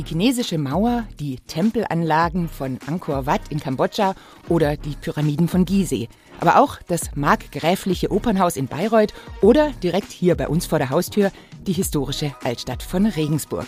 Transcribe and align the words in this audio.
die 0.00 0.06
chinesische 0.06 0.56
Mauer, 0.56 1.04
die 1.18 1.36
Tempelanlagen 1.40 2.48
von 2.48 2.78
Angkor 2.86 3.26
Wat 3.26 3.42
in 3.50 3.60
Kambodscha 3.60 4.14
oder 4.48 4.78
die 4.78 4.96
Pyramiden 4.98 5.46
von 5.46 5.66
Gizeh. 5.66 6.08
Aber 6.40 6.58
auch 6.58 6.78
das 6.86 7.14
markgräfliche 7.16 8.10
Opernhaus 8.10 8.56
in 8.56 8.66
Bayreuth 8.66 9.12
oder 9.42 9.72
direkt 9.82 10.10
hier 10.10 10.36
bei 10.36 10.48
uns 10.48 10.64
vor 10.64 10.78
der 10.78 10.88
Haustür 10.88 11.30
die 11.66 11.74
historische 11.74 12.34
Altstadt 12.42 12.82
von 12.82 13.04
Regensburg. 13.04 13.66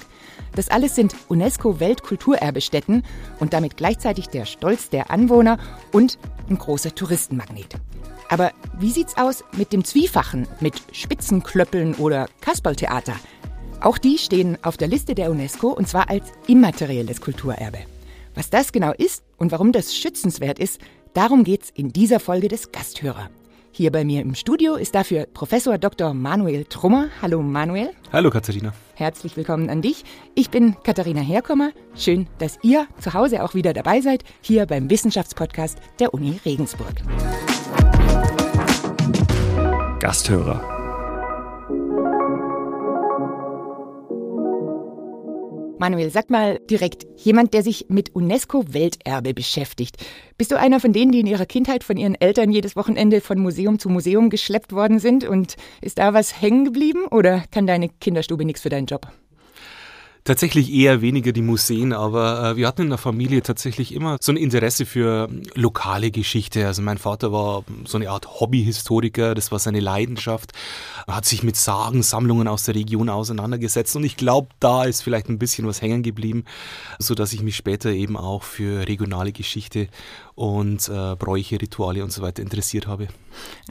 Das 0.54 0.70
alles 0.70 0.94
sind 0.94 1.14
UNESCO-Weltkulturerbestätten 1.28 3.02
und 3.38 3.52
damit 3.52 3.76
gleichzeitig 3.76 4.28
der 4.28 4.46
Stolz 4.46 4.88
der 4.88 5.10
Anwohner 5.10 5.58
und 5.92 6.18
ein 6.48 6.56
großer 6.56 6.94
Touristenmagnet. 6.94 7.76
Aber 8.30 8.52
wie 8.78 8.90
sieht's 8.90 9.18
aus 9.18 9.44
mit 9.58 9.74
dem 9.74 9.84
Zwiefachen, 9.84 10.48
mit 10.60 10.80
Spitzenklöppeln 10.92 11.94
oder 11.96 12.26
Kasperltheater? 12.40 13.16
Auch 13.82 13.98
die 13.98 14.16
stehen 14.16 14.56
auf 14.62 14.76
der 14.76 14.86
Liste 14.86 15.14
der 15.14 15.30
UNESCO 15.30 15.68
und 15.68 15.88
zwar 15.88 16.08
als 16.08 16.30
immaterielles 16.46 17.20
Kulturerbe. 17.20 17.78
Was 18.34 18.48
das 18.48 18.70
genau 18.70 18.92
ist 18.92 19.24
und 19.38 19.50
warum 19.50 19.72
das 19.72 19.94
schützenswert 19.94 20.60
ist, 20.60 20.80
darum 21.14 21.42
geht's 21.42 21.70
in 21.74 21.92
dieser 21.92 22.20
Folge 22.20 22.46
des 22.46 22.70
Gasthörer. 22.70 23.28
Hier 23.72 23.90
bei 23.90 24.04
mir 24.04 24.20
im 24.20 24.34
Studio 24.34 24.76
ist 24.76 24.94
dafür 24.94 25.26
Professor 25.26 25.78
Dr. 25.78 26.14
Manuel 26.14 26.64
Trummer. 26.66 27.08
Hallo 27.20 27.42
Manuel. 27.42 27.90
Hallo 28.12 28.30
Katharina. 28.30 28.72
Herzlich 28.94 29.36
willkommen 29.36 29.68
an 29.68 29.82
dich. 29.82 30.04
Ich 30.34 30.50
bin 30.50 30.76
Katharina 30.84 31.20
Herkommer. 31.20 31.72
Schön, 31.96 32.28
dass 32.38 32.58
ihr 32.62 32.86
zu 33.00 33.14
Hause 33.14 33.42
auch 33.42 33.54
wieder 33.54 33.72
dabei 33.72 34.00
seid, 34.00 34.22
hier 34.42 34.66
beim 34.66 34.90
Wissenschaftspodcast 34.90 35.78
der 35.98 36.14
Uni 36.14 36.38
Regensburg. 36.44 36.94
Gasthörer. 39.98 40.81
Manuel, 45.82 46.10
sag 46.10 46.30
mal 46.30 46.60
direkt, 46.70 47.06
jemand, 47.16 47.54
der 47.54 47.64
sich 47.64 47.86
mit 47.88 48.14
UNESCO-Welterbe 48.14 49.34
beschäftigt. 49.34 49.96
Bist 50.38 50.52
du 50.52 50.56
einer 50.56 50.78
von 50.78 50.92
denen, 50.92 51.10
die 51.10 51.18
in 51.18 51.26
ihrer 51.26 51.44
Kindheit 51.44 51.82
von 51.82 51.96
ihren 51.96 52.14
Eltern 52.14 52.52
jedes 52.52 52.76
Wochenende 52.76 53.20
von 53.20 53.40
Museum 53.40 53.80
zu 53.80 53.88
Museum 53.88 54.30
geschleppt 54.30 54.72
worden 54.72 55.00
sind? 55.00 55.24
Und 55.24 55.56
ist 55.80 55.98
da 55.98 56.14
was 56.14 56.40
hängen 56.40 56.66
geblieben 56.66 57.06
oder 57.10 57.42
kann 57.50 57.66
deine 57.66 57.88
Kinderstube 57.88 58.44
nichts 58.44 58.62
für 58.62 58.68
deinen 58.68 58.86
Job? 58.86 59.08
Tatsächlich 60.24 60.72
eher 60.72 61.02
weniger 61.02 61.32
die 61.32 61.42
Museen, 61.42 61.92
aber 61.92 62.52
äh, 62.52 62.56
wir 62.56 62.68
hatten 62.68 62.82
in 62.82 62.90
der 62.90 62.98
Familie 62.98 63.42
tatsächlich 63.42 63.92
immer 63.92 64.18
so 64.20 64.30
ein 64.30 64.36
Interesse 64.36 64.86
für 64.86 65.28
lokale 65.54 66.12
Geschichte. 66.12 66.64
Also 66.64 66.80
mein 66.80 66.98
Vater 66.98 67.32
war 67.32 67.64
so 67.84 67.98
eine 67.98 68.08
Art 68.08 68.38
Hobbyhistoriker, 68.38 69.34
das 69.34 69.50
war 69.50 69.58
seine 69.58 69.80
Leidenschaft, 69.80 70.52
er 71.08 71.16
hat 71.16 71.24
sich 71.24 71.42
mit 71.42 71.56
Sagensammlungen 71.56 72.46
aus 72.46 72.62
der 72.62 72.76
Region 72.76 73.08
auseinandergesetzt 73.08 73.96
und 73.96 74.04
ich 74.04 74.16
glaube, 74.16 74.46
da 74.60 74.84
ist 74.84 75.02
vielleicht 75.02 75.28
ein 75.28 75.40
bisschen 75.40 75.66
was 75.66 75.82
hängen 75.82 76.04
geblieben, 76.04 76.44
so 77.00 77.16
dass 77.16 77.32
ich 77.32 77.42
mich 77.42 77.56
später 77.56 77.90
eben 77.90 78.16
auch 78.16 78.44
für 78.44 78.86
regionale 78.86 79.32
Geschichte 79.32 79.88
und 80.34 80.88
äh, 80.88 81.16
Bräuche, 81.16 81.60
Rituale 81.60 82.02
und 82.02 82.12
so 82.12 82.22
weiter 82.22 82.42
interessiert 82.42 82.86
habe. 82.86 83.08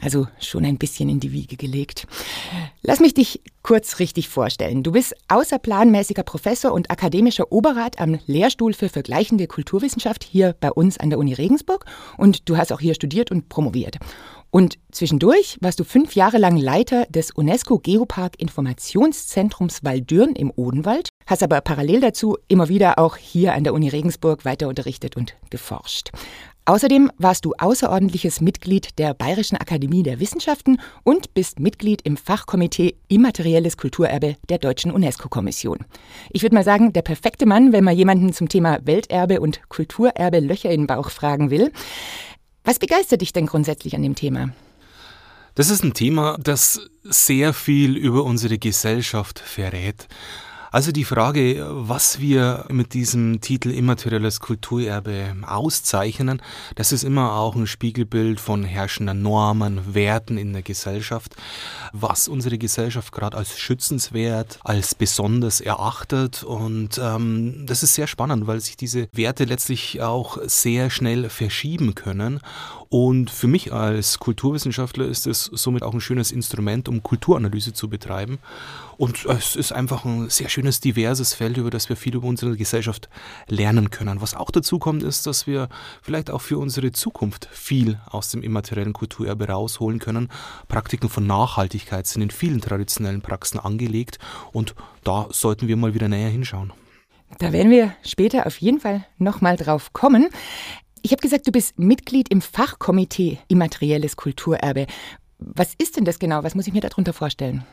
Also 0.00 0.26
schon 0.40 0.64
ein 0.64 0.78
bisschen 0.78 1.08
in 1.08 1.20
die 1.20 1.32
Wiege 1.32 1.56
gelegt. 1.56 2.06
Lass 2.82 3.00
mich 3.00 3.14
dich 3.14 3.40
kurz 3.62 3.98
richtig 3.98 4.28
vorstellen. 4.28 4.82
Du 4.82 4.92
bist 4.92 5.14
außerplanmäßiger 5.28 6.22
Professor 6.22 6.72
und 6.72 6.90
akademischer 6.90 7.52
Oberrat 7.52 8.00
am 8.00 8.18
Lehrstuhl 8.26 8.74
für 8.74 8.88
vergleichende 8.88 9.46
Kulturwissenschaft 9.46 10.24
hier 10.24 10.56
bei 10.60 10.70
uns 10.70 10.98
an 10.98 11.10
der 11.10 11.18
Uni 11.18 11.34
Regensburg 11.34 11.84
und 12.16 12.48
du 12.48 12.56
hast 12.56 12.72
auch 12.72 12.80
hier 12.80 12.94
studiert 12.94 13.30
und 13.30 13.48
promoviert. 13.48 13.98
Und 14.54 14.78
zwischendurch 14.90 15.56
warst 15.62 15.80
du 15.80 15.84
fünf 15.84 16.14
Jahre 16.14 16.36
lang 16.36 16.58
Leiter 16.58 17.06
des 17.06 17.30
UNESCO 17.30 17.78
Geopark 17.78 18.38
Informationszentrums 18.38 19.82
Waldürn 19.82 20.34
im 20.34 20.52
Odenwald, 20.54 21.08
hast 21.26 21.42
aber 21.42 21.62
parallel 21.62 22.02
dazu 22.02 22.36
immer 22.48 22.68
wieder 22.68 22.98
auch 22.98 23.16
hier 23.16 23.54
an 23.54 23.64
der 23.64 23.72
Uni 23.72 23.88
Regensburg 23.88 24.44
weiter 24.44 24.68
unterrichtet 24.68 25.16
und 25.16 25.34
geforscht. 25.48 26.10
Außerdem 26.64 27.10
warst 27.18 27.44
du 27.44 27.54
außerordentliches 27.58 28.40
Mitglied 28.40 28.96
der 29.00 29.14
Bayerischen 29.14 29.56
Akademie 29.56 30.04
der 30.04 30.20
Wissenschaften 30.20 30.80
und 31.02 31.34
bist 31.34 31.58
Mitglied 31.58 32.02
im 32.02 32.16
Fachkomitee 32.16 32.94
Immaterielles 33.08 33.76
Kulturerbe 33.76 34.36
der 34.48 34.58
Deutschen 34.58 34.92
UNESCO-Kommission. 34.92 35.78
Ich 36.30 36.42
würde 36.42 36.54
mal 36.54 36.62
sagen, 36.62 36.92
der 36.92 37.02
perfekte 37.02 37.46
Mann, 37.46 37.72
wenn 37.72 37.82
man 37.82 37.96
jemanden 37.96 38.32
zum 38.32 38.48
Thema 38.48 38.78
Welterbe 38.84 39.40
und 39.40 39.68
Kulturerbe 39.68 40.38
Löcher 40.38 40.70
in 40.70 40.82
den 40.82 40.86
Bauch 40.86 41.10
fragen 41.10 41.50
will. 41.50 41.72
Was 42.62 42.78
begeistert 42.78 43.22
dich 43.22 43.32
denn 43.32 43.46
grundsätzlich 43.46 43.96
an 43.96 44.02
dem 44.02 44.14
Thema? 44.14 44.50
Das 45.56 45.68
ist 45.68 45.82
ein 45.82 45.94
Thema, 45.94 46.38
das 46.40 46.80
sehr 47.02 47.54
viel 47.54 47.96
über 47.96 48.22
unsere 48.22 48.58
Gesellschaft 48.58 49.40
verrät. 49.40 50.06
Also 50.72 50.90
die 50.90 51.04
Frage, 51.04 51.66
was 51.68 52.18
wir 52.18 52.64
mit 52.70 52.94
diesem 52.94 53.42
Titel 53.42 53.70
immaterielles 53.70 54.40
Kulturerbe 54.40 55.36
auszeichnen, 55.46 56.40
das 56.76 56.92
ist 56.92 57.04
immer 57.04 57.34
auch 57.34 57.54
ein 57.54 57.66
Spiegelbild 57.66 58.40
von 58.40 58.64
herrschenden 58.64 59.20
Normen, 59.20 59.94
Werten 59.94 60.38
in 60.38 60.54
der 60.54 60.62
Gesellschaft, 60.62 61.36
was 61.92 62.26
unsere 62.26 62.56
Gesellschaft 62.56 63.12
gerade 63.12 63.36
als 63.36 63.58
schützenswert, 63.58 64.60
als 64.64 64.94
besonders 64.94 65.60
erachtet. 65.60 66.42
Und 66.42 66.98
ähm, 66.98 67.66
das 67.66 67.82
ist 67.82 67.92
sehr 67.92 68.06
spannend, 68.06 68.46
weil 68.46 68.60
sich 68.60 68.78
diese 68.78 69.08
Werte 69.12 69.44
letztlich 69.44 70.00
auch 70.00 70.38
sehr 70.42 70.88
schnell 70.88 71.28
verschieben 71.28 71.94
können. 71.94 72.40
Und 72.92 73.30
für 73.30 73.46
mich 73.46 73.72
als 73.72 74.18
Kulturwissenschaftler 74.18 75.06
ist 75.06 75.26
es 75.26 75.46
somit 75.46 75.82
auch 75.82 75.94
ein 75.94 76.02
schönes 76.02 76.30
Instrument, 76.30 76.90
um 76.90 77.02
Kulturanalyse 77.02 77.72
zu 77.72 77.88
betreiben. 77.88 78.38
Und 78.98 79.24
es 79.24 79.56
ist 79.56 79.72
einfach 79.72 80.04
ein 80.04 80.28
sehr 80.28 80.50
schönes, 80.50 80.80
diverses 80.80 81.32
Feld, 81.32 81.56
über 81.56 81.70
das 81.70 81.88
wir 81.88 81.96
viel 81.96 82.16
über 82.16 82.28
unsere 82.28 82.54
Gesellschaft 82.54 83.08
lernen 83.48 83.88
können. 83.88 84.20
Was 84.20 84.34
auch 84.34 84.50
dazu 84.50 84.78
kommt, 84.78 85.02
ist, 85.04 85.26
dass 85.26 85.46
wir 85.46 85.70
vielleicht 86.02 86.30
auch 86.30 86.42
für 86.42 86.58
unsere 86.58 86.92
Zukunft 86.92 87.48
viel 87.50 87.98
aus 88.10 88.30
dem 88.30 88.42
immateriellen 88.42 88.92
Kulturerbe 88.92 89.48
rausholen 89.48 89.98
können. 89.98 90.28
Praktiken 90.68 91.08
von 91.08 91.26
Nachhaltigkeit 91.26 92.06
sind 92.06 92.20
in 92.20 92.30
vielen 92.30 92.60
traditionellen 92.60 93.22
Praxen 93.22 93.58
angelegt 93.58 94.18
und 94.52 94.74
da 95.02 95.28
sollten 95.30 95.66
wir 95.66 95.78
mal 95.78 95.94
wieder 95.94 96.08
näher 96.08 96.28
hinschauen. 96.28 96.74
Da 97.38 97.52
werden 97.52 97.70
wir 97.70 97.94
später 98.04 98.46
auf 98.46 98.58
jeden 98.58 98.80
Fall 98.80 99.06
nochmal 99.16 99.56
drauf 99.56 99.94
kommen. 99.94 100.28
Ich 101.04 101.10
habe 101.10 101.20
gesagt, 101.20 101.48
du 101.48 101.52
bist 101.52 101.80
Mitglied 101.80 102.28
im 102.28 102.40
Fachkomitee 102.40 103.38
Immaterielles 103.48 104.14
Kulturerbe. 104.14 104.86
Was 105.40 105.74
ist 105.76 105.96
denn 105.96 106.04
das 106.04 106.20
genau? 106.20 106.44
Was 106.44 106.54
muss 106.54 106.68
ich 106.68 106.72
mir 106.72 106.80
darunter 106.80 107.12
vorstellen? 107.12 107.64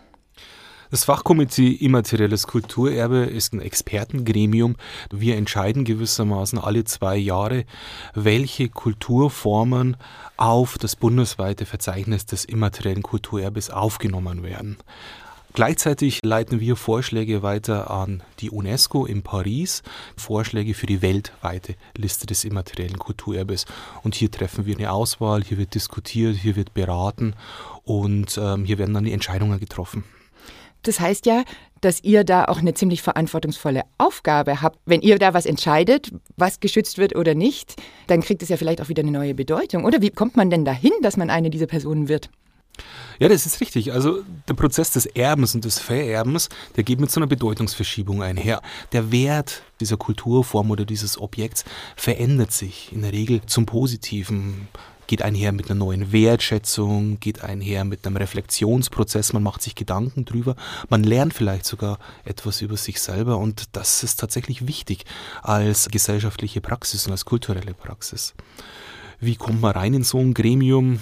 Das 0.89 1.03
Fachkomitee 1.03 1.73
Immaterielles 1.73 2.47
Kulturerbe 2.47 3.17
ist 3.17 3.53
ein 3.53 3.61
Expertengremium. 3.61 4.77
Wir 5.11 5.37
entscheiden 5.37 5.85
gewissermaßen 5.85 6.57
alle 6.57 6.85
zwei 6.85 7.17
Jahre, 7.17 7.65
welche 8.15 8.69
Kulturformen 8.69 9.97
auf 10.35 10.79
das 10.79 10.95
bundesweite 10.95 11.67
Verzeichnis 11.67 12.25
des 12.25 12.45
immateriellen 12.45 13.03
Kulturerbes 13.03 13.69
aufgenommen 13.69 14.41
werden. 14.41 14.77
Gleichzeitig 15.53 16.19
leiten 16.23 16.59
wir 16.59 16.75
Vorschläge 16.75 17.41
weiter 17.41 17.89
an 17.89 18.21
die 18.39 18.51
UNESCO 18.51 19.05
in 19.05 19.23
Paris, 19.23 19.81
Vorschläge 20.15 20.73
für 20.73 20.85
die 20.85 21.01
weltweite 21.01 21.75
Liste 21.97 22.27
des 22.27 22.45
immateriellen 22.45 22.99
Kulturerbes. 22.99 23.65
Und 24.03 24.15
hier 24.15 24.29
treffen 24.29 24.65
wir 24.65 24.77
eine 24.77 24.91
Auswahl, 24.91 25.43
hier 25.43 25.57
wird 25.57 25.73
diskutiert, 25.73 26.35
hier 26.35 26.55
wird 26.55 26.73
beraten 26.73 27.33
und 27.83 28.39
ähm, 28.41 28.63
hier 28.63 28.77
werden 28.77 28.93
dann 28.93 29.05
die 29.05 29.11
Entscheidungen 29.11 29.59
getroffen. 29.59 30.03
Das 30.83 30.99
heißt 30.99 31.25
ja, 31.25 31.43
dass 31.81 32.03
ihr 32.03 32.23
da 32.23 32.45
auch 32.45 32.59
eine 32.59 32.73
ziemlich 32.73 33.01
verantwortungsvolle 33.01 33.81
Aufgabe 33.97 34.61
habt. 34.61 34.79
Wenn 34.85 35.01
ihr 35.01 35.17
da 35.17 35.33
was 35.33 35.45
entscheidet, 35.45 36.11
was 36.37 36.59
geschützt 36.59 36.97
wird 36.97 37.15
oder 37.15 37.35
nicht, 37.35 37.75
dann 38.07 38.21
kriegt 38.21 38.43
es 38.43 38.49
ja 38.49 38.57
vielleicht 38.57 38.81
auch 38.81 38.89
wieder 38.89 39.01
eine 39.01 39.11
neue 39.11 39.33
Bedeutung. 39.33 39.85
Oder 39.85 40.01
wie 40.01 40.09
kommt 40.09 40.37
man 40.37 40.49
denn 40.49 40.63
dahin, 40.63 40.91
dass 41.01 41.17
man 41.17 41.29
eine 41.29 41.49
dieser 41.49 41.67
Personen 41.67 42.07
wird? 42.07 42.29
Ja, 43.19 43.27
das 43.27 43.45
ist 43.45 43.59
richtig. 43.61 43.91
Also 43.93 44.23
der 44.47 44.53
Prozess 44.53 44.91
des 44.91 45.05
Erbens 45.05 45.55
und 45.55 45.65
des 45.65 45.79
Vererbens, 45.79 46.49
der 46.75 46.83
geht 46.83 46.99
mit 46.99 47.11
so 47.11 47.19
einer 47.19 47.27
Bedeutungsverschiebung 47.27 48.23
einher. 48.23 48.61
Der 48.91 49.11
Wert 49.11 49.63
dieser 49.79 49.97
Kulturform 49.97 50.71
oder 50.71 50.85
dieses 50.85 51.19
Objekts 51.19 51.65
verändert 51.95 52.51
sich 52.51 52.91
in 52.91 53.01
der 53.01 53.11
Regel 53.11 53.41
zum 53.45 53.65
Positiven 53.65 54.67
geht 55.09 55.23
einher 55.23 55.51
mit 55.51 55.71
einer 55.71 55.79
neuen 55.79 56.11
Wertschätzung, 56.11 57.19
geht 57.19 57.43
einher 57.43 57.83
mit 57.83 58.05
einem 58.05 58.15
Reflexionsprozess, 58.17 59.33
man 59.33 59.41
macht 59.41 59.63
sich 59.63 59.73
Gedanken 59.73 60.23
drüber, 60.23 60.55
man 60.87 61.03
lernt 61.03 61.33
vielleicht 61.33 61.65
sogar 61.65 61.97
etwas 62.25 62.61
über 62.61 62.77
sich 62.77 63.01
selber 63.01 63.39
und 63.39 63.75
das 63.75 64.03
ist 64.03 64.19
tatsächlich 64.19 64.67
wichtig 64.67 65.05
als 65.41 65.89
gesellschaftliche 65.89 66.61
Praxis 66.61 67.07
und 67.07 67.13
als 67.13 67.25
kulturelle 67.25 67.73
Praxis. 67.73 68.35
Wie 69.19 69.35
kommt 69.35 69.61
man 69.61 69.71
rein 69.71 69.95
in 69.95 70.03
so 70.03 70.19
ein 70.19 70.35
Gremium? 70.35 70.99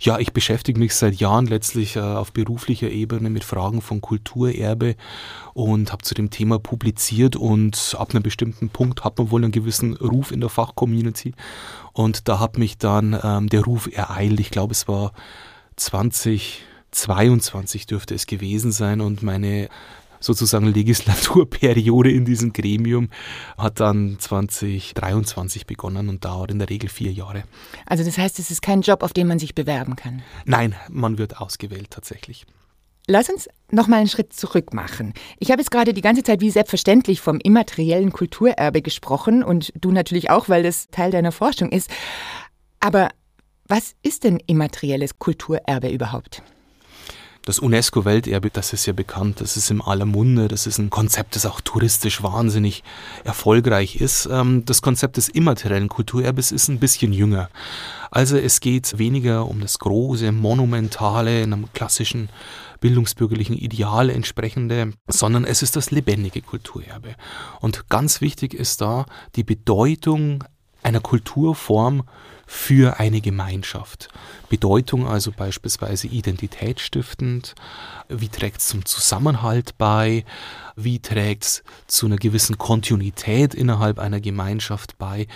Ja, 0.00 0.18
ich 0.18 0.32
beschäftige 0.32 0.78
mich 0.78 0.94
seit 0.94 1.16
Jahren 1.16 1.46
letztlich 1.46 1.96
äh, 1.96 2.00
auf 2.00 2.32
beruflicher 2.32 2.90
Ebene 2.90 3.30
mit 3.30 3.44
Fragen 3.44 3.80
von 3.80 4.00
Kulturerbe 4.00 4.96
und 5.54 5.92
habe 5.92 6.02
zu 6.02 6.14
dem 6.14 6.30
Thema 6.30 6.58
publiziert 6.58 7.36
und 7.36 7.96
ab 7.98 8.10
einem 8.10 8.22
bestimmten 8.22 8.68
Punkt 8.68 9.04
hat 9.04 9.18
man 9.18 9.30
wohl 9.30 9.42
einen 9.42 9.52
gewissen 9.52 9.96
Ruf 9.96 10.32
in 10.32 10.40
der 10.40 10.50
Fachcommunity 10.50 11.34
und 11.92 12.28
da 12.28 12.40
hat 12.40 12.58
mich 12.58 12.78
dann 12.78 13.18
ähm, 13.22 13.48
der 13.48 13.64
Ruf 13.64 13.88
ereilt. 13.92 14.40
Ich 14.40 14.50
glaube, 14.50 14.72
es 14.72 14.88
war 14.88 15.12
2022 15.76 17.86
dürfte 17.86 18.14
es 18.14 18.26
gewesen 18.26 18.72
sein 18.72 19.00
und 19.00 19.22
meine 19.22 19.68
sozusagen 20.20 20.66
Legislaturperiode 20.66 22.10
in 22.10 22.24
diesem 22.24 22.52
Gremium 22.52 23.08
hat 23.58 23.80
dann 23.80 24.18
2023 24.18 25.66
begonnen 25.66 26.08
und 26.08 26.24
dauert 26.24 26.50
in 26.50 26.58
der 26.58 26.68
Regel 26.68 26.88
vier 26.88 27.12
Jahre. 27.12 27.44
Also 27.86 28.04
das 28.04 28.18
heißt, 28.18 28.38
es 28.38 28.50
ist 28.50 28.62
kein 28.62 28.82
Job, 28.82 29.02
auf 29.02 29.12
den 29.12 29.26
man 29.26 29.38
sich 29.38 29.54
bewerben 29.54 29.96
kann? 29.96 30.22
Nein, 30.44 30.74
man 30.88 31.18
wird 31.18 31.40
ausgewählt 31.40 31.90
tatsächlich. 31.90 32.46
Lass 33.08 33.28
uns 33.28 33.48
noch 33.70 33.86
mal 33.86 33.98
einen 33.98 34.08
Schritt 34.08 34.32
zurück 34.32 34.74
machen. 34.74 35.14
Ich 35.38 35.52
habe 35.52 35.60
jetzt 35.60 35.70
gerade 35.70 35.94
die 35.94 36.00
ganze 36.00 36.24
Zeit 36.24 36.40
wie 36.40 36.50
selbstverständlich 36.50 37.20
vom 37.20 37.38
immateriellen 37.38 38.12
Kulturerbe 38.12 38.82
gesprochen 38.82 39.44
und 39.44 39.72
du 39.80 39.92
natürlich 39.92 40.30
auch, 40.30 40.48
weil 40.48 40.64
das 40.64 40.88
Teil 40.88 41.12
deiner 41.12 41.30
Forschung 41.30 41.70
ist. 41.70 41.88
Aber 42.80 43.10
was 43.68 43.94
ist 44.02 44.24
denn 44.24 44.40
immaterielles 44.46 45.18
Kulturerbe 45.18 45.88
überhaupt? 45.88 46.42
Das 47.46 47.60
UNESCO-Welterbe, 47.60 48.50
das 48.50 48.72
ist 48.72 48.86
ja 48.86 48.92
bekannt, 48.92 49.40
das 49.40 49.56
ist 49.56 49.70
im 49.70 49.80
aller 49.80 50.04
Munde, 50.04 50.48
das 50.48 50.66
ist 50.66 50.78
ein 50.78 50.90
Konzept, 50.90 51.36
das 51.36 51.46
auch 51.46 51.60
touristisch 51.60 52.20
wahnsinnig 52.24 52.82
erfolgreich 53.22 54.00
ist. 54.00 54.28
Ähm, 54.28 54.64
das 54.64 54.82
Konzept 54.82 55.16
des 55.16 55.28
immateriellen 55.28 55.88
Kulturerbes 55.88 56.50
ist 56.50 56.66
ein 56.66 56.80
bisschen 56.80 57.12
jünger. 57.12 57.48
Also 58.10 58.36
es 58.36 58.58
geht 58.58 58.98
weniger 58.98 59.46
um 59.46 59.60
das 59.60 59.78
große, 59.78 60.32
monumentale, 60.32 61.40
in 61.40 61.52
einem 61.52 61.72
klassischen 61.72 62.30
bildungsbürgerlichen 62.80 63.56
Ideal 63.56 64.10
entsprechende, 64.10 64.94
sondern 65.06 65.44
es 65.44 65.62
ist 65.62 65.76
das 65.76 65.92
lebendige 65.92 66.42
Kulturerbe. 66.42 67.14
Und 67.60 67.88
ganz 67.88 68.20
wichtig 68.20 68.54
ist 68.54 68.80
da 68.80 69.06
die 69.36 69.44
Bedeutung 69.44 70.42
einer 70.82 71.00
Kulturform 71.00 72.02
für 72.46 73.00
eine 73.00 73.20
Gemeinschaft. 73.20 74.08
Bedeutung 74.48 75.08
also 75.08 75.32
beispielsweise 75.32 76.06
identitätsstiftend, 76.06 77.56
wie 78.08 78.28
trägt 78.28 78.60
es 78.60 78.68
zum 78.68 78.84
Zusammenhalt 78.84 79.76
bei, 79.78 80.24
wie 80.76 81.00
trägt 81.00 81.44
es 81.44 81.64
zu 81.88 82.06
einer 82.06 82.16
gewissen 82.16 82.56
Kontinuität 82.56 83.54
innerhalb 83.54 83.98
einer 83.98 84.20
Gemeinschaft 84.20 84.96
bei, 84.98 85.26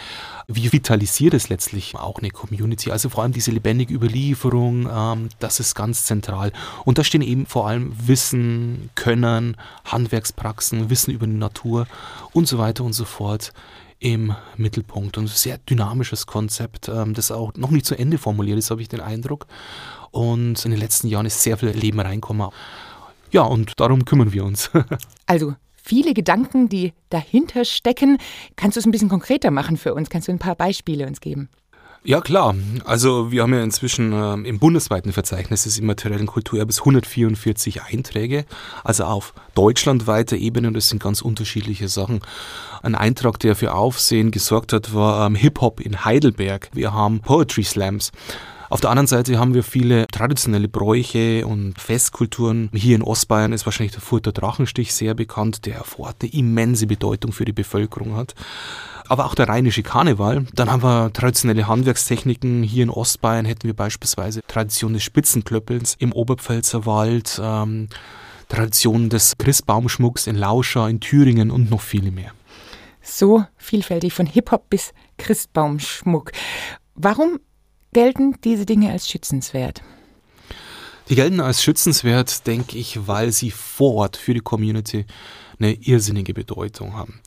wie 0.47 0.73
vitalisiert 0.73 1.35
es 1.35 1.49
letztlich 1.49 1.97
auch 1.97 2.19
eine 2.19 2.31
Community, 2.31 2.93
also 2.93 3.09
vor 3.09 3.25
allem 3.25 3.33
diese 3.33 3.51
lebendige 3.51 3.93
Überlieferung, 3.93 4.89
ähm, 4.93 5.29
das 5.41 5.59
ist 5.59 5.75
ganz 5.75 6.05
zentral. 6.05 6.53
Und 6.85 6.99
da 6.99 7.05
stehen 7.05 7.23
eben 7.23 7.47
vor 7.47 7.67
allem 7.67 7.93
Wissen, 8.07 8.91
Können, 8.95 9.57
Handwerkspraxen, 9.85 10.91
Wissen 10.91 11.13
über 11.13 11.27
die 11.27 11.33
Natur 11.33 11.89
und 12.33 12.47
so 12.47 12.59
weiter 12.59 12.85
und 12.85 12.93
so 12.93 13.05
fort 13.05 13.53
im 14.01 14.35
Mittelpunkt. 14.57 15.17
Und 15.19 15.29
sehr 15.29 15.59
dynamisches 15.59 16.27
Konzept, 16.27 16.89
ähm, 16.89 17.15
das 17.15 17.31
auch 17.31 17.55
noch 17.55 17.71
nicht 17.71 17.87
zu 17.87 17.97
Ende 17.97 18.19
formuliert 18.19 18.59
ist, 18.59 18.71
habe 18.71 18.83
ich 18.83 18.89
den 18.89 19.01
Eindruck. 19.01 19.47
Und 20.11 20.65
in 20.65 20.73
den 20.73 20.81
letzten 20.81 21.07
Jahren 21.07 21.27
ist 21.27 21.43
sehr 21.43 21.57
viel 21.57 21.69
Leben 21.69 22.01
reinkommen. 22.01 22.49
Ja, 23.31 23.43
und 23.43 23.79
darum 23.79 24.05
kümmern 24.05 24.33
wir 24.33 24.45
uns. 24.45 24.71
also 25.27 25.55
viele 25.77 26.15
Gedanken, 26.15 26.69
die 26.69 26.93
dahinter 27.11 27.65
stecken. 27.65 28.19
Kannst 28.57 28.77
du 28.77 28.81
es 28.81 28.87
ein 28.87 28.91
bisschen 28.91 29.09
konkreter 29.09 29.53
machen 29.53 29.77
für 29.77 29.95
uns? 29.95 30.11
Kannst 30.11 30.27
du 30.27 30.33
ein 30.33 30.41
paar 30.41 30.57
Beispiele 30.57 31.07
uns 31.07 31.21
geben? 31.21 31.49
Ja 32.03 32.23
klar, 32.23 32.55
also 32.87 33.31
wir 33.31 33.43
haben 33.43 33.53
ja 33.53 33.63
inzwischen 33.63 34.15
äh, 34.15 34.49
im 34.49 34.59
bundesweiten 34.59 35.13
Verzeichnis 35.13 35.65
des 35.65 35.77
immateriellen 35.79 36.27
Kulturerbes 36.27 36.79
144 36.79 37.83
Einträge, 37.83 38.47
also 38.83 39.05
auf 39.05 39.35
deutschlandweiter 39.55 40.37
Ebene 40.37 40.69
und 40.69 40.75
das 40.75 40.89
sind 40.89 41.03
ganz 41.03 41.21
unterschiedliche 41.21 41.89
Sachen. 41.89 42.21
Ein 42.83 42.95
Eintrag, 42.95 43.39
der 43.41 43.55
für 43.55 43.75
Aufsehen 43.75 44.31
gesorgt 44.31 44.73
hat, 44.73 44.95
war 44.95 45.27
ähm, 45.27 45.35
Hip-Hop 45.35 45.79
in 45.81 46.03
Heidelberg. 46.03 46.71
Wir 46.73 46.95
haben 46.95 47.21
Poetry 47.21 47.65
Slams. 47.65 48.13
Auf 48.71 48.81
der 48.81 48.91
anderen 48.91 49.09
Seite 49.09 49.39
haben 49.39 49.53
wir 49.53 49.65
viele 49.65 50.07
traditionelle 50.07 50.69
Bräuche 50.69 51.47
und 51.47 51.79
Festkulturen. 51.79 52.71
Hier 52.73 52.97
in 52.97 53.03
Ostbayern 53.03 53.53
ist 53.53 53.67
wahrscheinlich 53.67 53.93
der 53.93 54.01
Furter 54.01 54.33
Drachenstich 54.33 54.95
sehr 54.95 55.13
bekannt, 55.13 55.67
der 55.67 55.85
vor 55.85 56.07
Ort 56.07 56.23
eine 56.23 56.33
immense 56.33 56.87
Bedeutung 56.87 57.33
für 57.33 57.45
die 57.45 57.53
Bevölkerung 57.53 58.17
hat 58.17 58.35
aber 59.11 59.27
auch 59.27 59.35
der 59.35 59.49
rheinische 59.49 59.83
Karneval. 59.83 60.47
Dann 60.55 60.71
haben 60.71 60.85
wir 60.85 61.13
traditionelle 61.13 61.67
Handwerkstechniken. 61.67 62.63
Hier 62.63 62.85
in 62.85 62.91
Ostbayern 62.91 63.45
hätten 63.45 63.65
wir 63.65 63.75
beispielsweise 63.75 64.41
Tradition 64.47 64.93
des 64.93 65.03
Spitzenklöppelns 65.03 65.97
im 65.99 66.13
Oberpfälzer 66.13 66.87
Wald, 66.87 67.41
ähm, 67.43 67.89
Tradition 68.49 69.11
des 69.11 69.37
Christbaumschmucks 69.37 70.29
in 70.29 70.37
Lauscha, 70.37 70.89
in 70.89 71.01
Thüringen 71.01 71.51
und 71.51 71.71
noch 71.71 71.81
viele 71.81 72.13
mehr. 72.13 72.31
So 73.03 73.45
vielfältig 73.57 74.13
von 74.13 74.27
Hip-Hop 74.27 74.71
bis 74.71 74.93
Christbaumschmuck. 75.19 76.31
Warum 76.95 77.41
gelten 77.93 78.37
diese 78.45 78.65
Dinge 78.65 78.93
als 78.93 79.09
schützenswert? 79.09 79.83
Die 81.09 81.17
gelten 81.17 81.41
als 81.41 81.65
schützenswert, 81.65 82.47
denke 82.47 82.79
ich, 82.79 83.09
weil 83.09 83.33
sie 83.33 83.51
vor 83.51 83.95
Ort 83.97 84.17
für 84.17 84.35
die 84.35 84.41
Community 84.41 85.05
eine 85.61 85.75
irrsinnige 85.75 86.35
Bedeutung 86.35 86.95
haben. 86.95 87.21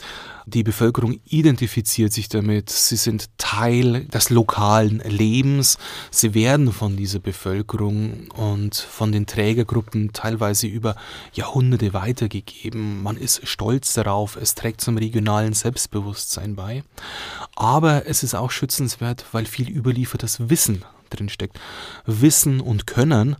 Die 0.46 0.64
Bevölkerung 0.64 1.20
identifiziert 1.26 2.12
sich 2.12 2.28
damit, 2.28 2.70
sie 2.70 2.98
sind 2.98 3.30
Teil 3.38 4.06
des 4.06 4.30
lokalen 4.30 5.00
Lebens, 5.00 5.78
sie 6.12 6.34
werden 6.34 6.74
von 6.74 6.98
dieser 6.98 7.20
Bevölkerung 7.20 8.30
und 8.32 8.76
von 8.76 9.12
den 9.12 9.26
Trägergruppen 9.26 10.12
teilweise 10.12 10.68
über 10.68 10.96
Jahrhunderte 11.34 11.94
weitergegeben. 11.94 13.04
Man 13.04 13.16
ist 13.16 13.48
stolz 13.48 13.94
darauf, 13.94 14.36
es 14.36 14.56
trägt 14.56 14.82
zum 14.82 14.98
regionalen 14.98 15.54
Selbstbewusstsein 15.54 16.56
bei. 16.56 16.84
Aber 17.56 18.06
es 18.08 18.24
ist 18.24 18.36
auch 18.36 18.52
schützenswert, 18.52 19.26
weil 19.32 19.46
viel 19.46 19.70
überliefertes 19.70 20.50
Wissen 20.50 20.84
drinsteckt. 21.10 21.60
Wissen 22.06 22.60
und 22.60 22.88
Können, 22.88 23.36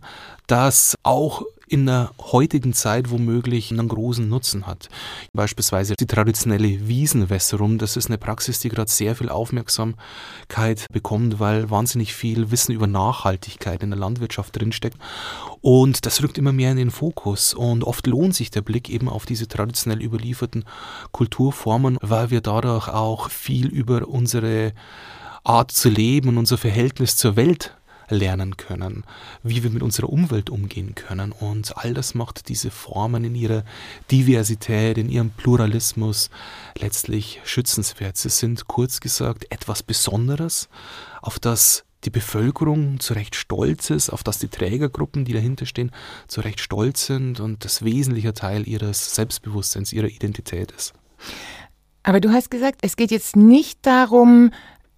das 0.46 0.94
auch 1.02 1.42
in 1.74 1.86
der 1.86 2.12
heutigen 2.20 2.72
Zeit 2.72 3.10
womöglich 3.10 3.72
einen 3.72 3.88
großen 3.88 4.28
Nutzen 4.28 4.64
hat. 4.68 4.88
Beispielsweise 5.32 5.96
die 5.96 6.06
traditionelle 6.06 6.86
Wiesenwässerung, 6.86 7.78
das 7.78 7.96
ist 7.96 8.06
eine 8.06 8.16
Praxis, 8.16 8.60
die 8.60 8.68
gerade 8.68 8.88
sehr 8.88 9.16
viel 9.16 9.28
Aufmerksamkeit 9.28 10.86
bekommt, 10.92 11.40
weil 11.40 11.70
wahnsinnig 11.70 12.14
viel 12.14 12.52
Wissen 12.52 12.70
über 12.70 12.86
Nachhaltigkeit 12.86 13.82
in 13.82 13.90
der 13.90 13.98
Landwirtschaft 13.98 14.56
drinsteckt. 14.56 14.98
Und 15.62 16.06
das 16.06 16.22
rückt 16.22 16.38
immer 16.38 16.52
mehr 16.52 16.70
in 16.70 16.76
den 16.76 16.92
Fokus. 16.92 17.54
Und 17.54 17.82
oft 17.82 18.06
lohnt 18.06 18.36
sich 18.36 18.52
der 18.52 18.62
Blick 18.62 18.88
eben 18.88 19.08
auf 19.08 19.26
diese 19.26 19.48
traditionell 19.48 20.00
überlieferten 20.00 20.64
Kulturformen, 21.10 21.98
weil 22.02 22.30
wir 22.30 22.40
dadurch 22.40 22.86
auch 22.86 23.30
viel 23.30 23.66
über 23.66 24.06
unsere 24.06 24.74
Art 25.42 25.72
zu 25.72 25.88
leben 25.88 26.28
und 26.28 26.38
unser 26.38 26.56
Verhältnis 26.56 27.16
zur 27.16 27.34
Welt 27.34 27.76
lernen 28.08 28.56
können, 28.56 29.04
wie 29.42 29.62
wir 29.62 29.70
mit 29.70 29.82
unserer 29.82 30.08
Umwelt 30.08 30.50
umgehen 30.50 30.94
können. 30.94 31.32
Und 31.32 31.76
all 31.76 31.94
das 31.94 32.14
macht 32.14 32.48
diese 32.48 32.70
Formen 32.70 33.24
in 33.24 33.34
ihrer 33.34 33.64
Diversität, 34.10 34.98
in 34.98 35.08
ihrem 35.08 35.30
Pluralismus 35.30 36.30
letztlich 36.78 37.40
schützenswert. 37.44 38.16
Sie 38.16 38.30
sind 38.30 38.66
kurz 38.66 39.00
gesagt 39.00 39.46
etwas 39.50 39.82
Besonderes, 39.82 40.68
auf 41.22 41.38
das 41.38 41.84
die 42.04 42.10
Bevölkerung 42.10 43.00
zu 43.00 43.14
Recht 43.14 43.34
stolz 43.34 43.90
ist, 43.90 44.10
auf 44.10 44.22
das 44.22 44.38
die 44.38 44.48
Trägergruppen, 44.48 45.24
die 45.24 45.32
dahinter 45.32 45.66
stehen, 45.66 45.90
zu 46.28 46.42
Recht 46.42 46.60
stolz 46.60 47.06
sind 47.06 47.40
und 47.40 47.64
das 47.64 47.82
wesentliche 47.82 48.34
Teil 48.34 48.68
ihres 48.68 49.14
Selbstbewusstseins, 49.14 49.92
ihrer 49.92 50.08
Identität 50.08 50.70
ist. 50.72 50.92
Aber 52.02 52.20
du 52.20 52.30
hast 52.30 52.50
gesagt, 52.50 52.80
es 52.82 52.96
geht 52.96 53.10
jetzt 53.10 53.34
nicht 53.34 53.78
darum, 53.86 54.50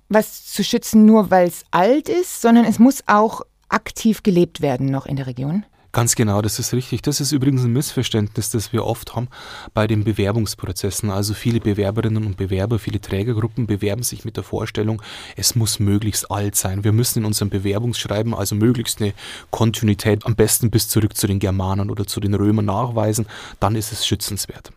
was 0.08 0.46
zu 0.46 0.64
schützen, 0.64 1.04
nur 1.04 1.30
weil 1.30 1.48
es 1.48 1.64
alt 1.70 2.08
ist, 2.08 2.40
sondern 2.40 2.64
es 2.64 2.78
muss 2.78 3.02
auch 3.06 3.42
aktiv 3.68 4.22
gelebt 4.22 4.60
werden 4.60 4.86
noch 4.86 5.06
in 5.06 5.16
der 5.16 5.26
Region? 5.26 5.64
Ganz 5.96 6.14
genau, 6.14 6.42
das 6.42 6.58
ist 6.58 6.74
richtig. 6.74 7.00
Das 7.00 7.22
ist 7.22 7.32
übrigens 7.32 7.64
ein 7.64 7.72
Missverständnis, 7.72 8.50
das 8.50 8.70
wir 8.70 8.84
oft 8.84 9.16
haben 9.16 9.28
bei 9.72 9.86
den 9.86 10.04
Bewerbungsprozessen. 10.04 11.08
Also 11.08 11.32
viele 11.32 11.58
Bewerberinnen 11.58 12.26
und 12.26 12.36
Bewerber, 12.36 12.78
viele 12.78 13.00
Trägergruppen 13.00 13.66
bewerben 13.66 14.02
sich 14.02 14.26
mit 14.26 14.36
der 14.36 14.44
Vorstellung, 14.44 15.00
es 15.36 15.54
muss 15.54 15.78
möglichst 15.78 16.30
alt 16.30 16.54
sein. 16.54 16.84
Wir 16.84 16.92
müssen 16.92 17.20
in 17.20 17.24
unserem 17.24 17.48
Bewerbungsschreiben 17.48 18.34
also 18.34 18.54
möglichst 18.54 19.00
eine 19.00 19.14
Kontinuität 19.50 20.26
am 20.26 20.34
besten 20.34 20.70
bis 20.70 20.90
zurück 20.90 21.16
zu 21.16 21.26
den 21.26 21.38
Germanen 21.38 21.90
oder 21.90 22.06
zu 22.06 22.20
den 22.20 22.34
Römern 22.34 22.66
nachweisen. 22.66 23.24
Dann 23.58 23.74
ist 23.74 23.90
es 23.90 24.06
schützenswert 24.06 24.72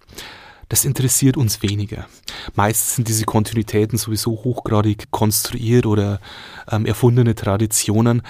das 0.70 0.86
interessiert 0.86 1.36
uns 1.36 1.62
weniger. 1.62 2.08
Meistens 2.56 2.96
sind 2.96 3.08
diese 3.08 3.26
Kontinuitäten 3.26 3.98
sowieso 3.98 4.32
hochgradig 4.44 5.12
konstruiert 5.12 5.86
oder 5.86 6.22
ähm, 6.72 6.86
erfundene 6.86 7.36
Traditionen. 7.36 8.22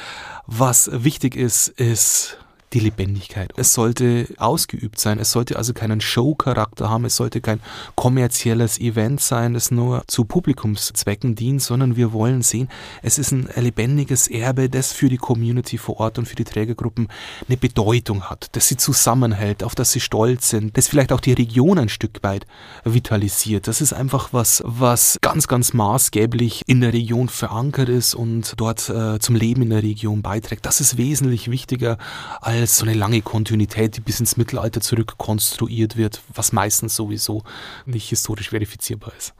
Was 0.48 0.90
wichtig 0.92 1.36
ist, 1.36 1.68
ist 1.68 2.38
die 2.74 2.80
Lebendigkeit. 2.80 3.52
Es 3.58 3.74
sollte 3.74 4.28
ausgeübt 4.38 5.00
sein, 5.00 5.20
es 5.20 5.32
sollte 5.32 5.58
also 5.58 5.74
keinen 5.74 6.02
Show-Charakter 6.02 6.90
haben, 6.90 7.06
es 7.06 7.16
sollte 7.16 7.42
kein 7.42 7.60
kommerzielles 7.96 8.80
Event 8.80 9.22
sein, 9.22 9.54
das 9.54 9.72
nur 9.72 10.04
zu 10.08 10.26
Publikumszwecken 10.26 11.36
dient, 11.36 11.62
sondern 11.62 11.96
wir 11.96 12.14
wollen 12.14 12.42
sehen, 12.42 12.70
es 13.02 13.18
ist 13.18 13.32
ein 13.32 13.50
lebendiges 13.56 14.28
Erbe, 14.28 14.70
das 14.70 14.94
für 14.94 15.10
die 15.10 15.18
Community 15.18 15.78
vor 15.78 16.00
Ort 16.00 16.20
und 16.20 16.28
für 16.28 16.36
die 16.36 16.44
Trägergruppen 16.44 17.08
eine 17.48 17.58
Bedeutung 17.58 18.30
hat, 18.30 18.50
das 18.54 18.68
sie 18.68 18.78
zusammenhält, 18.78 19.64
auf 19.64 19.76
das 19.76 19.92
sie 19.92 20.00
stolz 20.00 20.50
sind, 20.50 20.78
das 20.78 20.88
vielleicht 20.88 21.12
auch 21.12 21.22
die 21.22 21.34
Region 21.34 21.80
ein 21.80 21.90
Stück 21.90 22.22
weit 22.22 22.46
vitalisiert. 22.84 23.68
Das 23.68 23.82
ist 23.82 23.94
einfach 23.94 24.30
was, 24.32 24.62
was 24.66 25.18
ganz, 25.22 25.48
ganz 25.48 25.74
maßgeblich 25.74 26.64
in 26.68 26.82
der 26.82 26.94
Region 26.94 27.30
verankert 27.30 27.90
ist 27.90 28.14
und 28.14 28.54
dort 28.58 28.90
äh, 28.90 29.20
zum 29.20 29.36
Leben 29.36 29.64
in 29.64 29.70
der 29.72 29.84
Region 29.84 30.22
beiträgt. 30.22 30.66
Das 30.66 30.82
ist 30.82 30.98
wesentlich 30.98 31.50
wichtiger 31.50 31.98
als 32.42 32.59
als 32.60 32.78
so 32.78 32.86
eine 32.86 32.94
lange 32.94 33.22
Kontinuität, 33.22 33.98
die 33.98 34.02
bis 34.02 34.20
ins 34.20 34.38
Mittelalter 34.38 34.82
zurück 34.82 35.16
konstruiert 35.18 35.98
wird, 35.98 36.22
was 36.34 36.52
meistens 36.52 36.96
sowieso 36.96 37.44
nicht 37.86 38.10
historisch 38.10 38.50
verifizierbar 38.50 39.14
ist. 39.18 39.34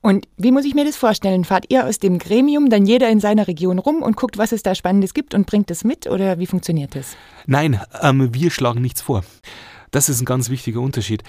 Und 0.00 0.26
wie 0.36 0.52
muss 0.52 0.64
ich 0.64 0.74
mir 0.74 0.84
das 0.84 0.96
vorstellen? 0.96 1.44
Fahrt 1.44 1.66
ihr 1.68 1.86
aus 1.86 1.98
dem 1.98 2.18
Gremium 2.18 2.70
dann 2.70 2.86
jeder 2.86 3.08
in 3.10 3.20
seiner 3.20 3.46
Region 3.46 3.78
rum 3.78 4.02
und 4.02 4.16
guckt, 4.16 4.38
was 4.38 4.52
es 4.52 4.62
da 4.62 4.74
Spannendes 4.74 5.14
gibt 5.14 5.34
und 5.34 5.46
bringt 5.46 5.70
es 5.70 5.84
mit 5.84 6.06
oder 6.06 6.38
wie 6.38 6.46
funktioniert 6.46 6.94
das? 6.94 7.16
Nein, 7.46 7.80
ähm, 8.02 8.34
wir 8.34 8.50
schlagen 8.50 8.82
nichts 8.82 9.00
vor. 9.00 9.24
Das 9.90 10.08
ist 10.08 10.20
ein 10.20 10.24
ganz 10.24 10.50
wichtiger 10.50 10.80
Unterschied. 10.80 11.22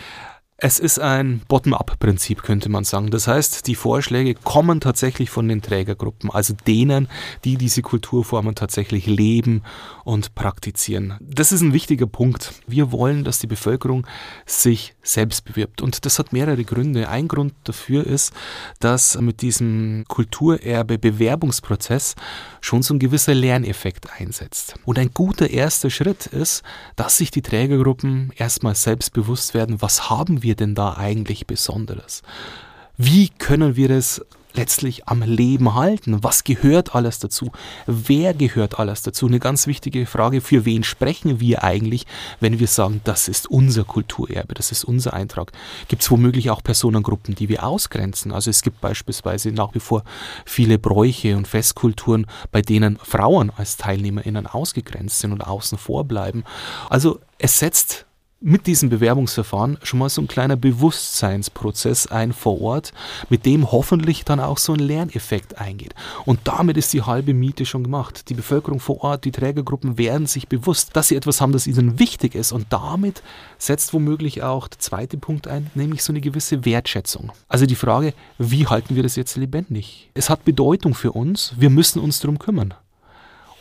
Es 0.57 0.79
ist 0.79 0.99
ein 0.99 1.41
Bottom-up-Prinzip, 1.49 2.41
könnte 2.41 2.69
man 2.69 2.85
sagen. 2.85 3.11
Das 3.11 3.27
heißt, 3.27 3.67
die 3.67 3.75
Vorschläge 3.75 4.35
kommen 4.35 4.79
tatsächlich 4.79 5.29
von 5.29 5.49
den 5.49 5.61
Trägergruppen, 5.61 6.31
also 6.31 6.53
denen, 6.65 7.09
die 7.43 7.57
diese 7.57 7.81
Kulturformen 7.81 8.55
tatsächlich 8.55 9.05
leben 9.05 9.63
und 10.05 10.33
praktizieren. 10.33 11.15
Das 11.19 11.51
ist 11.51 11.59
ein 11.59 11.73
wichtiger 11.73 12.07
Punkt. 12.07 12.53
Wir 12.67 12.93
wollen, 12.93 13.25
dass 13.25 13.39
die 13.39 13.47
Bevölkerung 13.47 14.07
sich 14.45 14.95
selbst 15.03 15.43
bewirbt. 15.43 15.81
Und 15.81 16.05
das 16.05 16.19
hat 16.19 16.31
mehrere 16.31 16.63
Gründe. 16.63 17.09
Ein 17.09 17.27
Grund 17.27 17.53
dafür 17.65 18.07
ist, 18.07 18.31
dass 18.79 19.19
mit 19.19 19.41
diesem 19.41 20.05
Kulturerbe-Bewerbungsprozess 20.07 22.15
schon 22.61 22.81
so 22.81 22.93
ein 22.93 22.99
gewisser 22.99 23.33
Lerneffekt 23.33 24.07
einsetzt. 24.17 24.75
Und 24.85 24.99
ein 24.99 25.11
guter 25.13 25.49
erster 25.49 25.89
Schritt 25.89 26.27
ist, 26.27 26.63
dass 26.95 27.17
sich 27.17 27.29
die 27.29 27.41
Trägergruppen 27.41 28.31
erstmal 28.37 28.75
selbst 28.75 29.11
bewusst 29.11 29.53
werden, 29.53 29.81
was 29.81 30.09
haben 30.09 30.43
wir 30.43 30.44
wir 30.45 30.55
denn 30.55 30.75
da 30.75 30.95
eigentlich 30.95 31.45
Besonderes? 31.47 32.21
Wie 32.97 33.27
können 33.27 33.75
wir 33.75 33.89
es 33.89 34.21
letztlich 34.55 35.07
am 35.07 35.21
Leben 35.21 35.75
halten? 35.75 36.23
Was 36.23 36.43
gehört 36.43 36.95
alles 36.95 37.19
dazu? 37.19 37.51
Wer 37.85 38.33
gehört 38.33 38.79
alles 38.79 39.01
dazu? 39.01 39.27
Eine 39.27 39.39
ganz 39.39 39.67
wichtige 39.67 40.05
Frage, 40.05 40.41
für 40.41 40.65
wen 40.65 40.83
sprechen 40.83 41.39
wir 41.39 41.63
eigentlich, 41.63 42.05
wenn 42.39 42.59
wir 42.59 42.67
sagen, 42.67 43.01
das 43.03 43.27
ist 43.27 43.47
unser 43.47 43.83
Kulturerbe, 43.83 44.53
das 44.53 44.71
ist 44.71 44.83
unser 44.83 45.13
Eintrag? 45.13 45.51
Gibt 45.87 46.03
es 46.03 46.11
womöglich 46.11 46.49
auch 46.49 46.63
Personengruppen, 46.63 47.35
die 47.35 47.49
wir 47.49 47.63
ausgrenzen? 47.63 48.31
Also 48.31 48.49
es 48.49 48.61
gibt 48.61 48.81
beispielsweise 48.81 49.51
nach 49.51 49.73
wie 49.73 49.79
vor 49.79 50.03
viele 50.45 50.79
Bräuche 50.79 51.35
und 51.35 51.47
Festkulturen, 51.47 52.25
bei 52.51 52.61
denen 52.61 52.97
Frauen 52.97 53.51
als 53.55 53.77
TeilnehmerInnen 53.77 54.47
ausgegrenzt 54.47 55.19
sind 55.19 55.31
und 55.31 55.41
außen 55.41 55.77
vor 55.77 56.05
bleiben. 56.05 56.43
Also 56.89 57.19
es 57.37 57.59
setzt 57.59 58.05
mit 58.41 58.67
diesem 58.67 58.89
Bewerbungsverfahren 58.89 59.77
schon 59.81 59.99
mal 59.99 60.09
so 60.09 60.21
ein 60.21 60.27
kleiner 60.27 60.55
Bewusstseinsprozess 60.55 62.07
ein 62.07 62.33
vor 62.33 62.61
Ort, 62.61 62.93
mit 63.29 63.45
dem 63.45 63.71
hoffentlich 63.71 64.25
dann 64.25 64.39
auch 64.39 64.57
so 64.57 64.73
ein 64.73 64.79
Lerneffekt 64.79 65.57
eingeht. 65.57 65.95
Und 66.25 66.41
damit 66.43 66.77
ist 66.77 66.93
die 66.93 67.01
halbe 67.01 67.33
Miete 67.33 67.65
schon 67.65 67.83
gemacht. 67.83 68.29
Die 68.29 68.33
Bevölkerung 68.33 68.79
vor 68.79 69.03
Ort, 69.03 69.25
die 69.25 69.31
Trägergruppen 69.31 69.97
werden 69.97 70.27
sich 70.27 70.47
bewusst, 70.47 70.95
dass 70.95 71.07
sie 71.07 71.15
etwas 71.15 71.41
haben, 71.41 71.53
das 71.53 71.65
ihnen 71.65 71.97
wichtig 71.97 72.35
ist. 72.35 72.51
Und 72.51 72.67
damit 72.69 73.23
setzt 73.57 73.93
womöglich 73.93 74.43
auch 74.43 74.67
der 74.67 74.79
zweite 74.79 75.17
Punkt 75.17 75.47
ein, 75.47 75.71
nämlich 75.73 76.03
so 76.03 76.11
eine 76.11 76.21
gewisse 76.21 76.65
Wertschätzung. 76.65 77.31
Also 77.47 77.65
die 77.65 77.75
Frage, 77.75 78.13
wie 78.37 78.67
halten 78.67 78.95
wir 78.95 79.03
das 79.03 79.15
jetzt 79.15 79.37
lebendig? 79.37 80.11
Es 80.13 80.29
hat 80.29 80.45
Bedeutung 80.45 80.93
für 80.93 81.13
uns, 81.13 81.53
wir 81.57 81.69
müssen 81.69 81.99
uns 81.99 82.19
darum 82.19 82.37
kümmern. 82.37 82.73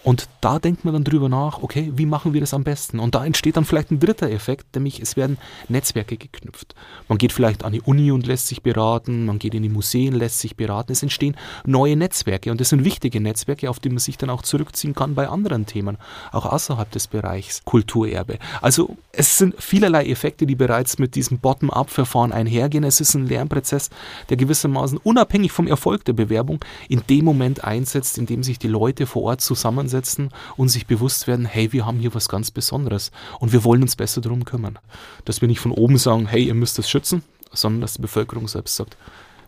Und 0.04 0.28
da 0.42 0.58
denkt 0.58 0.84
man 0.84 0.92
dann 0.92 1.04
drüber 1.04 1.30
nach, 1.30 1.62
okay, 1.62 1.90
wie 1.96 2.04
machen 2.04 2.34
wir 2.34 2.40
das 2.42 2.52
am 2.52 2.62
besten? 2.62 3.00
Und 3.00 3.14
da 3.14 3.25
entsteht 3.25 3.56
dann 3.56 3.64
vielleicht 3.64 3.90
ein 3.90 4.00
dritter 4.00 4.30
Effekt, 4.30 4.75
nämlich 4.75 5.00
es 5.00 5.16
werden 5.16 5.38
Netzwerke 5.68 6.18
geknüpft. 6.18 6.75
Man 7.08 7.16
geht 7.16 7.32
vielleicht 7.32 7.64
an 7.64 7.73
die 7.73 7.80
Uni 7.80 8.12
und 8.12 8.26
lässt 8.26 8.49
sich 8.49 8.62
beraten, 8.62 9.25
man 9.25 9.38
geht 9.38 9.54
in 9.54 9.62
die 9.62 9.70
Museen, 9.70 10.12
lässt 10.12 10.40
sich 10.40 10.56
beraten. 10.56 10.92
Es 10.92 11.02
entstehen 11.02 11.37
neue 11.64 11.96
Netzwerke 11.96 12.50
und 12.50 12.61
das 12.61 12.68
sind 12.68 12.84
wichtige 12.84 13.18
Netzwerke, 13.18 13.70
auf 13.70 13.80
die 13.80 13.88
man 13.88 13.99
sich 13.99 14.18
dann 14.18 14.28
auch 14.28 14.42
zurückziehen 14.42 14.94
kann 14.94 15.14
bei 15.14 15.26
anderen 15.26 15.64
Themen, 15.64 15.96
auch 16.32 16.44
außerhalb 16.44 16.90
des 16.90 17.06
Bereichs 17.06 17.64
Kulturerbe. 17.64 18.38
Also 18.61 18.99
es 19.11 19.38
sind 19.38 19.54
vielerlei 19.58 20.04
Effekte, 20.06 20.44
die 20.44 20.54
bereits 20.54 20.99
mit 20.99 21.14
diesem 21.14 21.38
Bottom-up-Verfahren 21.38 22.32
einhergehen. 22.32 22.84
Es 22.84 23.00
ist 23.00 23.14
ein 23.14 23.26
Lernprozess, 23.26 23.88
der 24.28 24.37
gewissermaßen 24.37 24.99
unabhängig 24.99 25.52
vom 25.52 25.66
Erfolg 25.66 26.04
der 26.04 26.12
Bewerbung 26.12 26.62
in 26.90 27.02
dem 27.08 27.25
Moment 27.25 27.64
einsetzt, 27.64 28.18
in 28.18 28.26
dem 28.26 28.42
sich 28.42 28.58
die 28.58 28.68
Leute 28.68 29.06
vor 29.06 29.23
Ort 29.23 29.40
zusammensetzen 29.40 29.93
hinsetzen 29.94 30.30
und 30.56 30.68
sich 30.68 30.86
bewusst 30.86 31.26
werden, 31.26 31.46
hey, 31.46 31.72
wir 31.72 31.86
haben 31.86 31.98
hier 31.98 32.14
was 32.14 32.28
ganz 32.28 32.50
Besonderes 32.50 33.10
und 33.40 33.52
wir 33.52 33.64
wollen 33.64 33.82
uns 33.82 33.96
besser 33.96 34.20
darum 34.20 34.44
kümmern. 34.44 34.78
Dass 35.24 35.40
wir 35.40 35.48
nicht 35.48 35.60
von 35.60 35.72
oben 35.72 35.98
sagen, 35.98 36.26
hey, 36.26 36.44
ihr 36.44 36.54
müsst 36.54 36.78
das 36.78 36.90
schützen, 36.90 37.22
sondern 37.52 37.80
dass 37.82 37.94
die 37.94 38.02
Bevölkerung 38.02 38.48
selbst 38.48 38.76
sagt, 38.76 38.96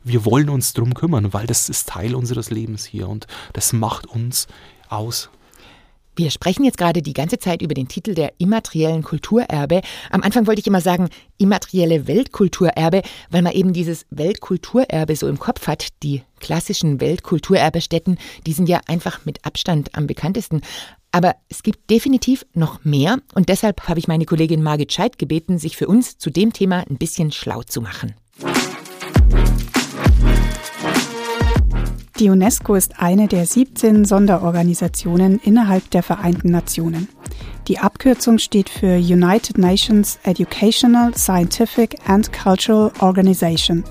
wir 0.05 0.25
wollen 0.25 0.49
uns 0.49 0.73
darum 0.73 0.95
kümmern, 0.95 1.33
weil 1.33 1.47
das 1.47 1.69
ist 1.69 1.89
Teil 1.89 2.15
unseres 2.15 2.51
Lebens 2.51 2.85
hier 2.85 3.09
und 3.09 3.27
das 3.55 3.73
macht 3.73 4.07
uns 4.07 4.47
aus. 4.89 5.31
Wir 6.17 6.31
sprechen 6.31 6.65
jetzt 6.65 6.79
gerade 6.79 7.03
die 7.03 7.13
ganze 7.13 7.39
Zeit 7.39 7.61
über 7.61 7.75
den 7.75 7.89
Titel 7.89 8.15
der 8.15 8.33
immateriellen 8.39 9.03
Kulturerbe. 9.03 9.83
Am 10.11 10.23
Anfang 10.23 10.47
wollte 10.47 10.61
ich 10.61 10.67
immer 10.67 10.81
sagen 10.81 11.11
immaterielle 11.37 12.07
Weltkulturerbe, 12.07 13.03
weil 13.31 13.43
man 13.43 13.53
eben 13.53 13.75
dieses 13.75 14.07
Weltkulturerbe 14.09 15.15
so 15.15 15.29
im 15.29 15.39
Kopf 15.39 15.67
hat. 15.67 15.89
Die 16.03 16.23
klassischen 16.41 17.03
Weltkulturerbestätten, 17.03 18.19
die 18.47 18.55
sind 18.55 18.67
ja 18.67 18.81
einfach 18.87 19.27
mit 19.27 19.45
Abstand 19.45 19.95
am 19.95 20.07
bekanntesten. 20.07 20.63
Aber 21.13 21.37
es 21.51 21.63
gibt 21.63 21.91
definitiv 21.91 22.47
noch 22.55 22.83
mehr 22.83 23.19
und 23.35 23.51
deshalb 23.51 23.87
habe 23.87 23.99
ich 23.99 24.09
meine 24.09 24.25
Kollegin 24.25 24.63
Margit 24.63 24.95
Scheidt 24.95 25.19
gebeten, 25.19 25.59
sich 25.59 25.77
für 25.77 25.87
uns 25.87 26.17
zu 26.17 26.31
dem 26.31 26.55
Thema 26.55 26.85
ein 26.89 26.97
bisschen 26.97 27.31
schlau 27.31 27.63
zu 27.63 27.83
machen. 27.83 28.15
Die 32.19 32.31
UNESCO 32.31 32.77
ist 32.77 32.99
eine 32.99 33.29
der 33.29 33.45
17 33.45 34.07
Sonderorganisationen 34.07 35.39
innerhalb 35.39 35.91
der 35.91 36.03
Vereinten 36.03 36.51
Nationen. 36.51 37.09
Die 37.69 37.79
Abkürzung 37.79 38.39
steht 38.39 38.71
für 38.71 38.97
United 38.97 39.59
Nations 39.59 40.19
Educational, 40.23 41.15
Scientific 41.15 41.97
and 42.09 42.33
Cultural 42.33 42.91
Organization, 43.01 43.85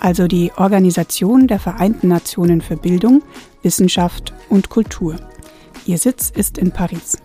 also 0.00 0.26
die 0.26 0.52
Organisation 0.56 1.48
der 1.48 1.58
Vereinten 1.58 2.08
Nationen 2.08 2.62
für 2.62 2.78
Bildung, 2.78 3.22
Wissenschaft 3.62 4.32
und 4.48 4.70
Kultur. 4.70 5.16
Ihr 5.84 5.98
Sitz 5.98 6.30
ist 6.30 6.56
in 6.56 6.70
Paris. 6.70 7.18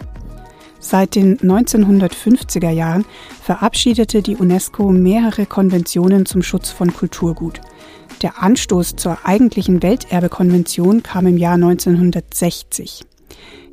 Seit 0.83 1.13
den 1.13 1.37
1950er 1.37 2.71
Jahren 2.71 3.05
verabschiedete 3.43 4.23
die 4.23 4.35
UNESCO 4.35 4.89
mehrere 4.89 5.45
Konventionen 5.45 6.25
zum 6.25 6.41
Schutz 6.41 6.71
von 6.71 6.91
Kulturgut. 6.91 7.61
Der 8.23 8.41
Anstoß 8.41 8.95
zur 8.95 9.19
eigentlichen 9.23 9.83
Welterbekonvention 9.83 11.03
kam 11.03 11.27
im 11.27 11.37
Jahr 11.37 11.53
1960. 11.53 13.05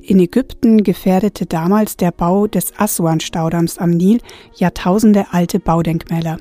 In 0.03 0.21
Ägypten 0.21 0.85
gefährdete 0.85 1.47
damals 1.47 1.97
der 1.97 2.13
Bau 2.13 2.47
des 2.47 2.79
Aswan-Staudamms 2.79 3.79
am 3.79 3.91
Nil 3.91 4.21
Jahrtausende 4.55 5.27
alte 5.33 5.61
Baudenkmäler. 5.61 6.37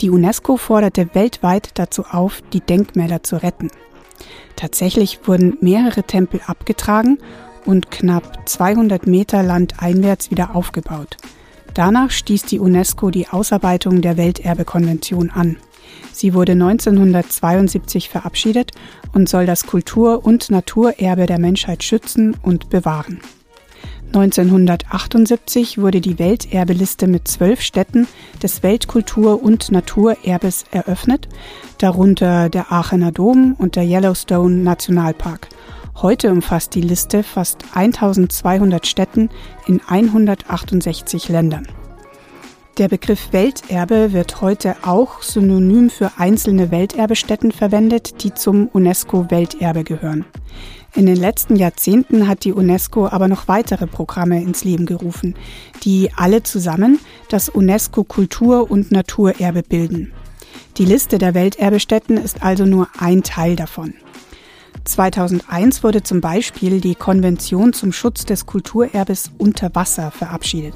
Die 0.00 0.10
UNESCO 0.10 0.56
forderte 0.56 1.14
weltweit 1.14 1.70
dazu 1.74 2.04
auf, 2.04 2.42
die 2.52 2.60
Denkmäler 2.60 3.22
zu 3.22 3.40
retten. 3.42 3.70
Tatsächlich 4.56 5.20
wurden 5.26 5.56
mehrere 5.60 6.02
Tempel 6.02 6.40
abgetragen 6.46 7.18
und 7.64 7.90
knapp 7.90 8.48
200 8.48 9.06
Meter 9.06 9.42
landeinwärts 9.42 10.30
wieder 10.30 10.54
aufgebaut. 10.54 11.16
Danach 11.74 12.10
stieß 12.10 12.42
die 12.44 12.60
UNESCO 12.60 13.10
die 13.10 13.28
Ausarbeitung 13.28 14.00
der 14.00 14.16
Welterbekonvention 14.16 15.30
an. 15.30 15.56
Sie 16.12 16.32
wurde 16.32 16.52
1972 16.52 18.08
verabschiedet 18.08 18.70
und 19.12 19.28
soll 19.28 19.46
das 19.46 19.66
Kultur- 19.66 20.24
und 20.24 20.50
Naturerbe 20.50 21.26
der 21.26 21.40
Menschheit 21.40 21.82
schützen 21.82 22.36
und 22.42 22.70
bewahren. 22.70 23.20
1978 24.14 25.78
wurde 25.78 26.00
die 26.00 26.20
Welterbeliste 26.20 27.08
mit 27.08 27.26
zwölf 27.26 27.60
Städten 27.60 28.06
des 28.40 28.62
Weltkultur- 28.62 29.42
und 29.42 29.72
Naturerbes 29.72 30.66
eröffnet, 30.70 31.28
darunter 31.78 32.48
der 32.48 32.70
Aachener 32.70 33.10
Dom 33.10 33.56
und 33.58 33.74
der 33.74 33.82
Yellowstone 33.82 34.54
Nationalpark. 34.54 35.48
Heute 36.02 36.32
umfasst 36.32 36.74
die 36.74 36.80
Liste 36.80 37.22
fast 37.22 37.58
1200 37.72 38.84
Städten 38.84 39.30
in 39.66 39.80
168 39.86 41.28
Ländern. 41.28 41.68
Der 42.78 42.88
Begriff 42.88 43.28
Welterbe 43.30 44.12
wird 44.12 44.40
heute 44.40 44.74
auch 44.82 45.22
synonym 45.22 45.90
für 45.90 46.10
einzelne 46.18 46.72
Welterbestätten 46.72 47.52
verwendet, 47.52 48.24
die 48.24 48.34
zum 48.34 48.66
UNESCO-Welterbe 48.66 49.84
gehören. 49.84 50.24
In 50.96 51.06
den 51.06 51.16
letzten 51.16 51.54
Jahrzehnten 51.54 52.26
hat 52.26 52.44
die 52.44 52.52
UNESCO 52.52 53.06
aber 53.06 53.28
noch 53.28 53.46
weitere 53.46 53.86
Programme 53.86 54.42
ins 54.42 54.64
Leben 54.64 54.86
gerufen, 54.86 55.36
die 55.84 56.10
alle 56.16 56.42
zusammen 56.42 56.98
das 57.28 57.48
UNESCO 57.48 58.02
Kultur- 58.02 58.68
und 58.68 58.90
Naturerbe 58.90 59.62
bilden. 59.62 60.12
Die 60.76 60.84
Liste 60.84 61.18
der 61.18 61.34
Welterbestätten 61.34 62.16
ist 62.16 62.42
also 62.42 62.64
nur 62.66 62.88
ein 62.98 63.22
Teil 63.22 63.54
davon. 63.54 63.94
2001 64.84 65.82
wurde 65.82 66.02
zum 66.02 66.20
Beispiel 66.20 66.80
die 66.80 66.94
Konvention 66.94 67.72
zum 67.72 67.92
Schutz 67.92 68.24
des 68.24 68.46
Kulturerbes 68.46 69.30
unter 69.38 69.74
Wasser 69.74 70.10
verabschiedet. 70.10 70.74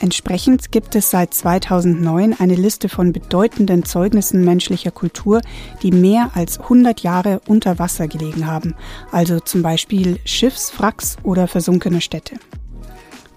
Entsprechend 0.00 0.72
gibt 0.72 0.96
es 0.96 1.10
seit 1.10 1.34
2009 1.34 2.34
eine 2.38 2.54
Liste 2.54 2.88
von 2.88 3.12
bedeutenden 3.12 3.84
Zeugnissen 3.84 4.44
menschlicher 4.44 4.90
Kultur, 4.90 5.40
die 5.82 5.92
mehr 5.92 6.30
als 6.34 6.58
100 6.58 7.00
Jahre 7.00 7.40
unter 7.46 7.78
Wasser 7.78 8.08
gelegen 8.08 8.46
haben, 8.46 8.74
also 9.12 9.38
zum 9.38 9.62
Beispiel 9.62 10.18
Schiffswracks 10.24 11.16
oder 11.22 11.46
versunkene 11.46 12.00
Städte. 12.00 12.36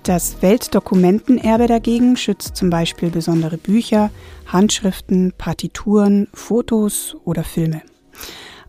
Das 0.03 0.41
Weltdokumentenerbe 0.41 1.65
dagegen 1.67 2.15
schützt 2.15 2.55
zum 2.55 2.69
Beispiel 2.69 3.09
besondere 3.09 3.57
Bücher, 3.57 4.11
Handschriften, 4.45 5.33
Partituren, 5.35 6.27
Fotos 6.31 7.15
oder 7.25 7.43
Filme. 7.43 7.81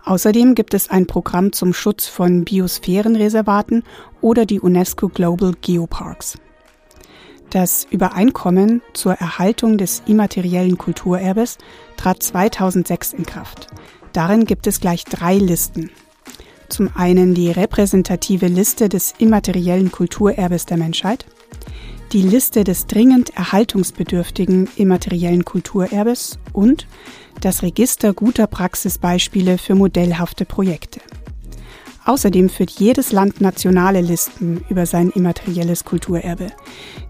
Außerdem 0.07 0.55
gibt 0.55 0.73
es 0.73 0.89
ein 0.89 1.09
Programm 1.09 1.53
zum 1.53 1.75
Schutz 1.75 2.07
von 2.07 2.45
Biosphärenreservaten 2.45 3.83
oder 4.21 4.47
die 4.47 4.61
UNESCO 4.61 5.09
Global 5.09 5.53
Geoparks. 5.61 6.39
Das 7.51 7.89
Übereinkommen 7.91 8.83
zur 8.93 9.15
Erhaltung 9.15 9.79
des 9.79 10.05
immateriellen 10.07 10.79
Kulturerbes 10.79 11.59
trat 11.97 12.23
2006 12.23 13.15
in 13.15 13.27
Kraft. 13.27 13.67
Darin 14.13 14.45
gibt 14.45 14.69
es 14.69 14.79
gleich 14.79 15.05
drei 15.05 15.39
Listen. 15.39 15.91
Zum 16.69 16.91
einen 16.95 17.35
die 17.35 17.51
repräsentative 17.51 18.47
Liste 18.47 18.89
des 18.89 19.13
immateriellen 19.19 19.91
Kulturerbes 19.91 20.67
der 20.67 20.77
Menschheit, 20.77 21.27
die 22.13 22.23
Liste 22.23 22.65
des 22.65 22.87
dringend 22.87 23.37
erhaltungsbedürftigen 23.37 24.69
immateriellen 24.77 25.45
Kulturerbes 25.45 26.39
und 26.53 26.87
das 27.41 27.63
Register 27.63 28.15
guter 28.15 28.47
Praxisbeispiele 28.47 29.59
für 29.59 29.75
modellhafte 29.75 30.45
Projekte. 30.45 31.01
Außerdem 32.05 32.49
führt 32.49 32.71
jedes 32.71 33.11
Land 33.11 33.41
nationale 33.41 34.01
Listen 34.01 34.65
über 34.69 34.87
sein 34.87 35.11
immaterielles 35.11 35.85
Kulturerbe. 35.85 36.49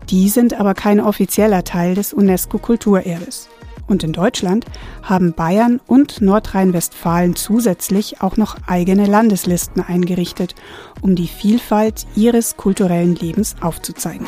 Die 0.09 0.31
sind 0.31 0.55
aber 0.55 0.73
kein 0.73 1.01
offizieller 1.01 1.65
Teil 1.65 1.95
des 1.95 2.15
UNESCO-Kulturerbes. 2.15 3.51
Und 3.87 4.03
in 4.03 4.13
Deutschland 4.13 4.65
haben 5.03 5.33
Bayern 5.33 5.81
und 5.87 6.21
Nordrhein-Westfalen 6.21 7.37
zusätzlich 7.37 8.21
auch 8.21 8.37
noch 8.37 8.57
eigene 8.67 9.07
Landeslisten 9.07 9.83
eingerichtet, 9.83 10.55
um 11.03 11.15
die 11.15 11.29
Vielfalt 11.29 12.07
ihres 12.17 12.57
kulturellen 12.57 13.15
Lebens 13.15 13.55
aufzuzeigen. 13.61 14.27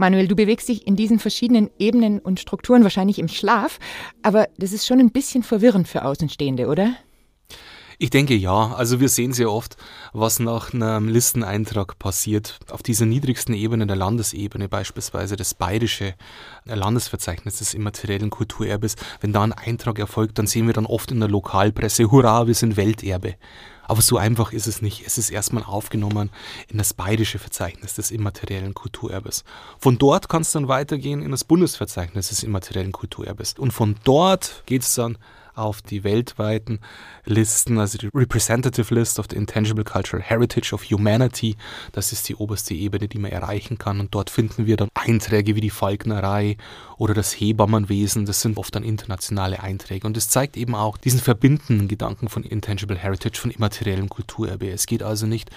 Manuel, 0.00 0.26
du 0.26 0.34
bewegst 0.34 0.68
dich 0.68 0.86
in 0.86 0.96
diesen 0.96 1.18
verschiedenen 1.18 1.70
Ebenen 1.78 2.18
und 2.18 2.40
Strukturen 2.40 2.82
wahrscheinlich 2.82 3.18
im 3.18 3.28
Schlaf, 3.28 3.78
aber 4.22 4.48
das 4.56 4.72
ist 4.72 4.86
schon 4.86 4.98
ein 4.98 5.10
bisschen 5.10 5.42
verwirrend 5.42 5.86
für 5.86 6.04
Außenstehende, 6.04 6.68
oder? 6.68 6.94
Ich 7.98 8.08
denke 8.08 8.34
ja. 8.34 8.72
Also 8.72 8.98
wir 8.98 9.10
sehen 9.10 9.34
sehr 9.34 9.52
oft, 9.52 9.76
was 10.14 10.38
nach 10.40 10.72
einem 10.72 11.06
Listeneintrag 11.06 11.98
passiert. 11.98 12.58
Auf 12.70 12.82
dieser 12.82 13.04
niedrigsten 13.04 13.52
Ebene, 13.52 13.86
der 13.86 13.96
Landesebene, 13.96 14.70
beispielsweise 14.70 15.36
das 15.36 15.52
bayerische 15.52 16.14
Landesverzeichnis 16.64 17.58
des 17.58 17.74
immateriellen 17.74 18.30
Kulturerbes, 18.30 18.96
wenn 19.20 19.34
da 19.34 19.42
ein 19.42 19.52
Eintrag 19.52 19.98
erfolgt, 19.98 20.38
dann 20.38 20.46
sehen 20.46 20.66
wir 20.66 20.72
dann 20.72 20.86
oft 20.86 21.12
in 21.12 21.20
der 21.20 21.28
Lokalpresse, 21.28 22.10
hurra, 22.10 22.46
wir 22.46 22.54
sind 22.54 22.78
Welterbe. 22.78 23.34
Aber 23.90 24.02
so 24.02 24.18
einfach 24.18 24.52
ist 24.52 24.68
es 24.68 24.82
nicht. 24.82 25.02
Es 25.04 25.18
ist 25.18 25.30
erstmal 25.30 25.64
aufgenommen 25.64 26.30
in 26.68 26.78
das 26.78 26.94
bayerische 26.94 27.40
Verzeichnis 27.40 27.94
des 27.94 28.12
immateriellen 28.12 28.72
Kulturerbes. 28.72 29.42
Von 29.80 29.98
dort 29.98 30.28
kann 30.28 30.42
es 30.42 30.52
dann 30.52 30.68
weitergehen 30.68 31.20
in 31.22 31.32
das 31.32 31.42
Bundesverzeichnis 31.42 32.28
des 32.28 32.44
immateriellen 32.44 32.92
Kulturerbes. 32.92 33.54
Und 33.58 33.72
von 33.72 33.96
dort 34.04 34.62
geht 34.66 34.82
es 34.82 34.94
dann 34.94 35.18
auf 35.54 35.82
die 35.82 36.04
weltweiten 36.04 36.80
Listen, 37.24 37.78
also 37.78 37.98
die 37.98 38.08
Representative 38.14 38.94
List 38.94 39.18
of 39.18 39.26
the 39.30 39.36
Intangible 39.36 39.84
Cultural 39.84 40.22
Heritage 40.22 40.72
of 40.74 40.84
Humanity. 40.84 41.56
Das 41.92 42.12
ist 42.12 42.28
die 42.28 42.36
oberste 42.36 42.74
Ebene, 42.74 43.08
die 43.08 43.18
man 43.18 43.30
erreichen 43.30 43.78
kann. 43.78 44.00
Und 44.00 44.14
dort 44.14 44.30
finden 44.30 44.66
wir 44.66 44.76
dann 44.76 44.88
Einträge 44.94 45.56
wie 45.56 45.60
die 45.60 45.70
Falknerei 45.70 46.56
oder 46.96 47.14
das 47.14 47.32
Hebammenwesen. 47.32 48.26
Das 48.26 48.40
sind 48.40 48.58
oft 48.58 48.74
dann 48.74 48.84
internationale 48.84 49.62
Einträge. 49.62 50.06
Und 50.06 50.16
es 50.16 50.28
zeigt 50.28 50.56
eben 50.56 50.74
auch 50.74 50.96
diesen 50.96 51.20
verbindenden 51.20 51.88
Gedanken 51.88 52.28
von 52.28 52.42
Intangible 52.42 52.98
Heritage, 52.98 53.38
von 53.38 53.50
immateriellem 53.50 54.08
Kulturerbe. 54.08 54.70
Es 54.70 54.86
geht 54.86 55.02
also 55.02 55.26
nicht 55.26 55.50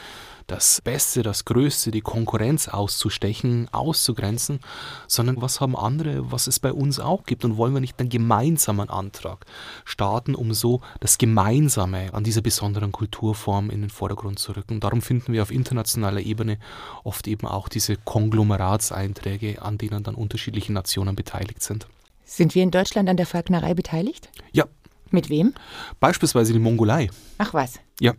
das 0.47 0.81
Beste, 0.81 1.23
das 1.23 1.45
Größte, 1.45 1.91
die 1.91 2.01
Konkurrenz 2.01 2.67
auszustechen, 2.67 3.67
auszugrenzen, 3.71 4.59
sondern 5.07 5.41
was 5.41 5.62
haben 5.62 5.75
andere, 5.75 6.31
was 6.31 6.47
es 6.47 6.59
bei 6.59 6.72
uns 6.72 7.00
auch 7.00 7.24
gibt 7.24 7.46
und 7.46 7.57
wollen 7.57 7.74
wir 7.74 7.81
nicht 7.81 8.00
einen 8.00 8.09
gemeinsamen 8.09 8.89
Antrag 8.89 9.46
starten, 9.85 10.35
um 10.35 10.53
so 10.53 10.81
das 11.00 11.18
Gemeinsame 11.18 12.13
an 12.13 12.24
dieser 12.24 12.41
besonderen 12.41 12.91
Kulturform 12.91 13.70
in 13.70 13.81
den 13.81 13.89
Vordergrund 13.89 14.39
zu 14.39 14.53
rücken. 14.53 14.79
Darum 14.79 15.01
finden 15.01 15.33
wir 15.33 15.41
auf 15.41 15.51
internationaler 15.51 16.22
Ebene 16.22 16.57
oft 17.03 17.27
eben 17.27 17.48
auch 17.48 17.70
diese 17.70 17.96
Konglomeratseinträge, 17.98 19.61
an 19.61 19.77
denen 19.77 20.03
dann 20.03 20.15
unterschiedliche 20.15 20.74
Nationen 20.74 21.15
beteiligt 21.15 21.63
sind. 21.63 21.87
Sind 22.25 22.55
wir 22.55 22.63
in 22.63 22.72
Deutschland 22.72 23.09
an 23.09 23.18
der 23.18 23.25
Falknerei 23.25 23.74
beteiligt? 23.74 24.29
Ja, 24.51 24.65
mit 25.13 25.29
wem? 25.29 25.53
Beispielsweise 25.99 26.53
die 26.53 26.59
Mongolei. 26.59 27.09
Ach 27.37 27.53
was. 27.53 27.79
Ja, 27.99 28.13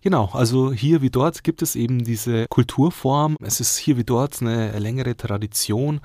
genau. 0.00 0.30
Also 0.32 0.72
hier 0.72 1.02
wie 1.02 1.10
dort 1.10 1.44
gibt 1.44 1.62
es 1.62 1.76
eben 1.76 2.02
diese 2.02 2.46
Kulturform. 2.48 3.36
Es 3.40 3.60
ist 3.60 3.76
hier 3.76 3.96
wie 3.96 4.04
dort 4.04 4.40
eine 4.40 4.78
längere 4.78 5.16
Tradition 5.16 6.00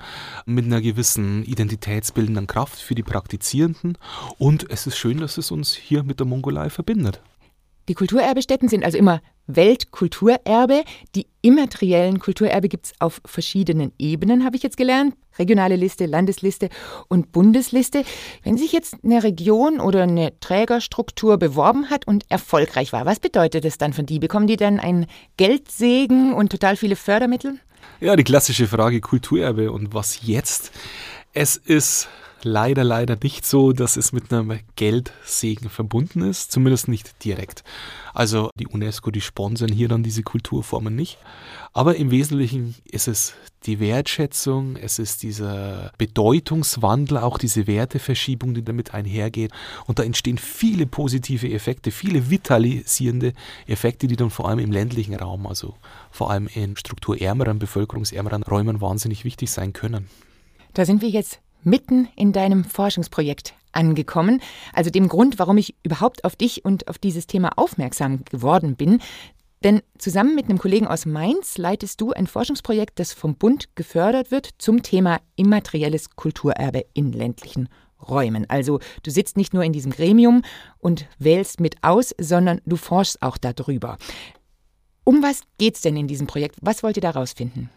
mit 0.46 0.66
einer 0.66 0.80
gewissen 0.80 1.42
identitätsbildenden 1.44 2.46
Kraft 2.46 2.78
für 2.78 2.94
die 2.94 3.02
Praktizierenden. 3.02 3.98
Und 4.38 4.70
es 4.70 4.86
ist 4.86 4.96
schön, 4.96 5.18
dass 5.18 5.38
es 5.38 5.50
uns 5.50 5.74
hier 5.74 6.02
mit 6.02 6.20
der 6.20 6.26
Mongolei 6.26 6.70
verbindet. 6.70 7.20
Die 7.88 7.94
Kulturerbestätten 7.94 8.68
sind 8.68 8.84
also 8.84 8.96
immer 8.96 9.20
Weltkulturerbe. 9.46 10.84
Die 11.14 11.26
immateriellen 11.42 12.18
Kulturerbe 12.18 12.68
gibt 12.68 12.86
es 12.86 12.92
auf 12.98 13.20
verschiedenen 13.24 13.92
Ebenen, 13.98 14.44
habe 14.44 14.56
ich 14.56 14.62
jetzt 14.62 14.76
gelernt. 14.76 15.14
Regionale 15.38 15.76
Liste, 15.76 16.06
Landesliste 16.06 16.68
und 17.08 17.32
Bundesliste. 17.32 18.04
Wenn 18.42 18.56
sich 18.56 18.72
jetzt 18.72 18.96
eine 19.02 19.22
Region 19.22 19.80
oder 19.80 20.04
eine 20.04 20.38
Trägerstruktur 20.40 21.38
beworben 21.38 21.90
hat 21.90 22.06
und 22.06 22.24
erfolgreich 22.30 22.92
war, 22.92 23.04
was 23.04 23.18
bedeutet 23.20 23.64
das 23.64 23.78
dann 23.78 23.92
für 23.92 24.04
die? 24.04 24.18
Bekommen 24.18 24.46
die 24.46 24.56
dann 24.56 24.78
einen 24.78 25.06
Geldsegen 25.36 26.32
und 26.34 26.50
total 26.50 26.76
viele 26.76 26.96
Fördermittel? 26.96 27.58
Ja, 28.00 28.16
die 28.16 28.24
klassische 28.24 28.66
Frage 28.66 29.00
Kulturerbe 29.00 29.72
und 29.72 29.92
was 29.92 30.26
jetzt? 30.26 30.70
Es 31.32 31.56
ist 31.56 32.08
leider, 32.44 32.84
leider 32.84 33.16
nicht 33.22 33.46
so, 33.46 33.72
dass 33.72 33.96
es 33.96 34.12
mit 34.12 34.32
einem 34.32 34.60
Geldsegen 34.76 35.70
verbunden 35.70 36.22
ist, 36.22 36.52
zumindest 36.52 36.88
nicht 36.88 37.24
direkt. 37.24 37.64
Also 38.12 38.50
die 38.58 38.66
UNESCO, 38.66 39.10
die 39.10 39.20
sponsern 39.20 39.72
hier 39.72 39.88
dann 39.88 40.02
diese 40.02 40.22
Kulturformen 40.22 40.94
nicht. 40.94 41.18
Aber 41.72 41.96
im 41.96 42.10
Wesentlichen 42.10 42.76
ist 42.84 43.08
es 43.08 43.34
die 43.64 43.80
Wertschätzung, 43.80 44.76
es 44.76 44.98
ist 44.98 45.22
dieser 45.22 45.92
Bedeutungswandel, 45.98 47.18
auch 47.18 47.38
diese 47.38 47.66
Werteverschiebung, 47.66 48.54
die 48.54 48.64
damit 48.64 48.94
einhergeht. 48.94 49.50
Und 49.86 49.98
da 49.98 50.04
entstehen 50.04 50.38
viele 50.38 50.86
positive 50.86 51.50
Effekte, 51.50 51.90
viele 51.90 52.30
vitalisierende 52.30 53.32
Effekte, 53.66 54.06
die 54.06 54.16
dann 54.16 54.30
vor 54.30 54.48
allem 54.48 54.58
im 54.58 54.70
ländlichen 54.70 55.14
Raum, 55.14 55.46
also 55.46 55.74
vor 56.10 56.30
allem 56.30 56.46
in 56.46 56.76
strukturärmeren, 56.76 57.58
bevölkerungsärmeren 57.58 58.42
Räumen 58.42 58.80
wahnsinnig 58.80 59.24
wichtig 59.24 59.50
sein 59.50 59.72
können. 59.72 60.08
Da 60.74 60.84
sind 60.84 61.02
wir 61.02 61.08
jetzt 61.08 61.40
mitten 61.64 62.08
in 62.16 62.32
deinem 62.32 62.64
Forschungsprojekt 62.64 63.54
angekommen. 63.72 64.40
Also 64.72 64.90
dem 64.90 65.08
Grund, 65.08 65.38
warum 65.38 65.58
ich 65.58 65.74
überhaupt 65.82 66.24
auf 66.24 66.36
dich 66.36 66.64
und 66.64 66.88
auf 66.88 66.98
dieses 66.98 67.26
Thema 67.26 67.52
aufmerksam 67.56 68.24
geworden 68.24 68.76
bin. 68.76 69.00
Denn 69.64 69.80
zusammen 69.98 70.34
mit 70.34 70.44
einem 70.44 70.58
Kollegen 70.58 70.86
aus 70.86 71.06
Mainz 71.06 71.56
leitest 71.56 72.00
du 72.00 72.12
ein 72.12 72.26
Forschungsprojekt, 72.26 72.98
das 72.98 73.14
vom 73.14 73.36
Bund 73.36 73.74
gefördert 73.76 74.30
wird 74.30 74.50
zum 74.58 74.82
Thema 74.82 75.20
immaterielles 75.36 76.10
Kulturerbe 76.10 76.84
in 76.92 77.12
ländlichen 77.12 77.68
Räumen. 78.06 78.48
Also 78.50 78.80
du 79.02 79.10
sitzt 79.10 79.38
nicht 79.38 79.54
nur 79.54 79.64
in 79.64 79.72
diesem 79.72 79.92
Gremium 79.92 80.42
und 80.78 81.06
wählst 81.18 81.60
mit 81.60 81.76
aus, 81.82 82.14
sondern 82.20 82.60
du 82.66 82.76
forschst 82.76 83.22
auch 83.22 83.38
darüber. 83.38 83.96
Um 85.04 85.22
was 85.22 85.40
geht's 85.58 85.80
denn 85.80 85.96
in 85.96 86.08
diesem 86.08 86.26
Projekt? 86.26 86.56
Was 86.60 86.82
wollt 86.82 86.96
ihr 86.96 87.02
da 87.02 87.10
rausfinden? 87.10 87.70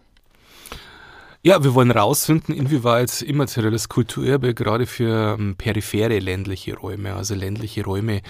Ja, 1.43 1.63
wir 1.63 1.76
wollen 1.76 1.91
herausfinden, 1.91 2.52
inwieweit 2.52 3.21
immaterielles 3.21 3.89
Kulturerbe 3.89 4.56
gerade 4.56 4.88
für 4.88 5.38
ähm, 5.38 5.56
periphere 5.56 6.17
ländliche 6.17 6.76
Räume, 6.76 7.13
also 7.13 7.36
ländliche 7.36 7.84
Räume, 7.84 8.21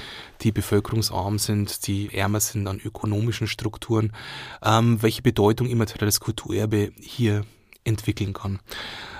die 0.41 0.51
bevölkerungsarm 0.51 1.39
sind, 1.39 1.87
die 1.87 2.13
ärmer 2.13 2.41
sind 2.41 2.67
an 2.67 2.81
ökonomischen 2.83 3.47
Strukturen, 3.47 4.11
ähm, 4.61 5.01
welche 5.01 5.21
Bedeutung 5.21 5.67
immaterielles 5.67 6.19
Kulturerbe 6.19 6.91
hier 6.99 7.45
entwickeln 7.85 8.33
kann. 8.33 8.59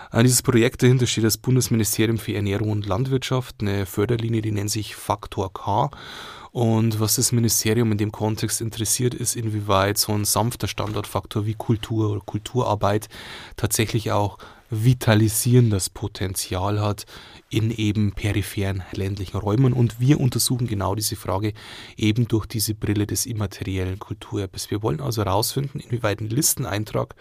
An 0.09 0.23
dieses 0.23 0.41
Projekt 0.41 0.83
dahinter 0.83 1.05
steht 1.05 1.25
das 1.25 1.37
Bundesministerium 1.37 2.17
für 2.17 2.33
Ernährung 2.33 2.69
und 2.69 2.85
Landwirtschaft, 2.85 3.57
eine 3.59 3.85
Förderlinie, 3.85 4.41
die 4.41 4.51
nennt 4.51 4.71
sich 4.71 4.95
Faktor 4.95 5.51
K. 5.51 5.91
Und 6.51 6.99
was 6.99 7.17
das 7.17 7.31
Ministerium 7.33 7.91
in 7.91 7.97
dem 7.97 8.11
Kontext 8.11 8.61
interessiert, 8.61 9.13
ist, 9.13 9.35
inwieweit 9.35 9.97
so 9.97 10.13
ein 10.13 10.25
sanfter 10.25 10.67
Standortfaktor 10.67 11.45
wie 11.45 11.53
Kultur 11.53 12.09
oder 12.09 12.21
Kulturarbeit 12.21 13.09
tatsächlich 13.57 14.11
auch 14.11 14.37
vitalisierendes 14.69 15.89
Potenzial 15.89 16.81
hat 16.81 17.05
in 17.49 17.71
eben 17.71 18.11
peripheren 18.11 18.83
ländlichen 18.91 19.37
Räumen. 19.37 19.73
Und 19.73 19.99
wir 19.99 20.19
untersuchen 20.19 20.67
genau 20.67 20.95
diese 20.95 21.15
Frage 21.15 21.53
eben 21.95 22.27
durch 22.27 22.45
diese 22.45 22.73
Brille 22.73 23.07
des 23.07 23.25
immateriellen 23.25 23.99
Kulturerbes. 23.99 24.71
Wir 24.71 24.81
wollen 24.81 24.99
also 24.99 25.23
herausfinden, 25.23 25.79
inwieweit 25.79 26.21
ein 26.21 26.29
Listeneintrag 26.29 27.15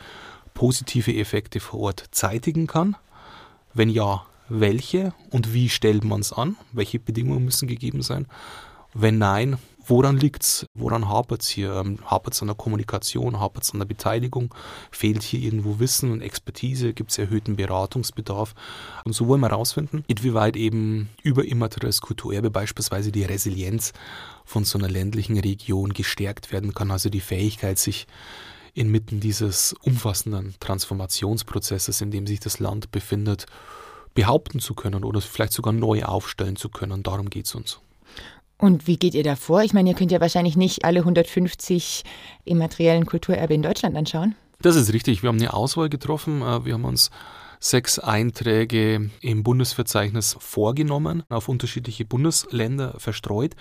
positive 0.57 1.15
Effekte 1.17 1.61
vor 1.61 1.79
Ort 1.81 2.07
zeitigen 2.11 2.67
kann. 2.67 2.97
Wenn 3.73 3.91
ja, 3.91 4.27
welche 4.49 5.13
und 5.31 5.53
wie 5.53 5.69
stellt 5.69 6.03
man 6.03 6.21
es 6.21 6.33
an? 6.33 6.57
Welche 6.73 6.99
Bedingungen 6.99 7.45
müssen 7.45 7.69
gegeben 7.69 8.03
sein? 8.03 8.27
Wenn 8.93 9.19
nein, 9.19 9.59
Woran 9.89 10.17
liegt 10.17 10.43
es? 10.43 10.67
Woran 10.75 11.09
hapert 11.09 11.43
es 11.43 11.49
hier? 11.49 11.73
Ähm, 11.75 11.99
hapert 12.05 12.35
es 12.35 12.43
an 12.43 12.49
der 12.49 12.57
Kommunikation? 12.57 13.39
Hapert 13.39 13.63
es 13.63 13.73
an 13.73 13.79
der 13.79 13.87
Beteiligung? 13.87 14.53
Fehlt 14.91 15.23
hier 15.23 15.39
irgendwo 15.39 15.79
Wissen 15.79 16.11
und 16.11 16.23
Expertise? 16.23 16.93
Gibt 16.93 17.13
es 17.13 17.19
erhöhten 17.19 17.55
Beratungsbedarf? 17.55 18.57
Und 19.05 19.13
so 19.13 19.29
wollen 19.29 19.41
wir 19.43 19.51
herausfinden, 19.51 20.05
inwieweit 20.09 20.57
eben 20.57 21.09
über 21.23 21.45
immaterielles 21.45 22.01
Kulturerbe 22.01 22.51
beispielsweise 22.51 23.13
die 23.13 23.23
Resilienz 23.23 23.93
von 24.45 24.65
so 24.65 24.77
einer 24.77 24.89
ländlichen 24.89 25.39
Region 25.39 25.93
gestärkt 25.93 26.51
werden 26.51 26.75
kann, 26.75 26.91
also 26.91 27.09
die 27.09 27.21
Fähigkeit, 27.21 27.79
sich 27.79 28.09
inmitten 28.77 29.21
dieses 29.21 29.75
umfassenden 29.83 30.55
Transformationsprozesses, 30.61 32.01
in 32.01 32.11
dem 32.11 32.27
sich 32.27 32.41
das 32.41 32.61
Land 32.61 32.93
befindet, 32.93 33.47
behaupten 34.15 34.61
zu 34.61 34.75
können 34.75 35.03
oder 35.03 35.21
vielleicht 35.21 35.53
sogar 35.53 35.73
neu 35.73 36.05
aufstellen 36.05 36.57
zu 36.57 36.69
können. 36.69 37.03
Darum 37.03 37.31
geht 37.31 37.47
es 37.47 37.55
uns. 37.55 37.81
Und 38.59 38.87
wie 38.87 38.97
geht 38.97 39.15
ihr 39.15 39.23
da 39.23 39.37
vor? 39.37 39.63
Ich 39.63 39.73
meine, 39.73 39.91
ihr 39.91 39.95
könnt 39.95 40.13
ja 40.13 40.21
wahrscheinlich 40.21 40.57
nicht 40.57 40.85
alle 40.85 41.01
150 41.01 42.05
immateriellen 42.45 43.07
Kulturerbe 43.07 43.55
in 43.55 43.63
Deutschland 43.63 43.97
anschauen. 43.97 44.35
Das 44.63 44.77
ist 44.77 44.93
richtig. 44.93 45.23
Wir 45.23 45.29
haben 45.29 45.39
eine 45.39 45.53
Auswahl 45.53 45.89
getroffen. 45.89 46.41
Äh, 46.43 46.65
wir 46.65 46.75
haben 46.75 46.85
uns 46.85 47.11
sechs 47.59 47.99
Einträge 47.99 49.11
im 49.21 49.43
Bundesverzeichnis 49.43 50.37
vorgenommen, 50.39 51.23
auf 51.29 51.49
unterschiedliche 51.49 52.05
Bundesländer 52.05 52.95
verstreut, 52.99 53.55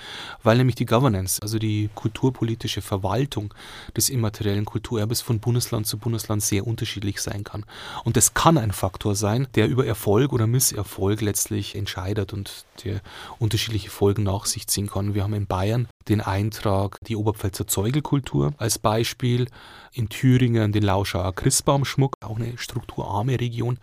weil 0.43 0.57
nämlich 0.57 0.75
die 0.75 0.85
Governance, 0.85 1.41
also 1.41 1.59
die 1.59 1.89
kulturpolitische 1.95 2.81
Verwaltung 2.81 3.53
des 3.95 4.09
immateriellen 4.09 4.65
Kulturerbes 4.65 5.21
von 5.21 5.39
Bundesland 5.39 5.87
zu 5.87 5.97
Bundesland 5.97 6.43
sehr 6.43 6.67
unterschiedlich 6.67 7.21
sein 7.21 7.43
kann. 7.43 7.65
Und 8.03 8.17
das 8.17 8.33
kann 8.33 8.57
ein 8.57 8.71
Faktor 8.71 9.15
sein, 9.15 9.47
der 9.55 9.67
über 9.67 9.85
Erfolg 9.85 10.33
oder 10.33 10.47
Misserfolg 10.47 11.21
letztlich 11.21 11.75
entscheidet 11.75 12.33
und 12.33 12.65
der 12.83 13.01
unterschiedliche 13.39 13.89
Folgen 13.89 14.23
nach 14.23 14.45
sich 14.45 14.67
ziehen 14.67 14.87
kann. 14.87 15.13
Wir 15.13 15.23
haben 15.23 15.33
in 15.33 15.47
Bayern 15.47 15.87
den 16.07 16.21
Eintrag 16.21 16.99
die 17.07 17.15
Oberpfälzer 17.15 17.67
Zeugelkultur 17.67 18.53
als 18.57 18.77
Beispiel, 18.77 19.47
in 19.91 20.09
Thüringen 20.09 20.71
den 20.71 20.83
Lauschauer 20.83 21.33
Christbaumschmuck, 21.33 22.15
auch 22.21 22.35
eine 22.35 22.57
strukturarme 22.57 23.39
Region. 23.39 23.79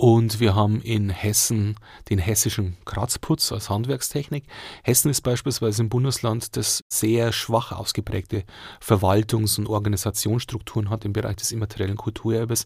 Und 0.00 0.40
wir 0.40 0.54
haben 0.54 0.80
in 0.80 1.10
Hessen 1.10 1.76
den 2.08 2.18
hessischen 2.18 2.78
Kratzputz 2.86 3.52
als 3.52 3.68
Handwerkstechnik. 3.68 4.44
Hessen 4.82 5.10
ist 5.10 5.20
beispielsweise 5.20 5.82
ein 5.82 5.90
Bundesland, 5.90 6.56
das 6.56 6.82
sehr 6.88 7.32
schwach 7.32 7.70
ausgeprägte 7.72 8.44
Verwaltungs- 8.82 9.58
und 9.58 9.68
Organisationsstrukturen 9.68 10.88
hat 10.88 11.04
im 11.04 11.12
Bereich 11.12 11.36
des 11.36 11.52
immateriellen 11.52 11.98
Kulturerbes. 11.98 12.64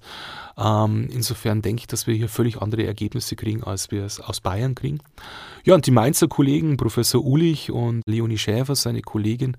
Ähm, 0.56 1.08
insofern 1.10 1.60
denke 1.60 1.80
ich, 1.80 1.86
dass 1.88 2.06
wir 2.06 2.14
hier 2.14 2.28
völlig 2.28 2.62
andere 2.62 2.86
Ergebnisse 2.86 3.34
kriegen, 3.34 3.64
als 3.64 3.90
wir 3.90 4.04
es 4.04 4.20
aus 4.20 4.40
Bayern 4.40 4.76
kriegen. 4.76 5.00
Ja, 5.64 5.74
und 5.74 5.86
die 5.86 5.90
Mainzer 5.90 6.28
Kollegen, 6.28 6.76
Professor 6.76 7.24
Ulich 7.24 7.72
und 7.72 8.02
Leonie 8.06 8.38
Schäfer, 8.38 8.76
seine 8.76 9.02
Kollegin, 9.02 9.56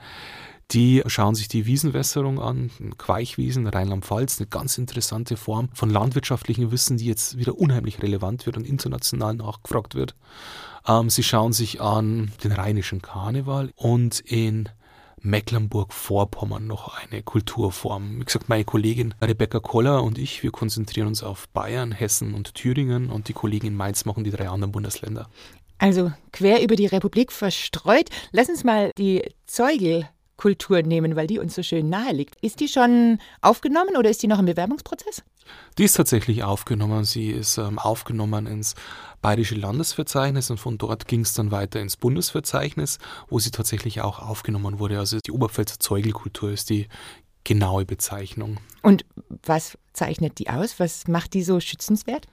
die 0.71 1.04
schauen 1.06 1.36
sich 1.36 1.47
die 1.47 1.65
Wiesenwässerung 1.65 2.39
an, 2.39 2.71
Queichwiesen, 2.97 3.67
Rheinland-Pfalz, 3.67 4.39
eine 4.39 4.47
ganz 4.47 4.78
interessante 4.78 5.38
Form 5.38 5.69
von 5.73 5.89
landwirtschaftlichem 5.89 6.71
Wissen, 6.71 6.97
die 6.97 7.06
jetzt 7.06 7.38
wieder 7.38 7.58
unheimlich 7.58 8.01
relevant 8.01 8.45
wird 8.45 8.58
und 8.58 8.67
international 8.67 9.36
nachgefragt 9.36 9.95
wird. 9.95 10.15
Ähm, 10.88 11.10
sie 11.10 11.23
schauen 11.23 11.54
sich 11.54 11.82
an 11.82 12.32
den 12.43 12.51
rheinischen 12.51 13.01
Karneval 13.01 13.71
und 13.75 14.19
in 14.19 14.69
Mecklenburg-Vorpommern 15.21 16.67
noch 16.67 16.95
eine 16.97 17.23
Kulturform. 17.23 18.19
Wie 18.19 18.25
gesagt, 18.25 18.49
meine 18.49 18.63
Kollegin 18.63 19.13
Rebecca 19.21 19.60
Koller 19.60 20.04
und 20.04 20.17
ich, 20.17 20.43
wir 20.43 20.51
konzentrieren 20.51 21.08
uns 21.08 21.23
auf 21.23 21.47
Bayern, 21.49 21.91
Hessen 21.91 22.34
und 22.34 22.54
Thüringen 22.54 23.10
und 23.10 23.28
die 23.28 23.34
Kollegen 23.34 23.67
in 23.67 23.75
Mainz 23.75 24.06
machen 24.06 24.23
die 24.23 24.32
drei 24.32 24.49
anderen 24.49 24.71
Bundesländer. 24.71 25.28
Also 25.78 26.12
quer 26.32 26.62
über 26.62 26.75
die 26.75 26.86
Republik 26.86 27.32
verstreut. 27.32 28.10
Lass 28.32 28.49
uns 28.49 28.63
mal 28.63 28.91
die 28.97 29.23
Zeugel 29.45 30.08
Kultur 30.38 30.82
nehmen, 30.82 31.15
weil 31.15 31.28
die 31.28 31.39
uns 31.39 31.56
so 31.56 31.63
schön 31.63 31.89
nahe 31.89 32.13
liegt. 32.13 32.36
Ist 32.43 32.60
die 32.60 32.67
schon 32.67 33.19
aufgenommen 33.41 33.95
oder 33.98 34.10
ist 34.10 34.21
die 34.21 34.28
noch 34.28 34.39
im 34.39 34.45
Bewerbungsprozess? 34.45 35.24
Die 35.78 35.84
ist 35.84 35.93
tatsächlich 35.93 36.43
aufgenommen. 36.43 37.04
Sie 37.04 37.30
ist 37.30 37.58
ähm, 37.58 37.80
aufgenommen 37.80 38.48
ins 38.48 38.76
Bayerische 39.21 39.56
Landesverzeichnis 39.56 40.50
und 40.50 40.60
von 40.60 40.78
dort 40.78 41.08
ging 41.08 41.21
es 41.21 41.34
dann 41.34 41.52
weiter 41.52 41.80
ins 41.80 41.98
Bundesverzeichnis, 41.98 43.00
wo 43.28 43.39
sie 43.39 43.52
tatsächlich 43.52 44.02
auch 44.02 44.19
aufgenommen 44.19 44.80
wurde. 44.80 45.00
Also 45.00 45.19
die 45.26 45.32
Oberpfälzer 45.32 45.80
Zeugelkultur 45.80 46.52
ist 46.52 46.69
die 46.69 46.88
genaue 47.43 47.86
Bezeichnung. 47.86 48.58
Und 48.82 49.06
was 49.45 49.78
zeichnet 49.93 50.39
die 50.39 50.50
aus? 50.50 50.80
Was 50.80 51.08
macht 51.08 51.34
die 51.34 51.43
so 51.43 51.60
schützenswert? 51.60 52.28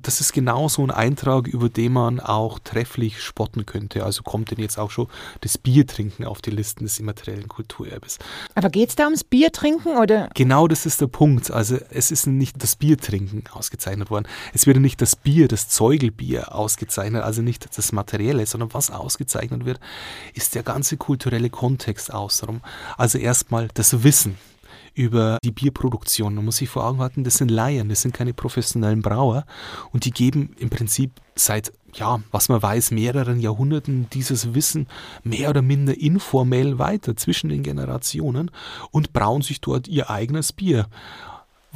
Das 0.00 0.20
ist 0.20 0.32
genau 0.32 0.68
so 0.68 0.82
ein 0.82 0.92
Eintrag, 0.92 1.48
über 1.48 1.68
den 1.68 1.92
man 1.92 2.20
auch 2.20 2.60
trefflich 2.60 3.20
spotten 3.20 3.66
könnte. 3.66 4.04
Also 4.04 4.22
kommt 4.22 4.50
denn 4.52 4.60
jetzt 4.60 4.78
auch 4.78 4.92
schon 4.92 5.08
das 5.40 5.58
Biertrinken 5.58 6.24
auf 6.24 6.40
die 6.40 6.50
Listen 6.50 6.84
des 6.84 7.00
immateriellen 7.00 7.48
Kulturerbes. 7.48 8.18
Aber 8.54 8.70
geht 8.70 8.90
es 8.90 8.96
da 8.96 9.06
ums 9.06 9.24
Biertrinken 9.24 9.96
oder? 9.96 10.30
Genau 10.34 10.68
das 10.68 10.86
ist 10.86 11.00
der 11.00 11.08
Punkt. 11.08 11.50
Also 11.50 11.78
es 11.90 12.12
ist 12.12 12.28
nicht 12.28 12.62
das 12.62 12.76
Biertrinken 12.76 13.42
ausgezeichnet 13.52 14.08
worden. 14.10 14.28
Es 14.54 14.66
wird 14.66 14.78
nicht 14.78 15.02
das 15.02 15.16
Bier, 15.16 15.48
das 15.48 15.68
Zeugelbier 15.68 16.54
ausgezeichnet, 16.54 17.24
also 17.24 17.42
nicht 17.42 17.76
das 17.76 17.90
Materielle, 17.90 18.46
sondern 18.46 18.72
was 18.74 18.92
ausgezeichnet 18.92 19.64
wird, 19.64 19.80
ist 20.32 20.54
der 20.54 20.62
ganze 20.62 20.96
kulturelle 20.96 21.50
Kontext 21.50 22.14
außenrum. 22.14 22.60
Also 22.96 23.18
erstmal 23.18 23.68
das 23.74 24.04
Wissen 24.04 24.38
über 24.94 25.38
die 25.44 25.52
Bierproduktion. 25.52 26.34
Man 26.34 26.44
muss 26.44 26.58
sich 26.58 26.68
vor 26.68 26.84
Augen 26.84 27.00
halten, 27.00 27.24
das 27.24 27.34
sind 27.34 27.50
Laien, 27.50 27.88
das 27.88 28.02
sind 28.02 28.14
keine 28.14 28.34
professionellen 28.34 29.02
Brauer 29.02 29.44
und 29.92 30.04
die 30.04 30.10
geben 30.10 30.54
im 30.58 30.70
Prinzip 30.70 31.12
seit, 31.34 31.72
ja, 31.94 32.20
was 32.30 32.48
man 32.48 32.62
weiß, 32.62 32.90
mehreren 32.90 33.40
Jahrhunderten 33.40 34.08
dieses 34.12 34.54
Wissen 34.54 34.88
mehr 35.22 35.50
oder 35.50 35.62
minder 35.62 35.96
informell 35.98 36.78
weiter 36.78 37.16
zwischen 37.16 37.48
den 37.48 37.62
Generationen 37.62 38.50
und 38.90 39.12
brauen 39.12 39.42
sich 39.42 39.60
dort 39.60 39.88
ihr 39.88 40.10
eigenes 40.10 40.52
Bier. 40.52 40.86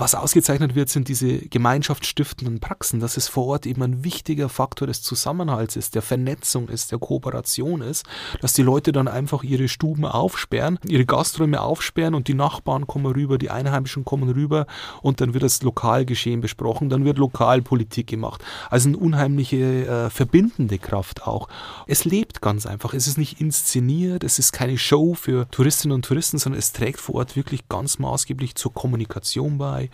Was 0.03 0.17
ausgezeichnet 0.17 0.75
wird, 0.75 0.89
sind 0.89 1.07
diese 1.07 1.39
gemeinschaftsstiftenden 1.39 2.59
Praxen, 2.59 2.99
dass 2.99 3.17
es 3.17 3.29
vor 3.29 3.47
Ort 3.47 3.67
eben 3.67 3.85
ein 3.85 4.03
wichtiger 4.03 4.49
Faktor 4.49 4.89
des 4.89 5.01
Zusammenhalts 5.01 5.77
ist, 5.77 5.95
der 5.95 6.03
Vernetzung 6.03 6.69
ist, 6.69 6.91
der 6.91 6.99
Kooperation 6.99 7.83
ist, 7.83 8.05
dass 8.41 8.53
die 8.53 8.65
Leute 8.65 8.91
dann 8.91 9.07
einfach 9.07 9.45
ihre 9.45 9.69
Stuben 9.69 10.05
aufsperren, 10.05 10.81
ihre 10.89 11.05
Gasträume 11.05 11.61
aufsperren 11.61 12.17
und 12.17 12.27
die 12.27 12.35
Nachbarn 12.35 12.89
kommen 12.89 13.13
rüber, 13.13 13.39
die 13.39 13.51
Einheimischen 13.51 14.05
kommen 14.05 14.29
rüber 14.29 14.67
und 15.03 15.21
dann 15.21 15.35
wird 15.35 15.45
das 15.45 15.63
Lokalgeschehen 15.63 16.41
besprochen, 16.41 16.89
dann 16.89 17.05
wird 17.05 17.19
Lokalpolitik 17.19 18.09
gemacht. 18.09 18.43
Also 18.71 18.89
eine 18.89 18.97
unheimliche 18.97 19.87
äh, 19.87 20.11
verbindende 20.11 20.79
Kraft 20.79 21.29
auch. 21.29 21.47
Es 21.87 22.05
lebt 22.05 22.43
ganz 22.43 22.67
einfach, 22.67 22.93
es 22.93 23.07
ist 23.07 23.19
nicht 23.19 23.41
inszeniert, 23.41 24.25
es 24.25 24.41
ist 24.41 24.51
keine 24.51 24.79
Show 24.79 25.15
für 25.15 25.49
Touristinnen 25.53 25.95
und 25.95 26.05
Touristen, 26.05 26.39
sondern 26.39 26.59
es 26.59 26.73
trägt 26.73 26.99
vor 26.99 27.15
Ort 27.15 27.37
wirklich 27.37 27.69
ganz 27.69 28.01
maßgeblich 28.01 28.57
zur 28.57 28.75
Kommunikation 28.75 29.59
bei. 29.59 29.91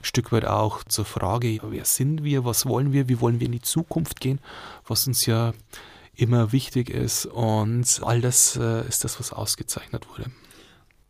Ein 0.00 0.04
Stück 0.04 0.30
weit 0.32 0.44
auch 0.44 0.84
zur 0.84 1.04
Frage, 1.04 1.58
wer 1.62 1.84
sind 1.84 2.22
wir, 2.22 2.44
was 2.44 2.66
wollen 2.66 2.92
wir, 2.92 3.08
wie 3.08 3.20
wollen 3.20 3.40
wir 3.40 3.46
in 3.46 3.52
die 3.52 3.62
Zukunft 3.62 4.20
gehen, 4.20 4.40
was 4.86 5.06
uns 5.06 5.26
ja 5.26 5.52
immer 6.14 6.52
wichtig 6.52 6.90
ist. 6.90 7.26
Und 7.26 8.00
all 8.02 8.20
das 8.20 8.56
äh, 8.56 8.86
ist 8.86 9.04
das, 9.04 9.18
was 9.18 9.32
ausgezeichnet 9.32 10.08
wurde. 10.08 10.30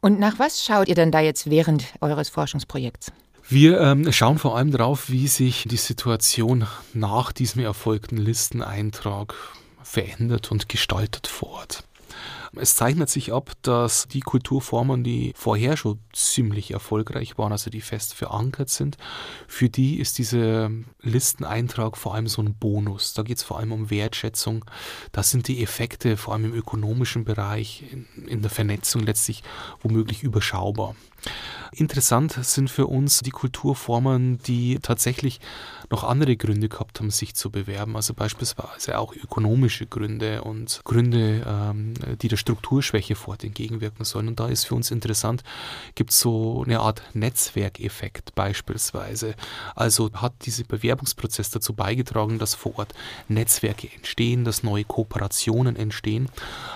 Und 0.01 0.21
nach 0.21 0.39
was 0.39 0.65
schaut 0.65 0.89
ihr 0.89 0.95
denn 0.95 1.11
da 1.11 1.21
jetzt 1.21 1.51
während 1.51 1.87
eures 2.01 2.29
Forschungsprojekts? 2.29 3.13
Wir 3.49 3.81
ähm, 3.81 4.13
schauen 4.13 4.39
vor 4.39 4.57
allem 4.57 4.71
darauf, 4.71 5.09
wie 5.09 5.27
sich 5.27 5.65
die 5.67 5.79
Situation 5.79 6.67
nach 6.93 7.33
diesem 7.33 7.63
erfolgten 7.63 8.19
Listeneintrag 8.19 9.35
verändert 9.83 10.53
und 10.53 10.69
gestaltet 10.69 11.27
vor 11.27 11.51
Ort. 11.51 11.85
Es 12.61 12.77
zeichnet 12.77 13.09
sich 13.09 13.33
ab, 13.33 13.53
dass 13.63 14.09
die 14.09 14.21
Kulturformen, 14.21 15.05
die 15.05 15.33
vorher 15.37 15.77
schon 15.77 16.01
ziemlich 16.13 16.73
erfolgreich 16.73 17.39
waren, 17.39 17.53
also 17.53 17.71
die 17.71 17.81
fest 17.81 18.15
verankert 18.15 18.69
sind, 18.69 18.97
für 19.47 19.69
die 19.69 19.99
ist 19.99 20.19
dieser 20.19 20.71
Listeneintrag 21.01 21.97
vor 21.97 22.15
allem 22.15 22.27
so 22.27 22.43
ein 22.43 22.55
Bonus. 22.55 23.15
Da 23.15 23.23
geht 23.23 23.39
es 23.39 23.43
vor 23.43 23.59
allem 23.59 23.73
um 23.73 23.91
Wertschätzung. 23.91 24.65
Da 25.13 25.23
sind 25.23 25.49
die 25.49 25.63
Effekte 25.63 26.17
vor 26.17 26.35
allem 26.35 26.47
im 26.47 26.55
ökonomischen 26.55 27.25
Bereich, 27.25 27.85
in, 27.91 28.07
in 28.27 28.43
der 28.43 28.51
Vernetzung 28.51 29.03
letztlich 29.05 29.43
womöglich 29.81 30.23
überschaubar. 30.23 30.97
Interessant 31.73 32.33
sind 32.43 32.71
für 32.71 32.87
uns 32.87 33.21
die 33.21 33.31
Kulturformen, 33.31 34.39
die 34.43 34.79
tatsächlich 34.81 35.41
noch 35.91 36.05
andere 36.05 36.37
Gründe 36.37 36.69
gehabt 36.69 36.99
haben, 37.01 37.11
sich 37.11 37.35
zu 37.35 37.51
bewerben. 37.51 37.97
Also 37.97 38.15
beispielsweise 38.15 38.99
auch 38.99 39.15
ökonomische 39.15 39.87
Gründe 39.87 40.43
und 40.43 40.81
Gründe, 40.85 41.45
ähm, 41.47 41.95
die 42.21 42.29
der 42.29 42.37
Strukturschwäche 42.37 43.15
fort 43.15 43.45
entgegenwirken 43.45 44.05
sollen. 44.05 44.29
Und 44.29 44.41
da 44.41 44.49
ist 44.49 44.65
für 44.65 44.75
uns 44.75 44.91
interessant, 44.91 45.43
gibt 45.95 46.11
es 46.11 46.21
so 46.21 46.63
eine 46.65 46.81
Art 46.81 47.03
Netzwerkeffekt 47.15 48.35
beispielsweise. 48.35 49.35
Also 49.75 50.11
hat 50.15 50.35
dieser 50.43 50.65
Bewerbungsprozess 50.65 51.51
dazu 51.51 51.75
beigetragen, 51.75 52.39
dass 52.39 52.55
vor 52.55 52.79
Ort 52.79 52.95
Netzwerke 53.29 53.89
entstehen, 53.95 54.45
dass 54.45 54.63
neue 54.63 54.85
Kooperationen 54.85 55.77
entstehen. 55.77 56.29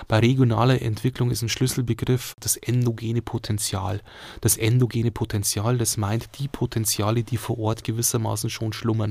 Bei 0.07 0.19
regionaler 0.19 0.81
Entwicklung 0.81 1.31
ist 1.31 1.41
ein 1.41 1.49
Schlüsselbegriff 1.49 2.35
das 2.39 2.57
endogene 2.57 3.21
Potenzial. 3.21 4.01
Das 4.41 4.57
endogene 4.57 4.83
endogene 4.83 5.11
Potenzial, 5.11 5.77
das 5.77 5.97
meint 5.97 6.29
die 6.39 6.47
Potenziale, 6.47 7.23
die 7.23 7.37
vor 7.37 7.57
Ort 7.57 7.83
gewissermaßen 7.83 8.49
schon 8.49 8.73
schlummern, 8.73 9.02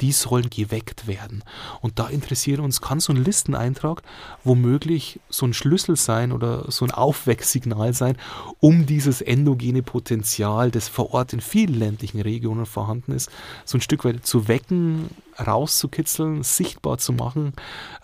die 0.00 0.12
sollen 0.12 0.50
geweckt 0.50 1.06
werden. 1.06 1.42
Und 1.80 1.98
da 1.98 2.08
interessiert 2.08 2.60
uns, 2.60 2.80
kann 2.80 3.00
so 3.00 3.12
ein 3.12 3.22
Listeneintrag 3.22 4.02
womöglich 4.44 5.20
so 5.28 5.46
ein 5.46 5.54
Schlüssel 5.54 5.96
sein 5.96 6.32
oder 6.32 6.70
so 6.70 6.84
ein 6.84 6.90
Aufwecksignal 6.90 7.92
sein, 7.94 8.16
um 8.60 8.86
dieses 8.86 9.20
endogene 9.20 9.82
Potenzial, 9.82 10.70
das 10.70 10.88
vor 10.88 11.14
Ort 11.14 11.32
in 11.32 11.40
vielen 11.40 11.74
ländlichen 11.74 12.20
Regionen 12.20 12.66
vorhanden 12.66 13.12
ist, 13.12 13.30
so 13.64 13.78
ein 13.78 13.82
Stück 13.82 14.04
weit 14.04 14.26
zu 14.26 14.48
wecken, 14.48 15.10
rauszukitzeln, 15.38 16.42
sichtbar 16.42 16.98
zu 16.98 17.12
machen, 17.12 17.52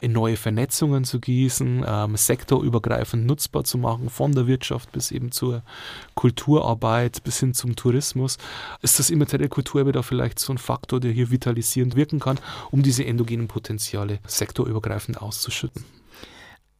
in 0.01 0.13
neue 0.13 0.37
Vernetzungen 0.37 1.05
zu 1.05 1.21
gießen, 1.21 1.85
ähm, 1.87 2.17
sektorübergreifend 2.17 3.27
nutzbar 3.27 3.65
zu 3.65 3.79
machen, 3.79 4.11
von 4.11 4.33
der 4.33 4.47
Wirtschaft 4.47 4.93
bis 4.93 5.11
eben 5.11 5.33
zur 5.33 5.63
Kulturarbeit 6.15 7.25
bis 7.25 7.41
hin 7.41 7.55
zum 7.55 7.77
Tourismus. 7.77 8.39
Ist 8.83 8.99
das 8.99 9.11
immaterielle 9.11 9.49
Kulturerbe 9.49 9.93
da 9.93 10.03
vielleicht 10.03 10.39
so 10.39 10.53
ein 10.53 10.59
Faktor, 10.59 11.01
der 11.01 11.13
hier 11.13 11.31
vitalisierend 11.31 11.97
wirken 11.97 12.21
kann, 12.21 12.39
um 12.71 12.83
diese 12.83 13.05
endogenen 13.05 13.49
Potenziale 13.49 14.21
sektorübergreifend 14.27 15.21
auszuschütten? 15.21 15.85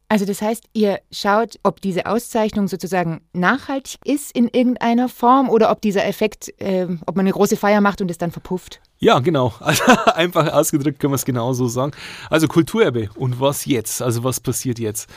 Also 0.07 0.25
das 0.25 0.41
heißt, 0.41 0.65
ihr 0.73 0.99
schaut, 1.11 1.59
ob 1.63 1.81
diese 1.81 2.05
Auszeichnung 2.05 2.67
sozusagen 2.67 3.21
nachhaltig 3.33 3.99
ist 4.05 4.31
in 4.35 4.47
irgendeiner 4.47 5.09
Form 5.09 5.49
oder 5.49 5.71
ob 5.71 5.81
dieser 5.81 6.05
Effekt, 6.05 6.53
äh, 6.61 6.87
ob 7.07 7.15
man 7.15 7.25
eine 7.25 7.33
große 7.33 7.57
Feier 7.57 7.81
macht 7.81 8.01
und 8.01 8.11
es 8.11 8.19
dann 8.19 8.31
verpufft. 8.31 8.81
Ja, 8.99 9.19
genau. 9.19 9.53
Also 9.59 9.83
einfach 10.13 10.51
ausgedrückt 10.53 10.99
können 10.99 11.13
wir 11.13 11.15
es 11.15 11.25
genauso 11.25 11.67
sagen. 11.67 11.91
Also 12.29 12.47
Kulturerbe 12.47 13.09
und 13.15 13.39
was 13.39 13.65
jetzt? 13.65 14.01
Also 14.01 14.23
was 14.23 14.39
passiert 14.39 14.77
jetzt? 14.77 15.09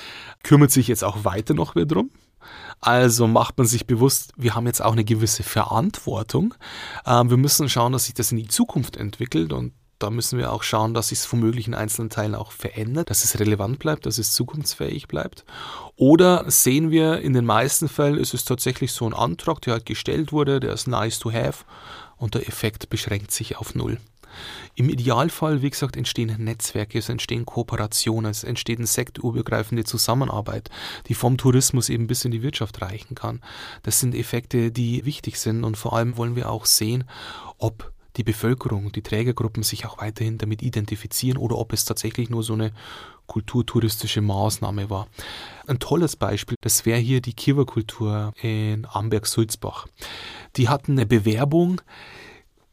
Kümmert 0.42 0.70
sich 0.70 0.88
jetzt 0.88 1.04
auch 1.04 1.24
weiter 1.24 1.54
noch 1.54 1.74
wer 1.74 1.84
drum? 1.84 2.10
Also 2.80 3.26
macht 3.26 3.58
man 3.58 3.66
sich 3.66 3.86
bewusst, 3.86 4.32
wir 4.36 4.54
haben 4.54 4.66
jetzt 4.66 4.80
auch 4.80 4.92
eine 4.92 5.04
gewisse 5.04 5.42
Verantwortung. 5.42 6.54
Ähm, 7.04 7.28
wir 7.28 7.36
müssen 7.36 7.68
schauen, 7.68 7.92
dass 7.92 8.06
sich 8.06 8.14
das 8.14 8.32
in 8.32 8.38
die 8.38 8.48
Zukunft 8.48 8.96
entwickelt 8.96 9.52
und 9.52 9.72
da 9.98 10.10
müssen 10.10 10.38
wir 10.38 10.52
auch 10.52 10.62
schauen, 10.62 10.94
dass 10.94 11.08
sich 11.08 11.18
es 11.18 11.32
womöglich 11.32 11.66
in 11.66 11.74
einzelnen 11.74 12.10
Teilen 12.10 12.34
auch 12.34 12.52
verändert, 12.52 13.10
dass 13.10 13.24
es 13.24 13.38
relevant 13.38 13.78
bleibt, 13.78 14.06
dass 14.06 14.18
es 14.18 14.32
zukunftsfähig 14.32 15.08
bleibt. 15.08 15.44
Oder 15.96 16.48
sehen 16.50 16.90
wir, 16.90 17.20
in 17.20 17.32
den 17.32 17.44
meisten 17.44 17.88
Fällen 17.88 18.18
ist 18.18 18.34
es 18.34 18.44
tatsächlich 18.44 18.92
so 18.92 19.06
ein 19.06 19.14
Antrag, 19.14 19.60
der 19.62 19.74
halt 19.74 19.86
gestellt 19.86 20.32
wurde, 20.32 20.60
der 20.60 20.72
ist 20.72 20.86
nice 20.86 21.18
to 21.18 21.32
have 21.32 21.64
und 22.16 22.34
der 22.34 22.46
Effekt 22.48 22.90
beschränkt 22.90 23.32
sich 23.32 23.56
auf 23.56 23.74
null. 23.74 23.98
Im 24.74 24.88
Idealfall, 24.88 25.62
wie 25.62 25.70
gesagt, 25.70 25.96
entstehen 25.96 26.34
Netzwerke, 26.38 26.98
es 26.98 27.08
entstehen 27.08 27.44
Kooperationen, 27.44 28.30
es 28.30 28.44
entsteht 28.44 28.78
eine 28.78 28.86
sektorübergreifende 28.86 29.84
Zusammenarbeit, 29.84 30.70
die 31.08 31.14
vom 31.14 31.36
Tourismus 31.36 31.88
eben 31.88 32.06
bis 32.06 32.24
in 32.24 32.30
die 32.30 32.42
Wirtschaft 32.42 32.80
reichen 32.80 33.14
kann. 33.14 33.40
Das 33.82 33.98
sind 33.98 34.14
Effekte, 34.14 34.70
die 34.70 35.04
wichtig 35.04 35.38
sind 35.40 35.64
und 35.64 35.76
vor 35.76 35.94
allem 35.94 36.16
wollen 36.16 36.36
wir 36.36 36.50
auch 36.50 36.66
sehen, 36.66 37.04
ob 37.58 37.92
die 38.16 38.24
Bevölkerung, 38.24 38.90
die 38.92 39.02
Trägergruppen 39.02 39.62
sich 39.62 39.86
auch 39.86 39.98
weiterhin 39.98 40.38
damit 40.38 40.62
identifizieren 40.62 41.38
oder 41.38 41.56
ob 41.56 41.72
es 41.72 41.84
tatsächlich 41.84 42.30
nur 42.30 42.42
so 42.42 42.54
eine 42.54 42.72
kulturtouristische 43.26 44.22
Maßnahme 44.22 44.90
war. 44.90 45.06
Ein 45.66 45.78
tolles 45.78 46.16
Beispiel, 46.16 46.56
das 46.60 46.86
wäre 46.86 46.98
hier 46.98 47.20
die 47.20 47.34
Kiewerkultur 47.34 48.32
in 48.40 48.86
Amberg-Sulzbach. 48.86 49.86
Die 50.56 50.68
hatten 50.68 50.92
eine 50.92 51.06
Bewerbung, 51.06 51.80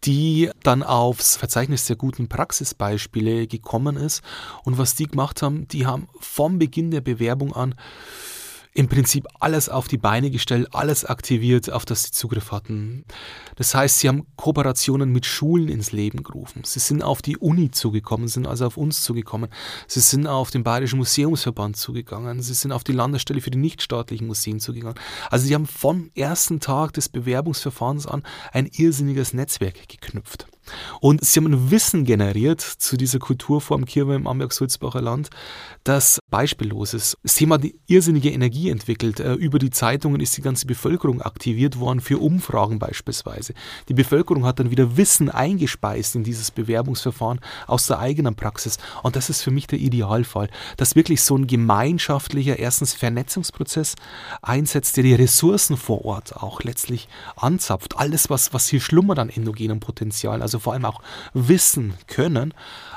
die 0.06 0.50
dann 0.64 0.84
aufs 0.84 1.36
Verzeichnis 1.36 1.86
der 1.86 1.96
guten 1.96 2.30
Praxisbeispiele 2.30 3.48
gekommen 3.48 3.98
ist. 3.98 4.22
Und 4.64 4.78
was 4.78 4.96
die 4.96 5.08
gemacht 5.08 5.42
haben, 5.42 5.68
die 5.68 5.86
haben 5.86 6.08
vom 6.20 6.60
Beginn 6.60 6.92
der 6.92 7.02
Bewerbung 7.02 7.54
an 7.54 7.76
im 8.76 8.90
Prinzip 8.90 9.26
alles 9.40 9.70
auf 9.70 9.88
die 9.88 9.98
Beine 9.98 10.30
gestellt, 10.30 10.68
alles 10.74 11.06
aktiviert, 11.06 11.72
auf 11.72 11.86
das 11.86 12.04
sie 12.04 12.12
Zugriff 12.12 12.52
hatten. 12.52 13.06
Das 13.56 13.74
heißt, 13.74 14.00
sie 14.00 14.10
haben 14.10 14.28
Kooperationen 14.36 15.14
mit 15.14 15.26
Schulen 15.26 15.70
ins 15.70 15.94
Leben 15.94 16.24
gerufen. 16.24 16.64
Sie 16.66 16.80
sind 16.80 17.02
auf 17.02 17.22
die 17.22 17.38
Uni 17.38 17.72
zugekommen, 17.72 18.28
sind 18.28 18.46
also 18.46 18.68
auf 18.68 18.76
uns 18.76 19.02
zugekommen. 19.02 19.50
Sie 19.88 20.02
sind 20.02 20.28
auf 20.28 20.52
den 20.52 20.64
Bayerischen 20.64 20.98
Museumsverband 20.98 21.78
zugegangen. 21.78 22.42
Sie 22.42 22.54
sind 22.54 22.74
auf 22.74 22.84
die 22.84 22.92
Landesstelle 22.92 23.40
für 23.40 23.50
die 23.50 23.58
nichtstaatlichen 23.58 24.28
Museen 24.28 24.60
zugegangen. 24.60 25.00
Also 25.32 25.48
sie 25.48 25.56
haben 25.56 25.68
vom 25.68 26.12
ersten 26.14 26.60
Tag 26.60 26.92
des 26.94 27.08
Bewerbungsverfahrens 27.08 28.06
an 28.06 28.24
ein 28.52 28.66
irrsinniges 28.66 29.34
Netzwerk 29.34 29.88
geknüpft. 29.88 30.48
Und 31.02 31.24
sie 31.24 31.40
haben 31.40 31.52
ein 31.52 31.72
Wissen 31.72 32.04
generiert 32.04 32.62
zu 32.62 32.98
dieser 32.98 33.20
Kulturform 33.20 33.86
Kirche 33.86 34.14
im 34.14 34.28
Amberg-Sulzbacher 34.28 35.02
Land, 35.02 35.30
das 35.84 36.20
beispiellos 36.30 36.94
ist. 36.94 37.18
Das 37.24 37.36
Thema 37.36 37.58
die 37.58 37.76
irrsinnige 37.88 38.32
Energie 38.32 38.70
entwickelt. 38.70 39.20
Äh, 39.20 39.34
über 39.34 39.60
die 39.60 39.70
Zeitungen 39.70 40.20
ist 40.20 40.36
die 40.38 40.42
ganze 40.42 40.66
Bevölkerung 40.66 41.22
aktiviert 41.22 41.80
worden 41.80 42.00
für 42.00 42.18
Umfragen 42.18 42.80
beispielsweise. 42.80 43.54
Die 43.88 43.94
Bevölkerung 43.94 44.46
hat 44.46 44.60
dann 44.60 44.72
wieder 44.72 44.98
Wissen 44.98 45.30
eingespeist 45.30 46.16
in 46.16 46.24
dieses 46.24 46.52
Bewerbungsverfahren 46.52 47.40
aus 47.68 47.88
der 47.88 48.00
eigenen 48.00 48.36
Praxis. 48.36 48.78
Und 49.04 49.16
das 49.16 49.30
ist 49.30 49.42
für 49.42 49.52
mich 49.52 49.68
der 49.68 49.80
Idealfall, 49.80 50.50
dass 50.78 50.96
wirklich 50.96 51.22
so 51.22 51.38
ein 51.38 51.48
gemeinschaftlicher, 51.48 52.60
erstens 52.60 52.94
Vernetzungsprozess 52.94 53.96
einsetzt, 54.42 54.98
der 54.98 55.04
die 55.04 55.14
Ressourcen 55.14 55.78
vor 55.78 56.06
Ort 56.06 56.36
auch 56.36 56.62
letztlich 56.64 57.08
anzapft. 57.36 57.98
Alles, 57.98 58.30
was, 58.30 58.54
was 58.54 58.68
hier 58.68 58.82
schlummert 58.82 59.20
an 59.20 59.30
endogenem 59.30 59.80
Potenzial. 59.80 60.42
Also 60.42 60.55
also 60.56 60.60
vor 60.64 60.74
allem 60.74 60.86
auch 60.86 61.02
wissen 61.34 61.94
können. 62.08 62.54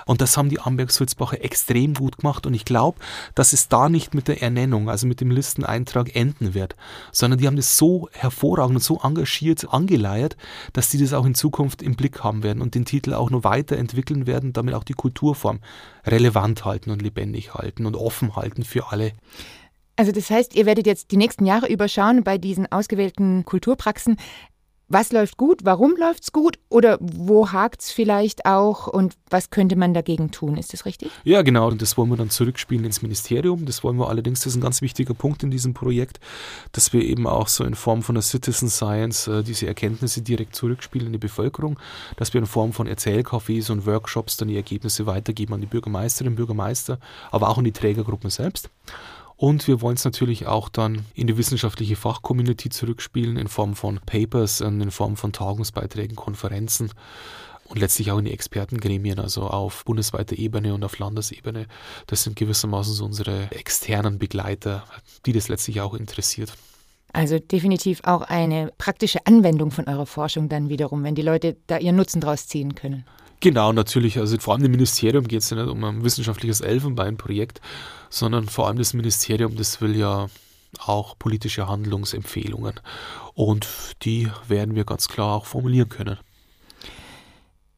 Und 0.06 0.22
das 0.22 0.38
haben 0.38 0.48
die 0.48 0.60
Amberg-Sulzbacher 0.60 1.44
extrem 1.44 1.92
gut 1.92 2.18
gemacht. 2.18 2.46
Und 2.46 2.54
ich 2.54 2.64
glaube, 2.64 2.98
dass 3.34 3.52
es 3.52 3.68
da 3.68 3.90
nicht 3.90 4.14
mit 4.14 4.28
der 4.28 4.42
Ernennung, 4.42 4.88
also 4.88 5.06
mit 5.06 5.20
dem 5.20 5.30
Listeneintrag 5.30 6.16
enden 6.16 6.54
wird, 6.54 6.76
sondern 7.12 7.38
die 7.38 7.46
haben 7.46 7.56
das 7.56 7.76
so 7.76 8.08
hervorragend 8.12 8.76
und 8.76 8.82
so 8.82 9.00
engagiert 9.02 9.66
angeleiert, 9.70 10.36
dass 10.72 10.88
die 10.88 10.98
das 10.98 11.12
auch 11.12 11.26
in 11.26 11.34
Zukunft 11.34 11.82
im 11.82 11.94
Blick 11.94 12.24
haben 12.24 12.42
werden 12.42 12.62
und 12.62 12.74
den 12.74 12.86
Titel 12.86 13.12
auch 13.12 13.30
noch 13.30 13.44
weiterentwickeln 13.44 14.26
werden, 14.26 14.54
damit 14.54 14.74
auch 14.74 14.84
die 14.84 14.94
Kulturform 14.94 15.60
relevant 16.06 16.64
halten 16.64 16.90
und 16.90 17.02
lebendig 17.02 17.52
halten 17.54 17.84
und 17.84 17.96
offen 17.96 18.36
halten 18.36 18.62
für 18.62 18.90
alle. 18.90 19.12
Also 19.96 20.12
das 20.12 20.30
heißt, 20.30 20.54
ihr 20.54 20.64
werdet 20.64 20.86
jetzt 20.86 21.10
die 21.10 21.16
nächsten 21.16 21.44
Jahre 21.44 21.66
überschauen 21.66 22.22
bei 22.22 22.38
diesen 22.38 22.70
ausgewählten 22.70 23.44
Kulturpraxen, 23.44 24.16
was 24.88 25.12
läuft 25.12 25.36
gut, 25.36 25.60
warum 25.64 25.96
läuft 25.96 26.22
es 26.22 26.32
gut 26.32 26.58
oder 26.70 26.98
wo 27.00 27.52
hakt 27.52 27.82
es 27.82 27.90
vielleicht 27.90 28.46
auch 28.46 28.86
und 28.86 29.14
was 29.28 29.50
könnte 29.50 29.76
man 29.76 29.92
dagegen 29.92 30.30
tun? 30.30 30.56
Ist 30.56 30.72
das 30.72 30.86
richtig? 30.86 31.10
Ja, 31.24 31.42
genau. 31.42 31.68
Und 31.68 31.82
das 31.82 31.96
wollen 31.98 32.08
wir 32.08 32.16
dann 32.16 32.30
zurückspielen 32.30 32.84
ins 32.84 33.02
Ministerium. 33.02 33.66
Das 33.66 33.84
wollen 33.84 33.98
wir 33.98 34.08
allerdings, 34.08 34.40
das 34.40 34.52
ist 34.52 34.56
ein 34.56 34.62
ganz 34.62 34.80
wichtiger 34.80 35.14
Punkt 35.14 35.42
in 35.42 35.50
diesem 35.50 35.74
Projekt, 35.74 36.20
dass 36.72 36.92
wir 36.92 37.02
eben 37.02 37.26
auch 37.26 37.48
so 37.48 37.64
in 37.64 37.74
Form 37.74 38.02
von 38.02 38.14
der 38.14 38.22
Citizen 38.22 38.70
Science 38.70 39.28
äh, 39.28 39.42
diese 39.42 39.66
Erkenntnisse 39.66 40.22
direkt 40.22 40.54
zurückspielen 40.54 41.08
in 41.08 41.12
die 41.12 41.18
Bevölkerung, 41.18 41.78
dass 42.16 42.32
wir 42.32 42.40
in 42.40 42.46
Form 42.46 42.72
von 42.72 42.88
Erzählcafés 42.88 43.70
und 43.70 43.84
Workshops 43.86 44.38
dann 44.38 44.48
die 44.48 44.56
Ergebnisse 44.56 45.06
weitergeben 45.06 45.54
an 45.54 45.60
die 45.60 45.66
Bürgermeisterinnen 45.66 46.32
und 46.32 46.36
Bürgermeister, 46.36 46.98
aber 47.30 47.48
auch 47.48 47.58
an 47.58 47.64
die 47.64 47.72
Trägergruppen 47.72 48.30
selbst. 48.30 48.70
Und 49.38 49.68
wir 49.68 49.80
wollen 49.80 49.94
es 49.94 50.04
natürlich 50.04 50.48
auch 50.48 50.68
dann 50.68 51.06
in 51.14 51.28
die 51.28 51.38
wissenschaftliche 51.38 51.94
Fachcommunity 51.94 52.70
zurückspielen 52.70 53.36
in 53.36 53.46
Form 53.46 53.76
von 53.76 54.00
Papers, 54.04 54.60
in 54.60 54.90
Form 54.90 55.16
von 55.16 55.32
Tagungsbeiträgen, 55.32 56.16
Konferenzen 56.16 56.90
und 57.68 57.78
letztlich 57.78 58.10
auch 58.10 58.18
in 58.18 58.24
die 58.24 58.32
Expertengremien, 58.32 59.20
also 59.20 59.42
auf 59.42 59.84
bundesweiter 59.84 60.36
Ebene 60.36 60.74
und 60.74 60.82
auf 60.82 60.98
Landesebene. 60.98 61.66
Das 62.08 62.24
sind 62.24 62.34
gewissermaßen 62.34 62.92
so 62.92 63.04
unsere 63.04 63.48
externen 63.52 64.18
Begleiter, 64.18 64.82
die 65.24 65.32
das 65.32 65.48
letztlich 65.48 65.80
auch 65.80 65.94
interessiert. 65.94 66.52
Also 67.12 67.38
definitiv 67.38 68.00
auch 68.02 68.22
eine 68.22 68.72
praktische 68.76 69.24
Anwendung 69.24 69.70
von 69.70 69.86
eurer 69.86 70.06
Forschung 70.06 70.48
dann 70.48 70.68
wiederum, 70.68 71.04
wenn 71.04 71.14
die 71.14 71.22
Leute 71.22 71.56
da 71.68 71.78
ihren 71.78 71.94
Nutzen 71.94 72.20
draus 72.20 72.48
ziehen 72.48 72.74
können. 72.74 73.04
Genau, 73.38 73.72
natürlich. 73.72 74.18
Also 74.18 74.36
vor 74.38 74.54
allem 74.54 74.64
im 74.64 74.72
Ministerium 74.72 75.28
geht 75.28 75.42
es 75.42 75.50
ja 75.50 75.56
nicht 75.62 75.70
um 75.70 75.84
ein 75.84 76.02
wissenschaftliches 76.02 76.60
Elfenbeinprojekt, 76.60 77.60
sondern 78.10 78.48
vor 78.48 78.66
allem 78.66 78.78
das 78.78 78.94
Ministerium, 78.94 79.56
das 79.56 79.80
will 79.80 79.96
ja 79.96 80.28
auch 80.78 81.18
politische 81.18 81.68
Handlungsempfehlungen. 81.68 82.74
Und 83.34 83.68
die 84.02 84.28
werden 84.46 84.74
wir 84.74 84.84
ganz 84.84 85.08
klar 85.08 85.36
auch 85.36 85.46
formulieren 85.46 85.88
können. 85.88 86.18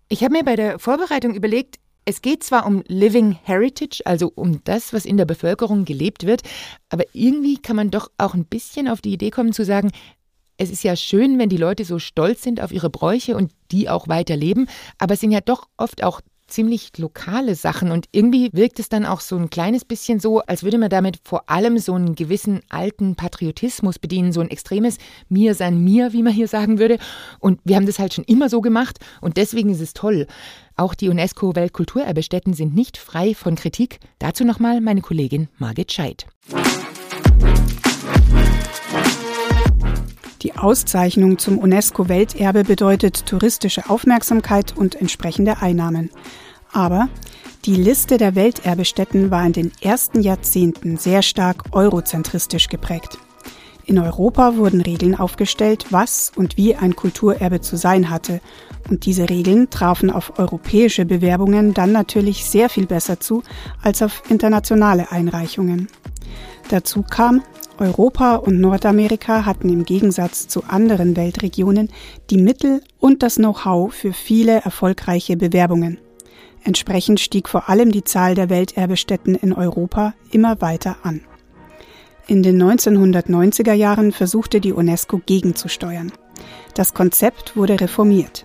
Ich 0.09 0.25
habe 0.25 0.33
mir 0.33 0.45
bei 0.45 0.57
der 0.57 0.79
Vorbereitung 0.79 1.35
überlegt, 1.35 1.79
es 2.05 2.23
geht 2.23 2.43
zwar 2.43 2.67
um 2.67 2.83
Living 2.89 3.39
Heritage, 3.45 4.03
also 4.05 4.33
um 4.35 4.65
das, 4.65 4.93
was 4.93 5.05
in 5.05 5.17
der 5.17 5.27
Bevölkerung 5.27 5.85
gelebt 5.85 6.27
wird, 6.27 6.43
aber 6.89 7.05
irgendwie 7.13 7.59
kann 7.59 7.77
man 7.77 7.91
doch 7.91 8.11
auch 8.19 8.35
ein 8.35 8.47
bisschen 8.47 8.89
auf 8.89 9.01
die 9.01 9.13
Idee 9.13 9.31
kommen 9.31 9.53
zu 9.53 9.65
sagen, 9.65 9.93
es 10.57 10.71
ist 10.71 10.83
ja 10.83 10.97
schön, 10.97 11.39
wenn 11.39 11.49
die 11.49 11.57
Leute 11.57 11.85
so 11.85 11.99
stolz 11.99 12.43
sind 12.43 12.61
auf 12.61 12.73
ihre 12.73 12.91
Bräuche 12.91 13.37
und 13.37 13.53
die 13.71 13.89
auch 13.89 14.09
weiterleben, 14.09 14.69
aber 14.99 15.15
es 15.15 15.21
sind 15.21 15.31
ja 15.31 15.41
doch 15.41 15.69
oft 15.77 16.03
auch 16.03 16.21
ziemlich 16.51 16.97
lokale 16.99 17.55
Sachen 17.55 17.91
und 17.91 18.07
irgendwie 18.13 18.51
wirkt 18.53 18.79
es 18.79 18.89
dann 18.89 19.07
auch 19.07 19.21
so 19.21 19.37
ein 19.37 19.51
kleines 19.51 19.85
bisschen 19.85 20.21
so, 20.21 20.41
als 20.41 20.63
würde 20.63 20.79
man 20.79 20.91
damit 20.91 21.21
vor 21.25 21.49
allem 21.49 21.79
so 21.79 21.95
einen 21.95 22.15
gewissen 22.15 22.61
alten 22.69 23.15
Patriotismus 23.15 23.99
bedienen, 23.99 24.33
so 24.33 24.41
ein 24.41 24.51
extremes 24.51 24.99
Mir 25.29 25.55
sein 25.55 25.83
Mir, 25.83 26.13
wie 26.13 26.23
man 26.23 26.33
hier 26.33 26.49
sagen 26.49 26.79
würde. 26.79 26.99
Und 27.39 27.61
wir 27.65 27.77
haben 27.77 27.87
das 27.87 27.99
halt 27.99 28.15
schon 28.15 28.25
immer 28.25 28.49
so 28.49 28.61
gemacht 28.61 28.99
und 29.21 29.37
deswegen 29.37 29.71
ist 29.71 29.81
es 29.81 29.95
toll. 29.95 30.27
Auch 30.77 30.95
die 30.95 31.09
UNESCO-Weltkulturerbestätten 31.09 32.55
sind 32.55 32.75
nicht 32.75 32.97
frei 32.97 33.35
von 33.35 33.55
Kritik. 33.55 34.01
Dazu 34.19 34.45
nochmal 34.45 34.81
meine 34.81 35.03
Kollegin 35.03 35.49
Margit 35.59 35.93
Scheidt. 35.93 36.27
Die 40.43 40.57
Auszeichnung 40.57 41.39
zum 41.39 41.59
UNESCO-Welterbe 41.59 42.65
bedeutet 42.65 43.27
touristische 43.27 43.91
Aufmerksamkeit 43.91 44.75
und 44.75 44.95
entsprechende 44.95 45.61
Einnahmen. 45.61 46.11
Aber 46.73 47.09
die 47.67 47.75
Liste 47.75 48.17
der 48.17 48.35
Welterbestätten 48.35 49.31
war 49.31 49.45
in 49.45 49.53
den 49.53 49.73
ersten 49.83 50.23
Jahrzehnten 50.23 50.97
sehr 50.97 51.21
stark 51.21 51.65
eurozentristisch 51.73 52.69
geprägt. 52.69 53.19
In 53.85 53.99
Europa 53.99 54.57
wurden 54.57 54.81
Regeln 54.81 55.15
aufgestellt, 55.15 55.87
was 55.91 56.33
und 56.37 56.57
wie 56.57 56.75
ein 56.75 56.97
Kulturerbe 56.97 57.61
zu 57.61 57.77
sein 57.77 58.09
hatte, 58.09 58.41
und 58.89 59.05
diese 59.05 59.29
Regeln 59.29 59.69
trafen 59.69 60.11
auf 60.11 60.39
europäische 60.39 61.05
Bewerbungen 61.05 61.75
dann 61.75 61.93
natürlich 61.93 62.47
sehr 62.47 62.71
viel 62.71 62.87
besser 62.87 63.21
zu 63.21 63.43
als 63.83 64.01
auf 64.01 64.23
internationale 64.31 65.11
Einreichungen. 65.11 65.89
Dazu 66.71 67.03
kam, 67.03 67.43
Europa 67.81 68.37
und 68.37 68.61
Nordamerika 68.61 69.47
hatten 69.47 69.69
im 69.71 69.85
Gegensatz 69.85 70.47
zu 70.49 70.65
anderen 70.65 71.17
Weltregionen 71.17 71.89
die 72.29 72.37
Mittel 72.37 72.83
und 72.99 73.23
das 73.23 73.37
Know-how 73.37 73.93
für 73.93 74.13
viele 74.13 74.61
erfolgreiche 74.61 75.37
Bewerbungen. 75.37 75.99
Entsprechend 76.63 77.21
stieg 77.21 77.49
vor 77.49 77.69
allem 77.69 77.91
die 77.91 78.05
Zahl 78.05 78.35
der 78.35 78.51
Welterbestätten 78.51 79.35
in 79.35 79.53
Europa 79.53 80.15
immer 80.31 80.61
weiter 80.61 80.99
an. 81.03 81.23
In 82.27 82.43
den 82.43 82.63
1990er 82.63 83.73
Jahren 83.73 84.13
versuchte 84.13 84.61
die 84.61 84.73
UNESCO 84.73 85.21
gegenzusteuern. 85.25 86.13
Das 86.75 86.95
Konzept 86.95 87.57
wurde 87.57 87.81
reformiert. 87.81 88.45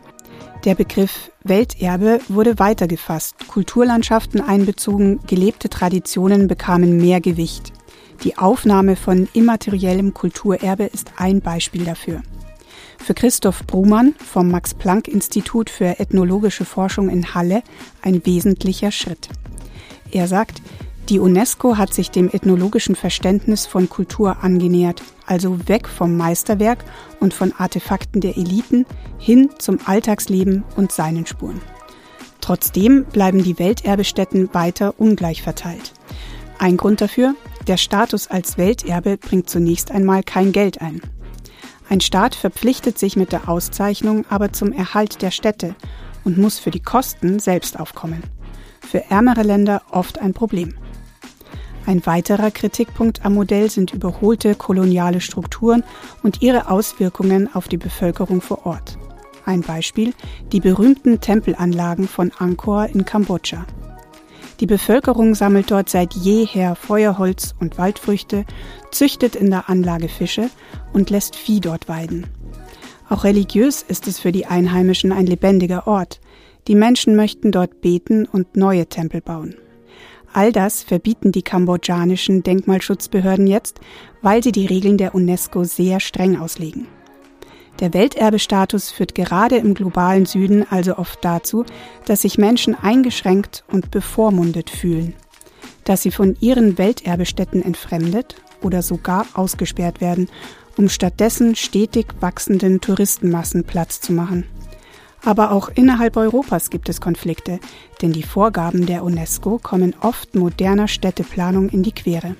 Der 0.63 0.75
Begriff 0.75 1.29
Welterbe 1.43 2.19
wurde 2.27 2.57
weitergefasst, 2.57 3.35
Kulturlandschaften 3.47 4.41
einbezogen, 4.41 5.19
gelebte 5.27 5.69
Traditionen 5.69 6.47
bekamen 6.47 6.97
mehr 6.97 7.21
Gewicht. 7.21 7.71
Die 8.23 8.37
Aufnahme 8.37 8.95
von 8.95 9.27
immateriellem 9.33 10.13
Kulturerbe 10.13 10.85
ist 10.85 11.11
ein 11.17 11.41
Beispiel 11.41 11.85
dafür. 11.85 12.21
Für 12.97 13.13
Christoph 13.13 13.65
Brumann 13.67 14.15
vom 14.17 14.49
Max-Planck-Institut 14.49 15.69
für 15.69 15.99
ethnologische 15.99 16.65
Forschung 16.65 17.09
in 17.09 17.35
Halle 17.35 17.61
ein 18.01 18.25
wesentlicher 18.25 18.91
Schritt. 18.91 19.29
Er 20.11 20.27
sagt, 20.27 20.61
die 21.09 21.19
UNESCO 21.19 21.77
hat 21.77 21.93
sich 21.93 22.09
dem 22.09 22.31
ethnologischen 22.31 22.95
Verständnis 22.95 23.67
von 23.67 23.89
Kultur 23.89 24.37
angenähert, 24.41 25.03
also 25.27 25.67
weg 25.67 25.87
vom 25.87 26.17
Meisterwerk 26.17 26.83
und 27.19 27.31
von 27.31 27.53
Artefakten 27.55 28.21
der 28.21 28.37
Eliten 28.37 28.87
hin 29.19 29.51
zum 29.59 29.77
Alltagsleben 29.85 30.63
und 30.75 30.91
seinen 30.91 31.27
Spuren. 31.27 31.61
Trotzdem 32.41 33.05
bleiben 33.05 33.43
die 33.43 33.59
Welterbestätten 33.59 34.51
weiter 34.53 34.95
ungleich 34.97 35.43
verteilt. 35.43 35.93
Ein 36.57 36.77
Grund 36.77 37.01
dafür, 37.01 37.35
der 37.67 37.77
Status 37.77 38.27
als 38.27 38.57
Welterbe 38.57 39.17
bringt 39.17 39.49
zunächst 39.49 39.91
einmal 39.91 40.23
kein 40.23 40.51
Geld 40.51 40.81
ein. 40.81 41.01
Ein 41.89 42.01
Staat 42.01 42.35
verpflichtet 42.35 42.97
sich 42.97 43.15
mit 43.15 43.31
der 43.31 43.47
Auszeichnung 43.47 44.25
aber 44.29 44.53
zum 44.53 44.71
Erhalt 44.71 45.21
der 45.21 45.31
Städte 45.31 45.75
und 46.23 46.37
muss 46.37 46.59
für 46.59 46.71
die 46.71 46.81
Kosten 46.81 47.39
selbst 47.39 47.79
aufkommen. 47.79 48.23
Für 48.81 49.09
ärmere 49.09 49.43
Länder 49.43 49.81
oft 49.91 50.19
ein 50.19 50.33
Problem. 50.33 50.75
Ein 51.85 52.03
weiterer 52.07 52.49
Kritikpunkt 52.49 53.23
am 53.25 53.35
Modell 53.35 53.69
sind 53.69 53.93
überholte 53.93 54.55
koloniale 54.55 55.21
Strukturen 55.21 55.83
und 56.23 56.41
ihre 56.41 56.69
Auswirkungen 56.69 57.53
auf 57.53 57.67
die 57.67 57.77
Bevölkerung 57.77 58.41
vor 58.41 58.65
Ort. 58.65 58.97
Ein 59.45 59.61
Beispiel 59.61 60.13
die 60.51 60.59
berühmten 60.59 61.21
Tempelanlagen 61.21 62.07
von 62.07 62.31
Angkor 62.39 62.87
in 62.87 63.05
Kambodscha. 63.05 63.65
Die 64.59 64.67
Bevölkerung 64.67 65.35
sammelt 65.35 65.71
dort 65.71 65.89
seit 65.89 66.13
jeher 66.13 66.75
Feuerholz 66.75 67.55
und 67.59 67.77
Waldfrüchte, 67.77 68.45
züchtet 68.91 69.35
in 69.35 69.49
der 69.49 69.69
Anlage 69.69 70.07
Fische 70.07 70.49
und 70.93 71.09
lässt 71.09 71.35
Vieh 71.35 71.59
dort 71.59 71.89
weiden. 71.89 72.27
Auch 73.09 73.23
religiös 73.23 73.83
ist 73.83 74.07
es 74.07 74.19
für 74.19 74.31
die 74.31 74.45
Einheimischen 74.45 75.11
ein 75.11 75.25
lebendiger 75.25 75.87
Ort. 75.87 76.21
Die 76.67 76.75
Menschen 76.75 77.15
möchten 77.15 77.51
dort 77.51 77.81
beten 77.81 78.25
und 78.25 78.55
neue 78.55 78.87
Tempel 78.87 79.21
bauen. 79.21 79.55
All 80.33 80.51
das 80.51 80.83
verbieten 80.83 81.31
die 81.31 81.43
kambodschanischen 81.43 82.43
Denkmalschutzbehörden 82.43 83.47
jetzt, 83.47 83.79
weil 84.21 84.43
sie 84.43 84.51
die 84.51 84.65
Regeln 84.65 84.97
der 84.97 85.15
UNESCO 85.15 85.63
sehr 85.63 85.99
streng 85.99 86.37
auslegen. 86.37 86.87
Der 87.79 87.93
Welterbestatus 87.93 88.91
führt 88.91 89.15
gerade 89.15 89.57
im 89.57 89.73
globalen 89.73 90.25
Süden 90.25 90.65
also 90.69 90.97
oft 90.97 91.23
dazu, 91.25 91.65
dass 92.05 92.21
sich 92.21 92.37
Menschen 92.37 92.73
eingeschränkt 92.75 93.65
und 93.69 93.91
bevormundet 93.91 94.69
fühlen, 94.69 95.13
dass 95.83 96.01
sie 96.01 96.11
von 96.11 96.37
ihren 96.39 96.77
Welterbestätten 96.77 97.61
entfremdet 97.61 98.35
oder 98.61 98.81
sogar 98.81 99.25
ausgesperrt 99.33 99.99
werden, 99.99 100.29
um 100.77 100.87
stattdessen 100.87 101.55
stetig 101.55 102.07
wachsenden 102.21 102.79
Touristenmassen 102.79 103.65
Platz 103.65 103.99
zu 103.99 104.13
machen. 104.13 104.45
Aber 105.25 105.51
auch 105.51 105.69
innerhalb 105.73 106.17
Europas 106.17 106.69
gibt 106.69 106.87
es 106.87 107.01
Konflikte, 107.01 107.59
denn 108.01 108.13
die 108.13 108.23
Vorgaben 108.23 108.85
der 108.85 109.03
UNESCO 109.03 109.59
kommen 109.61 109.95
oft 109.99 110.35
moderner 110.35 110.87
Städteplanung 110.87 111.69
in 111.69 111.83
die 111.83 111.93
Quere. 111.93 112.35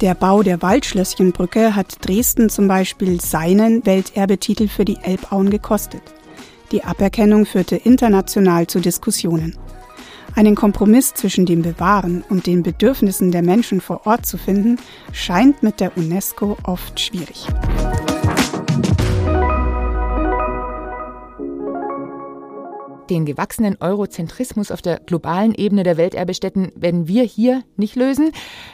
Der 0.00 0.14
Bau 0.14 0.42
der 0.42 0.62
Waldschlösschenbrücke 0.62 1.76
hat 1.76 1.96
Dresden 2.00 2.48
zum 2.48 2.68
Beispiel 2.68 3.20
seinen 3.20 3.84
Welterbetitel 3.84 4.66
für 4.66 4.86
die 4.86 4.96
Elbauen 5.02 5.50
gekostet. 5.50 6.00
Die 6.72 6.84
Aberkennung 6.84 7.44
führte 7.44 7.76
international 7.76 8.66
zu 8.66 8.80
Diskussionen. 8.80 9.58
Einen 10.34 10.54
Kompromiss 10.54 11.12
zwischen 11.12 11.44
dem 11.44 11.60
Bewahren 11.60 12.24
und 12.30 12.46
den 12.46 12.62
Bedürfnissen 12.62 13.30
der 13.30 13.42
Menschen 13.42 13.82
vor 13.82 14.06
Ort 14.06 14.24
zu 14.24 14.38
finden, 14.38 14.78
scheint 15.12 15.62
mit 15.62 15.80
der 15.80 15.94
UNESCO 15.98 16.56
oft 16.62 16.98
schwierig. 16.98 17.46
Den 23.10 23.26
gewachsenen 23.26 23.76
Eurozentrismus 23.80 24.70
auf 24.70 24.82
der 24.82 25.00
globalen 25.00 25.52
Ebene 25.52 25.82
der 25.82 25.96
Welterbestätten 25.96 26.70
werden 26.76 27.08
wir 27.08 27.24
hier 27.24 27.64
nicht 27.76 27.96
lösen. 27.96 28.30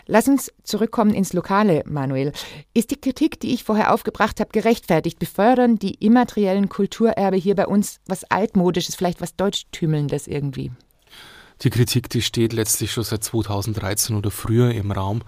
Lass 0.07 0.29
uns 0.29 0.53
zurückkommen 0.63 1.15
ins 1.15 1.33
Lokale, 1.33 1.83
Manuel. 1.87 2.33
Ist 2.75 2.91
die 2.91 3.01
Kritik, 3.01 3.41
die 3.41 3.55
ich 3.55 3.65
vorher 3.65 3.95
aufgebracht 3.95 4.39
habe, 4.41 4.51
gerechtfertigt? 4.53 5.19
Befördern 5.19 5.79
die 5.79 5.95
immateriellen 5.95 6.69
Kulturerbe 6.69 7.39
hier 7.39 7.55
bei 7.55 7.67
uns 7.67 7.99
was 8.07 8.25
Altmodisches, 8.25 8.95
vielleicht 8.95 9.23
was 9.23 9.37
Deutschtümelndes 9.37 10.27
irgendwie? 10.27 10.71
Die 11.63 11.71
Kritik, 11.71 12.11
die 12.11 12.21
steht 12.21 12.53
letztlich 12.53 12.93
schon 12.93 13.05
seit 13.05 13.25
2013 13.25 14.17
oder 14.17 14.31
früher 14.31 14.73
im 14.73 14.93
Raum 14.93 15.23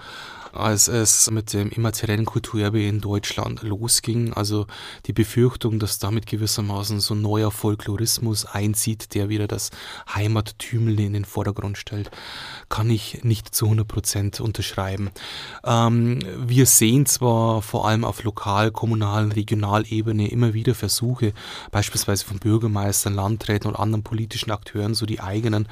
als 0.52 0.88
es 0.88 1.30
mit 1.30 1.52
dem 1.52 1.70
immateriellen 1.70 2.24
Kulturerbe 2.24 2.82
in 2.82 3.00
Deutschland 3.00 3.62
losging. 3.62 4.32
Also 4.32 4.66
die 5.06 5.12
Befürchtung, 5.12 5.78
dass 5.78 5.98
damit 5.98 6.26
gewissermaßen 6.26 7.00
so 7.00 7.14
ein 7.14 7.22
neuer 7.22 7.50
Folklorismus 7.50 8.44
einzieht, 8.44 9.14
der 9.14 9.28
wieder 9.28 9.48
das 9.48 9.70
Heimattümel 10.14 11.00
in 11.00 11.12
den 11.12 11.24
Vordergrund 11.24 11.78
stellt, 11.78 12.10
kann 12.68 12.90
ich 12.90 13.24
nicht 13.24 13.54
zu 13.54 13.66
100 13.66 13.86
Prozent 13.86 14.40
unterschreiben. 14.40 15.10
Ähm, 15.64 16.20
wir 16.38 16.66
sehen 16.66 17.06
zwar 17.06 17.62
vor 17.62 17.88
allem 17.88 18.04
auf 18.04 18.22
lokal, 18.24 18.70
kommunal, 18.70 19.28
Regionalebene 19.28 20.30
immer 20.30 20.54
wieder 20.54 20.74
Versuche, 20.74 21.32
beispielsweise 21.70 22.24
von 22.24 22.38
Bürgermeistern, 22.38 23.14
Landräten 23.14 23.70
und 23.70 23.76
anderen 23.76 24.02
politischen 24.02 24.50
Akteuren, 24.50 24.94
so 24.94 25.06
die 25.06 25.20
eigenen 25.20 25.68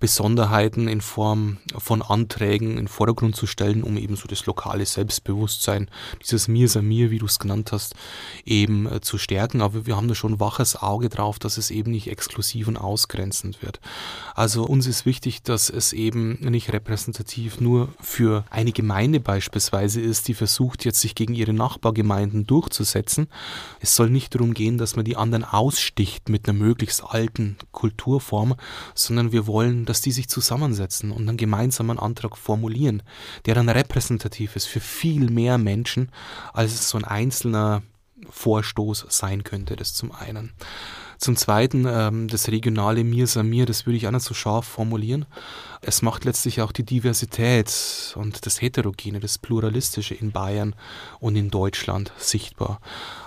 Besonderheiten 0.00 0.88
in 0.88 1.00
Form 1.00 1.58
von 1.78 2.02
Anträgen 2.02 2.72
in 2.72 2.76
den 2.76 2.88
Vordergrund 2.88 3.36
zu 3.36 3.46
stellen, 3.46 3.82
um 3.82 3.96
eben 3.96 4.11
so 4.16 4.26
das 4.26 4.46
lokale 4.46 4.86
Selbstbewusstsein, 4.86 5.88
dieses 6.22 6.48
Mir 6.48 6.68
sei 6.68 6.82
mir, 6.82 7.10
wie 7.10 7.18
du 7.18 7.26
es 7.26 7.38
genannt 7.38 7.72
hast, 7.72 7.94
eben 8.44 8.86
äh, 8.86 9.00
zu 9.00 9.18
stärken. 9.18 9.62
Aber 9.62 9.86
wir 9.86 9.96
haben 9.96 10.08
da 10.08 10.14
schon 10.14 10.34
ein 10.34 10.40
waches 10.40 10.76
Auge 10.76 11.08
drauf, 11.08 11.38
dass 11.38 11.58
es 11.58 11.70
eben 11.70 11.90
nicht 11.90 12.08
exklusiv 12.08 12.68
und 12.68 12.76
ausgrenzend 12.76 13.62
wird. 13.62 13.80
Also 14.34 14.64
uns 14.64 14.86
ist 14.86 15.06
wichtig, 15.06 15.42
dass 15.42 15.70
es 15.70 15.92
eben 15.92 16.38
nicht 16.40 16.72
repräsentativ 16.72 17.60
nur 17.60 17.88
für 18.00 18.44
eine 18.50 18.72
Gemeinde 18.72 19.20
beispielsweise 19.20 20.00
ist, 20.00 20.28
die 20.28 20.34
versucht 20.34 20.84
jetzt 20.84 21.00
sich 21.00 21.14
gegen 21.14 21.34
ihre 21.34 21.52
Nachbargemeinden 21.52 22.46
durchzusetzen. 22.46 23.28
Es 23.80 23.94
soll 23.96 24.10
nicht 24.10 24.34
darum 24.34 24.54
gehen, 24.54 24.78
dass 24.78 24.96
man 24.96 25.04
die 25.04 25.16
anderen 25.16 25.44
aussticht 25.44 26.28
mit 26.28 26.48
einer 26.48 26.58
möglichst 26.58 27.04
alten 27.04 27.56
Kulturform, 27.72 28.54
sondern 28.94 29.32
wir 29.32 29.46
wollen, 29.46 29.84
dass 29.84 30.00
die 30.00 30.12
sich 30.12 30.28
zusammensetzen 30.28 31.10
und 31.12 31.28
einen 31.28 31.36
gemeinsamen 31.36 31.98
Antrag 31.98 32.36
formulieren, 32.36 33.02
der 33.46 33.54
dann 33.54 33.68
repräsentativ 33.68 34.01
ist 34.10 34.66
für 34.66 34.80
viel 34.80 35.30
mehr 35.30 35.58
Menschen, 35.58 36.10
als 36.52 36.74
es 36.74 36.88
so 36.88 36.98
ein 36.98 37.04
einzelner 37.04 37.82
Vorstoß 38.30 39.06
sein 39.08 39.44
könnte, 39.44 39.76
das 39.76 39.94
zum 39.94 40.12
einen. 40.12 40.52
Zum 41.18 41.36
Zweiten, 41.36 41.86
ähm, 41.86 42.28
das 42.28 42.48
regionale 42.48 43.04
Mir 43.04 43.26
Samir, 43.26 43.66
das 43.66 43.86
würde 43.86 43.96
ich 43.96 44.06
auch 44.06 44.12
nicht 44.12 44.24
so 44.24 44.34
scharf 44.34 44.66
formulieren. 44.66 45.26
Es 45.84 46.00
macht 46.00 46.24
letztlich 46.24 46.60
auch 46.60 46.70
die 46.70 46.84
Diversität 46.84 48.14
und 48.14 48.46
das 48.46 48.62
Heterogene, 48.62 49.18
das 49.18 49.38
Pluralistische 49.38 50.14
in 50.14 50.30
Bayern 50.30 50.76
und 51.18 51.34
in 51.34 51.50
Deutschland 51.50 52.12
sichtbar. 52.18 52.80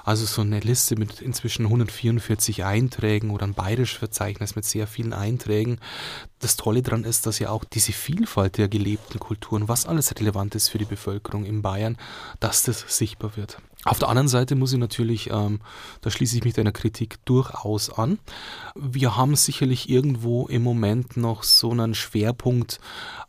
Also 0.05 0.25
so 0.25 0.41
eine 0.41 0.61
Liste 0.61 0.95
mit 0.95 1.19
inzwischen 1.19 1.65
144 1.65 2.63
Einträgen 2.63 3.31
oder 3.31 3.45
ein 3.45 3.55
bayerisches 3.55 3.97
Verzeichnis 3.97 4.55
mit 4.55 4.63
sehr 4.63 4.87
vielen 4.87 5.11
Einträgen. 5.11 5.79
Das 6.39 6.55
Tolle 6.55 6.81
daran 6.81 7.03
ist, 7.03 7.25
dass 7.25 7.39
ja 7.39 7.49
auch 7.49 7.65
diese 7.65 7.91
Vielfalt 7.91 8.57
der 8.57 8.69
gelebten 8.69 9.19
Kulturen, 9.19 9.67
was 9.67 9.85
alles 9.85 10.15
relevant 10.17 10.55
ist 10.55 10.69
für 10.69 10.77
die 10.77 10.85
Bevölkerung 10.85 11.43
in 11.43 11.61
Bayern, 11.61 11.97
dass 12.39 12.63
das 12.63 12.85
sichtbar 12.87 13.35
wird. 13.35 13.57
Auf 13.87 13.99
der 13.99 14.09
anderen 14.09 14.27
Seite 14.27 14.55
muss 14.55 14.73
ich 14.73 14.79
natürlich, 14.79 15.29
ähm, 15.29 15.59
da 16.01 16.09
schließe 16.09 16.37
ich 16.37 16.43
mich 16.43 16.55
deiner 16.55 16.71
Kritik 16.71 17.23
durchaus 17.25 17.91
an. 17.91 18.17
Wir 18.73 19.15
haben 19.15 19.35
sicherlich 19.35 19.89
irgendwo 19.89 20.47
im 20.47 20.63
Moment 20.63 21.17
noch 21.17 21.43
so 21.43 21.69
einen 21.69 21.93
Schwerpunkt 21.93 22.44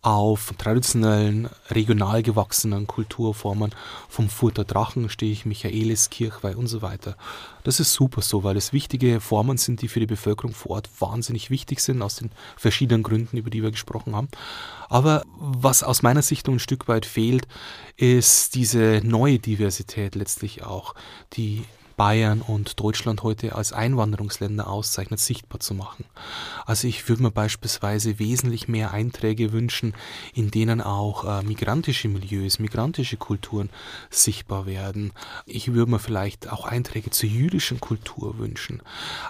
auf 0.03 0.53
traditionellen, 0.59 1.49
regional 1.71 2.23
gewachsenen 2.23 2.87
Kulturformen. 2.87 3.75
Vom 4.09 4.29
Furter 4.29 4.65
Drachen 4.65 5.09
stehe 5.09 5.33
ich 5.33 5.47
Michaelis, 5.47 6.11
Kirchweih 6.11 6.57
und 6.57 6.69
so 6.69 6.83
weiter. 6.83 7.17
Das 7.65 7.81
ist 7.81 7.93
super 7.93 8.23
so, 8.23 8.45
weil 8.45 8.57
es 8.57 8.73
wichtige 8.73 9.21
Formen 9.21 9.57
sind, 9.57 9.83
die 9.83 9.89
für 9.89 10.01
die 10.01 10.07
Bevölkerung 10.07 10.53
vor 10.53 10.73
Ort 10.73 10.91
wahnsinnig 11.01 11.51
wichtig 11.51 11.81
sind, 11.81 12.03
aus 12.03 12.17
den 12.17 12.31
verschiedenen 12.57 13.03
Gründen, 13.03 13.37
über 13.37 13.51
die 13.51 13.63
wir 13.63 13.71
gesprochen 13.71 14.15
haben. 14.15 14.29
Aber 14.89 15.23
was 15.39 15.83
aus 15.83 16.03
meiner 16.03 16.23
Sicht 16.23 16.49
ein 16.49 16.61
Stück 16.61 16.87
weit 16.87 17.07
fehlt, 17.07 17.49
ist 17.97 18.55
diese 18.55 19.01
neue 19.03 19.39
Diversität 19.39 20.15
letztlich 20.15 20.63
auch, 20.63 20.95
die 21.33 21.65
Bayern 21.97 22.43
und 22.43 22.79
Deutschland 22.79 23.23
heute 23.23 23.55
als 23.55 23.73
Einwanderungsländer 23.73 24.69
auszeichnet, 24.69 25.19
sichtbar 25.19 25.61
zu 25.61 25.73
machen. 25.73 26.05
Also 26.67 26.89
ich 26.89 27.09
würde 27.09 27.23
mir 27.23 27.31
beispielsweise 27.31 28.19
wesentlich 28.19 28.69
mehr 28.69 28.93
Einträge 28.93 29.53
wünschen, 29.53 29.95
in 30.35 30.51
denen 30.51 30.83
auch 30.83 31.25
äh, 31.25 31.43
migrantische 31.43 32.09
Milieus, 32.09 32.59
migrantische 32.59 33.17
Kulturen 33.17 33.71
sichtbar 34.11 34.67
werden. 34.67 35.13
Ich 35.47 35.73
würde 35.73 35.91
mir 35.91 35.99
vielleicht 35.99 36.53
auch 36.53 36.67
Einträge 36.67 37.11
zur 37.11 37.31
jüdischen 37.31 37.81
Kultur 37.81 38.39
wünschen. 38.39 38.83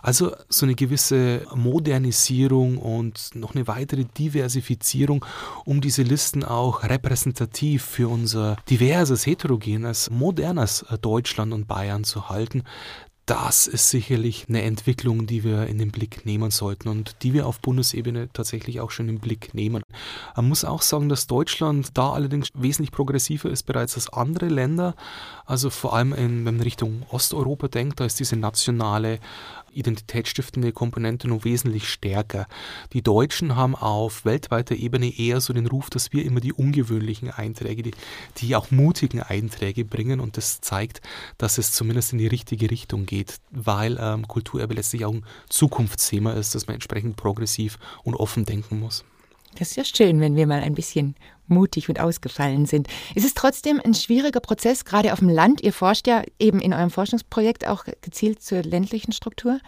Also 0.03 0.35
so 0.49 0.67
eine 0.67 0.75
gewisse 0.75 1.47
Modernisierung 1.55 2.79
und 2.79 3.31
noch 3.35 3.55
eine 3.55 3.69
weitere 3.69 4.05
Diversifizierung, 4.05 5.25
um 5.65 5.81
diese 5.81 6.03
Listen 6.03 6.43
auch 6.43 6.83
repräsentativ 6.83 7.85
für 7.85 8.09
unser 8.09 8.57
diverses, 8.69 9.25
heterogenes, 9.25 10.11
modernes 10.11 10.85
Deutschland 11.01 11.53
und 11.53 11.69
Bayern 11.69 12.03
zu 12.03 12.29
halten 12.29 12.56
halten, 12.57 12.65
das 13.27 13.67
ist 13.67 13.91
sicherlich 13.91 14.47
eine 14.49 14.63
Entwicklung, 14.63 15.27
die 15.27 15.43
wir 15.43 15.67
in 15.67 15.79
den 15.79 15.91
Blick 15.91 16.25
nehmen 16.25 16.53
sollten 16.53 16.89
und 16.89 17.17
die 17.23 17.33
wir 17.33 17.47
auf 17.49 17.61
Bundesebene 17.61 18.29
tatsächlich 18.33 18.81
auch 18.81 18.93
schon 18.93 19.09
im 19.09 19.19
Blick 19.19 19.53
nehmen. 19.53 19.83
Man 20.37 20.49
muss 20.49 20.65
auch 20.65 20.81
sagen, 20.81 21.09
dass 21.09 21.27
Deutschland 21.27 21.91
da 21.95 22.13
allerdings 22.13 22.49
wesentlich 22.55 22.93
progressiver 22.93 23.51
ist 23.51 23.65
bereits 23.65 23.97
als 23.97 24.13
andere 24.13 24.47
Länder. 24.47 24.95
Also 25.45 25.71
vor 25.71 25.95
allem, 25.95 26.13
in, 26.13 26.45
wenn 26.45 26.57
man 26.57 26.61
Richtung 26.61 27.03
Osteuropa 27.11 27.67
denkt, 27.67 27.99
da 27.99 28.05
ist 28.05 28.21
diese 28.21 28.37
nationale 28.37 29.19
identitätsstiftende 29.77 30.73
Komponente 30.73 31.29
noch 31.29 31.45
wesentlich 31.45 31.89
stärker. 31.89 32.47
Die 32.93 33.03
Deutschen 33.03 33.57
haben 33.57 33.77
auf 33.77 34.25
weltweiter 34.25 34.75
Ebene 34.75 35.17
eher 35.19 35.41
so 35.41 35.53
den 35.53 35.67
Ruf, 35.67 35.91
dass 35.91 36.13
wir 36.13 36.25
immer 36.25 36.41
die 36.41 36.53
ungewöhnlichen 36.53 37.31
Einträge, 37.31 37.83
die, 37.83 37.91
die 38.39 38.57
auch 38.57 38.71
mutigen 38.71 39.21
Einträge 39.21 39.85
bringen 39.85 40.21
und 40.21 40.37
das 40.37 40.61
zeigt, 40.61 41.03
dass 41.39 41.59
es 41.59 41.73
zumindest 41.73 42.13
in 42.13 42.19
die 42.19 42.27
richtige 42.27 42.71
Richtung 42.71 43.07
geht, 43.07 43.16
weil 43.51 43.99
ähm, 44.01 44.27
Kulturerbe 44.29 44.75
letztlich 44.75 45.05
auch 45.05 45.15
ein 45.15 45.25
Zukunftsthema 45.49 46.33
ist, 46.33 46.55
dass 46.55 46.67
man 46.67 46.75
entsprechend 46.75 47.17
progressiv 47.17 47.79
und 48.03 48.15
offen 48.15 48.45
denken 48.45 48.81
muss. 48.81 49.05
Das 49.59 49.71
ist 49.71 49.77
ja 49.77 49.85
schön, 49.85 50.21
wenn 50.21 50.37
wir 50.37 50.47
mal 50.47 50.61
ein 50.61 50.75
bisschen 50.75 51.15
mutig 51.49 51.89
und 51.89 52.01
ausgefallen 52.01 52.67
sind. 52.67 52.89
Es 53.15 53.25
ist 53.25 53.37
trotzdem 53.37 53.81
ein 53.83 53.95
schwieriger 53.95 54.41
Prozess, 54.41 54.85
gerade 54.85 55.13
auf 55.13 55.21
dem 55.21 55.29
Land. 55.29 55.63
Ihr 55.63 55.73
forscht 55.73 56.07
ja 56.07 56.23
eben 56.39 56.61
in 56.61 56.75
eurem 56.75 56.91
Forschungsprojekt 56.91 57.67
auch 57.67 57.85
gezielt 58.03 58.43
zur 58.43 58.63
ländlichen 58.63 59.13
Struktur. 59.13 59.61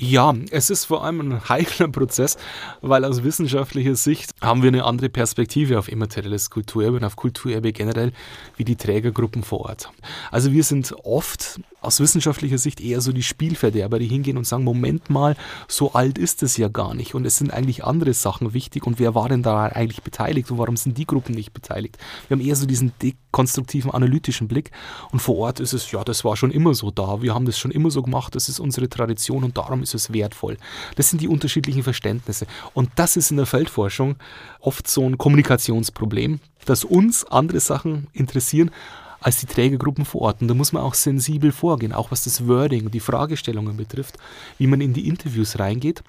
Ja, 0.00 0.32
es 0.52 0.70
ist 0.70 0.84
vor 0.84 1.04
allem 1.04 1.20
ein 1.20 1.48
heikler 1.48 1.88
Prozess, 1.88 2.36
weil 2.82 3.04
aus 3.04 3.24
wissenschaftlicher 3.24 3.96
Sicht 3.96 4.30
haben 4.40 4.62
wir 4.62 4.68
eine 4.68 4.84
andere 4.84 5.08
Perspektive 5.08 5.76
auf 5.76 5.88
immaterielles 5.88 6.50
Kulturerbe 6.50 6.98
und 6.98 7.04
auf 7.04 7.16
Kulturerbe 7.16 7.72
generell 7.72 8.12
wie 8.56 8.64
die 8.64 8.76
Trägergruppen 8.76 9.42
vor 9.42 9.62
Ort. 9.62 9.90
Also 10.30 10.52
wir 10.52 10.62
sind 10.62 10.94
oft 11.02 11.58
aus 11.80 12.00
wissenschaftlicher 12.00 12.58
Sicht 12.58 12.80
eher 12.80 13.00
so 13.00 13.12
die 13.12 13.22
Spielverderber, 13.22 13.98
die 13.98 14.08
hingehen 14.08 14.36
und 14.36 14.46
sagen, 14.46 14.64
Moment 14.64 15.10
mal, 15.10 15.36
so 15.68 15.92
alt 15.92 16.18
ist 16.18 16.42
es 16.42 16.56
ja 16.56 16.68
gar 16.68 16.94
nicht. 16.94 17.14
Und 17.14 17.24
es 17.24 17.36
sind 17.36 17.52
eigentlich 17.52 17.84
andere 17.84 18.14
Sachen 18.14 18.52
wichtig. 18.52 18.86
Und 18.86 18.98
wer 18.98 19.14
war 19.14 19.28
denn 19.28 19.42
da 19.42 19.66
eigentlich 19.66 20.02
beteiligt? 20.02 20.50
Und 20.50 20.58
warum 20.58 20.76
sind 20.76 20.98
die 20.98 21.06
Gruppen 21.06 21.34
nicht 21.34 21.52
beteiligt? 21.52 21.96
Wir 22.26 22.36
haben 22.36 22.44
eher 22.44 22.56
so 22.56 22.66
diesen 22.66 22.92
dekonstruktiven, 23.00 23.92
analytischen 23.92 24.48
Blick. 24.48 24.72
Und 25.12 25.20
vor 25.20 25.36
Ort 25.38 25.60
ist 25.60 25.72
es, 25.72 25.90
ja, 25.92 26.02
das 26.02 26.24
war 26.24 26.36
schon 26.36 26.50
immer 26.50 26.74
so 26.74 26.90
da, 26.90 27.22
wir 27.22 27.34
haben 27.34 27.46
das 27.46 27.58
schon 27.58 27.70
immer 27.70 27.90
so 27.90 28.02
gemacht, 28.02 28.34
das 28.34 28.48
ist 28.48 28.58
unsere 28.58 28.88
Tradition 28.88 29.44
und 29.44 29.56
darum 29.56 29.82
ist 29.82 29.94
es 29.94 30.12
wertvoll. 30.12 30.56
Das 30.96 31.10
sind 31.10 31.20
die 31.20 31.28
unterschiedlichen 31.28 31.84
Verständnisse. 31.84 32.46
Und 32.74 32.90
das 32.96 33.16
ist 33.16 33.30
in 33.30 33.36
der 33.36 33.46
Feldforschung 33.46 34.16
oft 34.60 34.88
so 34.88 35.08
ein 35.08 35.16
Kommunikationsproblem, 35.16 36.40
dass 36.64 36.84
uns 36.84 37.24
andere 37.24 37.60
Sachen 37.60 38.08
interessieren, 38.12 38.70
als 39.20 39.38
die 39.38 39.46
Trägergruppen 39.46 40.04
vor 40.04 40.22
Ort. 40.22 40.40
Und 40.40 40.48
da 40.48 40.54
muss 40.54 40.72
man 40.72 40.82
auch 40.82 40.94
sensibel 40.94 41.52
vorgehen, 41.52 41.92
auch 41.92 42.10
was 42.10 42.24
das 42.24 42.46
Wording, 42.46 42.90
die 42.90 43.00
Fragestellungen 43.00 43.76
betrifft, 43.76 44.18
wie 44.58 44.66
man 44.66 44.80
in 44.80 44.92
die 44.92 45.08
Interviews 45.08 45.58
reingeht. 45.58 46.02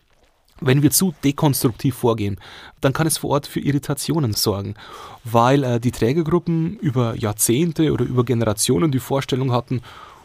Wenn 0.62 0.82
wir 0.82 0.92
zu 0.92 1.14
dekonstruktiv 1.24 1.96
vorgehen, 1.96 2.38
dann 2.82 2.92
kann 2.92 3.08
es 3.08 3.18
vor 3.18 3.30
Ort 3.30 3.48
für 3.48 3.62
Irritationen 3.62 4.34
sorgen, 4.34 4.76
weil 5.24 5.64
äh, 5.64 5.80
die 5.80 5.92
Trägergruppen 5.92 6.78
über 6.80 7.16
Jahrzehnte 7.16 7.94
oder 7.94 8.04
über 8.04 8.26
Generationen 8.26 8.92
die 8.92 9.00
Vorstellung 9.00 9.54
hatten, 9.54 9.82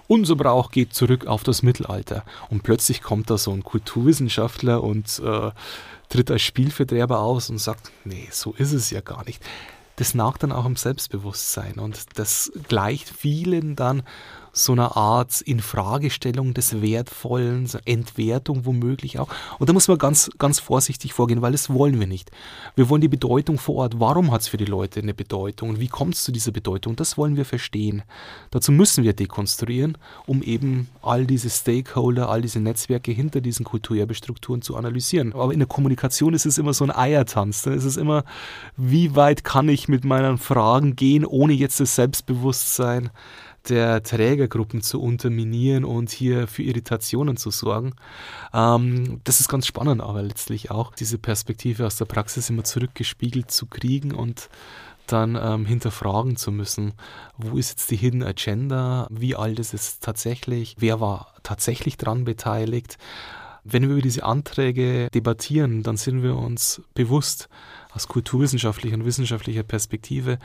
unser 0.08 0.36
Brauch 0.36 0.70
geht 0.70 0.92
zurück 0.92 1.26
auf 1.26 1.44
das 1.44 1.62
Mittelalter. 1.62 2.24
Und 2.50 2.62
plötzlich 2.62 3.00
kommt 3.00 3.30
da 3.30 3.38
so 3.38 3.52
ein 3.52 3.62
Kulturwissenschaftler 3.62 4.82
und 4.82 5.22
äh, 5.24 5.50
tritt 6.08 6.30
als 6.30 6.42
Spielverderber 6.42 7.20
aus 7.20 7.48
und 7.48 7.58
sagt, 7.58 7.90
nee, 8.04 8.28
so 8.30 8.52
ist 8.58 8.72
es 8.72 8.90
ja 8.90 9.00
gar 9.00 9.24
nicht 9.24 9.40
das 9.96 10.14
nagt 10.14 10.42
dann 10.42 10.52
auch 10.52 10.66
im 10.66 10.76
Selbstbewusstsein 10.76 11.78
und 11.78 12.18
das 12.18 12.52
gleicht 12.68 13.08
vielen 13.08 13.76
dann 13.76 14.02
so 14.54 14.72
einer 14.72 14.96
Art 14.96 15.40
Infragestellung 15.40 16.54
des 16.54 16.80
Wertvollen, 16.80 17.68
Entwertung 17.84 18.64
womöglich 18.64 19.18
auch. 19.18 19.28
Und 19.58 19.68
da 19.68 19.72
muss 19.72 19.88
man 19.88 19.98
ganz, 19.98 20.30
ganz 20.38 20.60
vorsichtig 20.60 21.12
vorgehen, 21.12 21.42
weil 21.42 21.52
das 21.52 21.70
wollen 21.70 21.98
wir 21.98 22.06
nicht. 22.06 22.30
Wir 22.76 22.88
wollen 22.88 23.00
die 23.00 23.08
Bedeutung 23.08 23.58
vor 23.58 23.76
Ort. 23.76 23.98
Warum 23.98 24.30
hat 24.30 24.42
es 24.42 24.48
für 24.48 24.56
die 24.56 24.64
Leute 24.64 25.00
eine 25.00 25.12
Bedeutung 25.12 25.70
und 25.70 25.80
wie 25.80 25.88
kommt 25.88 26.14
es 26.14 26.22
zu 26.22 26.32
dieser 26.32 26.52
Bedeutung? 26.52 26.94
Das 26.94 27.18
wollen 27.18 27.36
wir 27.36 27.44
verstehen. 27.44 28.02
Dazu 28.50 28.70
müssen 28.70 29.02
wir 29.02 29.12
dekonstruieren, 29.12 29.98
um 30.26 30.42
eben 30.42 30.88
all 31.02 31.26
diese 31.26 31.50
Stakeholder, 31.50 32.28
all 32.28 32.40
diese 32.40 32.60
Netzwerke 32.60 33.10
hinter 33.10 33.40
diesen 33.40 33.64
Kulturerbestrukturen 33.64 34.62
zu 34.62 34.76
analysieren. 34.76 35.32
Aber 35.32 35.52
in 35.52 35.58
der 35.58 35.68
Kommunikation 35.68 36.32
ist 36.32 36.46
es 36.46 36.58
immer 36.58 36.72
so 36.72 36.84
ein 36.84 36.94
Eiertanz. 36.94 37.66
Ne? 37.66 37.74
Es 37.74 37.84
ist 37.84 37.96
immer, 37.96 38.24
wie 38.76 39.16
weit 39.16 39.42
kann 39.42 39.68
ich 39.68 39.88
mit 39.88 40.04
meinen 40.04 40.38
Fragen 40.38 40.94
gehen, 40.94 41.24
ohne 41.24 41.52
jetzt 41.52 41.80
das 41.80 41.96
Selbstbewusstsein 41.96 43.10
der 43.68 44.02
Trägergruppen 44.02 44.82
zu 44.82 45.00
unterminieren 45.00 45.84
und 45.84 46.10
hier 46.10 46.46
für 46.46 46.62
Irritationen 46.62 47.36
zu 47.36 47.50
sorgen. 47.50 47.94
Ähm, 48.52 49.20
das 49.24 49.40
ist 49.40 49.48
ganz 49.48 49.66
spannend, 49.66 50.00
aber 50.00 50.22
letztlich 50.22 50.70
auch 50.70 50.94
diese 50.94 51.18
Perspektive 51.18 51.86
aus 51.86 51.96
der 51.96 52.04
Praxis 52.04 52.50
immer 52.50 52.64
zurückgespiegelt 52.64 53.50
zu 53.50 53.66
kriegen 53.66 54.12
und 54.12 54.48
dann 55.06 55.38
ähm, 55.40 55.66
hinterfragen 55.66 56.36
zu 56.36 56.50
müssen, 56.50 56.94
wo 57.36 57.58
ist 57.58 57.70
jetzt 57.70 57.90
die 57.90 57.96
Hidden 57.96 58.22
Agenda, 58.22 59.06
wie 59.10 59.36
alt 59.36 59.58
ist 59.58 59.74
es 59.74 60.00
tatsächlich, 60.00 60.76
wer 60.78 61.00
war 61.00 61.34
tatsächlich 61.42 61.96
dran 61.96 62.24
beteiligt. 62.24 62.96
Wenn 63.64 63.82
wir 63.84 63.90
über 63.90 64.02
diese 64.02 64.24
Anträge 64.24 65.08
debattieren, 65.14 65.82
dann 65.82 65.96
sind 65.96 66.22
wir 66.22 66.36
uns 66.36 66.82
bewusst 66.94 67.48
aus 67.92 68.08
kulturwissenschaftlicher 68.08 68.96
und 68.96 69.04
wissenschaftlicher 69.04 69.62
Perspektive, 69.62 70.38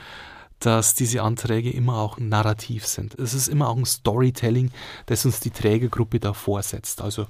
dass 0.60 0.93
diese 0.93 1.22
Anträge 1.22 1.72
immer 1.72 1.97
auch 1.97 2.18
narrativ 2.18 2.86
sind. 2.86 3.18
Es 3.18 3.34
ist 3.34 3.47
immer 3.47 3.70
auch 3.70 3.78
ein 3.78 3.86
Storytelling, 3.86 4.72
das 5.05 5.26
uns 5.26 5.39
die 5.39 5.51
Trägergruppe 5.51 6.20
da 6.20 6.34
vorsetzt. 6.34 7.01
Also 7.01 7.28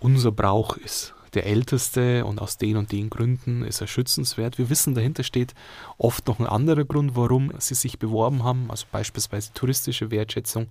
unser 0.00 0.32
Brauch 0.32 0.76
ist 0.76 1.14
der 1.34 1.46
älteste 1.46 2.24
und 2.24 2.40
aus 2.40 2.56
den 2.56 2.76
und 2.76 2.92
den 2.92 3.10
Gründen 3.10 3.62
ist 3.62 3.80
er 3.80 3.86
schützenswert. 3.86 4.58
Wir 4.58 4.70
wissen, 4.70 4.94
dahinter 4.94 5.22
steht 5.22 5.54
oft 5.98 6.26
noch 6.26 6.38
ein 6.38 6.46
anderer 6.46 6.84
Grund, 6.84 7.16
warum 7.16 7.52
sie 7.58 7.74
sich 7.74 7.98
beworben 7.98 8.44
haben, 8.44 8.70
also 8.70 8.86
beispielsweise 8.90 9.52
touristische 9.52 10.10
Wertschätzung 10.10 10.68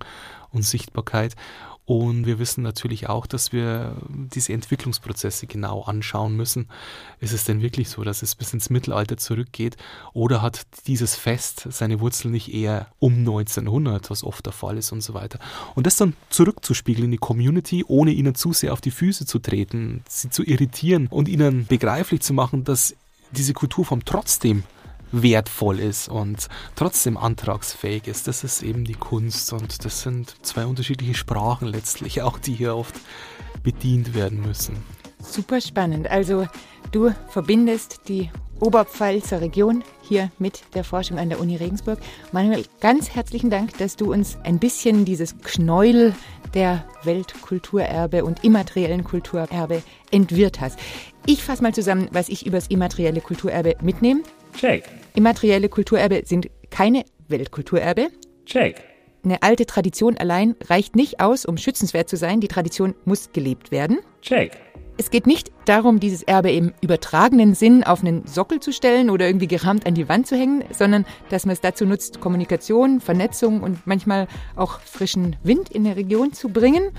und 0.58 0.64
Sichtbarkeit. 0.64 1.36
Und 1.88 2.26
wir 2.26 2.38
wissen 2.38 2.64
natürlich 2.64 3.08
auch, 3.08 3.26
dass 3.26 3.53
wir 3.53 3.95
diese 4.10 4.51
Entwicklungsprozesse 4.51 5.47
genau 5.47 5.84
anschauen 5.84 6.36
müssen. 6.36 6.68
Ist 7.22 7.32
es 7.32 7.45
denn 7.45 7.62
wirklich 7.62 7.88
so, 7.88 8.03
dass 8.03 8.24
es 8.24 8.36
bis 8.36 8.51
ins 8.51 8.70
Mittelalter 8.70 9.16
zurückgeht? 9.16 9.78
Oder 10.12 10.41
hat 10.41 10.68
dieses 10.88 11.16
Fest 11.16 11.66
seine 11.70 12.01
Wurzeln 12.01 12.34
nicht 12.34 12.53
eher 12.53 12.88
um 12.99 13.20
1900, 13.20 14.10
was 14.10 14.26
oft 14.26 14.45
der 14.45 14.51
Fall 14.51 14.78
ist 14.78 14.91
und 14.91 14.99
so 14.99 15.14
weiter? 15.14 15.39
Und 15.76 15.88
das 15.88 15.95
dann 15.95 16.14
zurückzuspiegeln 16.30 17.05
in 17.05 17.12
die 17.12 17.18
Community, 17.18 17.86
ohne 17.88 18.12
ihnen 18.12 18.36
zu 18.36 18.51
sehr 18.51 18.74
auf 18.74 18.82
die 18.82 18.91
Füße 18.91 19.26
zu 19.26 19.39
treten, 19.39 20.03
sie 20.10 20.30
zu 20.30 20.43
irritieren 20.43 21.08
und 21.08 21.30
ihnen 21.30 21.68
begreiflich 21.68 22.20
zu 22.20 22.34
machen, 22.34 22.66
dass 22.66 22.97
diese 23.32 23.53
Kulturform 23.53 24.03
trotzdem 24.03 24.64
wertvoll 25.12 25.80
ist 25.80 26.10
und 26.10 26.47
trotzdem 26.76 27.18
antragsfähig 27.18 28.08
ist. 28.08 28.28
Das 28.28 28.43
ist 28.43 28.62
eben 28.62 28.86
die 28.86 28.95
Kunst 28.95 29.53
und 29.53 29.86
das 29.86 30.01
sind 30.01 30.36
zwei 30.41 30.66
unterschiedliche 30.66 31.14
Sprachen 31.14 31.68
letztlich 31.68 32.22
auch, 32.22 32.39
die 32.39 32.53
hier 32.53 32.76
oft 32.76 32.95
bedient 33.64 34.14
werden 34.14 34.41
müssen. 34.41 34.78
Super 35.20 35.62
spannend. 35.62 36.10
Also 36.10 36.47
du 36.91 37.14
verbindest 37.30 38.01
die 38.08 38.30
Oberpfalzer 38.60 39.41
Region 39.41 39.84
hier 40.01 40.32
mit 40.39 40.64
der 40.74 40.84
Forschung 40.84 41.20
an 41.20 41.30
der 41.30 41.39
Uni 41.39 41.58
Regensburg. 41.58 41.99
Manuel, 42.32 42.66
ganz 42.80 43.10
herzlichen 43.12 43.49
Dank, 43.49 43.78
dass 43.78 43.95
du 43.95 44.12
uns 44.12 44.38
ein 44.43 44.58
bisschen 44.58 45.05
dieses 45.05 45.38
Knäuel 45.39 46.16
der 46.53 46.86
Weltkulturerbe 47.03 48.26
und 48.26 48.43
immateriellen 48.43 49.03
Kulturerbe 49.03 49.84
entwirrt 50.12 50.60
hast. 50.60 50.80
Ich 51.26 51.43
fasse 51.43 51.62
mal 51.62 51.74
zusammen, 51.74 52.08
was 52.12 52.30
ich 52.30 52.45
über 52.45 52.58
das 52.58 52.68
immaterielle 52.68 53.22
Kulturerbe 53.22 53.76
mitnehme. 53.82 54.22
Check. 54.58 54.84
Immaterielle 55.16 55.70
Kulturerbe 55.70 56.24
sind 56.26 56.49
keine 56.72 57.05
Weltkulturerbe. 57.28 58.08
Check. 58.45 58.82
Eine 59.24 59.43
alte 59.43 59.66
Tradition 59.66 60.18
allein 60.18 60.55
reicht 60.68 60.95
nicht 60.95 61.20
aus, 61.20 61.45
um 61.45 61.58
schützenswert 61.58 62.10
zu 62.10 62.18
sein. 62.18 62.39
Die 62.39 62.47
Tradition 62.47 62.95
muss 63.05 63.32
gelebt 63.34 63.72
werden. 63.72 63.99
Check. 64.22 64.58
Es 64.99 65.12
geht 65.12 65.28
nicht 65.28 65.51
darum, 65.66 65.99
dieses 65.99 66.24
Erbe 66.24 66.51
im 66.51 66.74
übertragenen 66.82 67.53
Sinn 67.53 67.84
auf 67.84 68.01
einen 68.01 68.26
Sockel 68.26 68.60
zu 68.60 68.74
stellen 68.74 69.12
oder 69.12 69.28
irgendwie 69.28 69.47
gerahmt 69.47 69.86
an 69.86 69.93
die 69.93 70.10
Wand 70.10 70.26
zu 70.26 70.36
hängen, 70.36 70.64
sondern 70.72 71.05
dass 71.30 71.45
man 71.45 71.53
es 71.53 71.62
dazu 71.62 71.86
nutzt, 71.86 72.20
Kommunikation, 72.20 72.99
Vernetzung 72.99 73.62
und 73.62 73.86
manchmal 73.86 74.28
auch 74.55 74.80
frischen 74.80 75.36
Wind 75.43 75.70
in 75.70 75.84
der 75.84 75.97
Region 75.97 76.34
zu 76.34 76.49
bringen. 76.49 76.89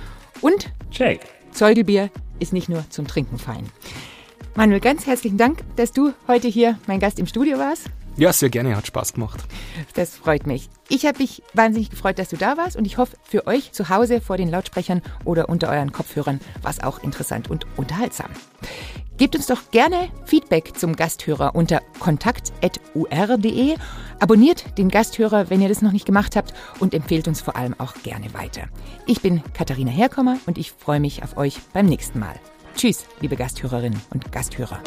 Und 0.40 0.70
Check. 0.92 1.22
Zeugelbier 1.50 2.10
ist 2.38 2.52
nicht 2.52 2.68
nur 2.68 2.88
zum 2.88 3.08
Trinken 3.08 3.38
fein. 3.38 3.64
Manuel, 4.54 4.80
ganz 4.80 5.06
herzlichen 5.06 5.38
Dank, 5.38 5.62
dass 5.76 5.92
du 5.92 6.12
heute 6.26 6.48
hier 6.48 6.78
mein 6.86 7.00
Gast 7.00 7.18
im 7.18 7.26
Studio 7.26 7.58
warst. 7.58 7.90
Ja, 8.16 8.32
sehr 8.32 8.50
gerne, 8.50 8.76
hat 8.76 8.88
Spaß 8.88 9.12
gemacht. 9.12 9.44
Das 9.94 10.16
freut 10.16 10.44
mich. 10.44 10.68
Ich 10.88 11.06
habe 11.06 11.18
mich 11.18 11.42
wahnsinnig 11.54 11.90
gefreut, 11.90 12.18
dass 12.18 12.30
du 12.30 12.36
da 12.36 12.56
warst 12.56 12.76
und 12.76 12.84
ich 12.84 12.98
hoffe, 12.98 13.16
für 13.22 13.46
euch 13.46 13.70
zu 13.70 13.90
Hause 13.90 14.20
vor 14.20 14.36
den 14.36 14.50
Lautsprechern 14.50 15.02
oder 15.24 15.48
unter 15.48 15.68
euren 15.68 15.92
Kopfhörern 15.92 16.40
war 16.60 16.72
es 16.72 16.82
auch 16.82 17.00
interessant 17.04 17.48
und 17.48 17.66
unterhaltsam. 17.76 18.30
Gebt 19.18 19.36
uns 19.36 19.46
doch 19.46 19.70
gerne 19.70 20.08
Feedback 20.24 20.76
zum 20.76 20.96
Gasthörer 20.96 21.54
unter 21.54 21.80
kontakt.ur.de. 22.00 23.76
Abonniert 24.18 24.78
den 24.78 24.88
Gasthörer, 24.88 25.48
wenn 25.50 25.60
ihr 25.60 25.68
das 25.68 25.82
noch 25.82 25.92
nicht 25.92 26.06
gemacht 26.06 26.34
habt 26.34 26.54
und 26.80 26.94
empfehlt 26.94 27.28
uns 27.28 27.40
vor 27.40 27.54
allem 27.54 27.74
auch 27.78 27.94
gerne 28.02 28.34
weiter. 28.34 28.62
Ich 29.06 29.20
bin 29.20 29.42
Katharina 29.54 29.92
Herkommer 29.92 30.38
und 30.46 30.58
ich 30.58 30.72
freue 30.72 31.00
mich 31.00 31.22
auf 31.22 31.36
euch 31.36 31.60
beim 31.72 31.86
nächsten 31.86 32.18
Mal. 32.18 32.34
Tschüss, 32.78 33.06
liebe 33.20 33.34
Gasthörerinnen 33.34 34.00
und 34.10 34.30
Gasthörer. 34.30 34.80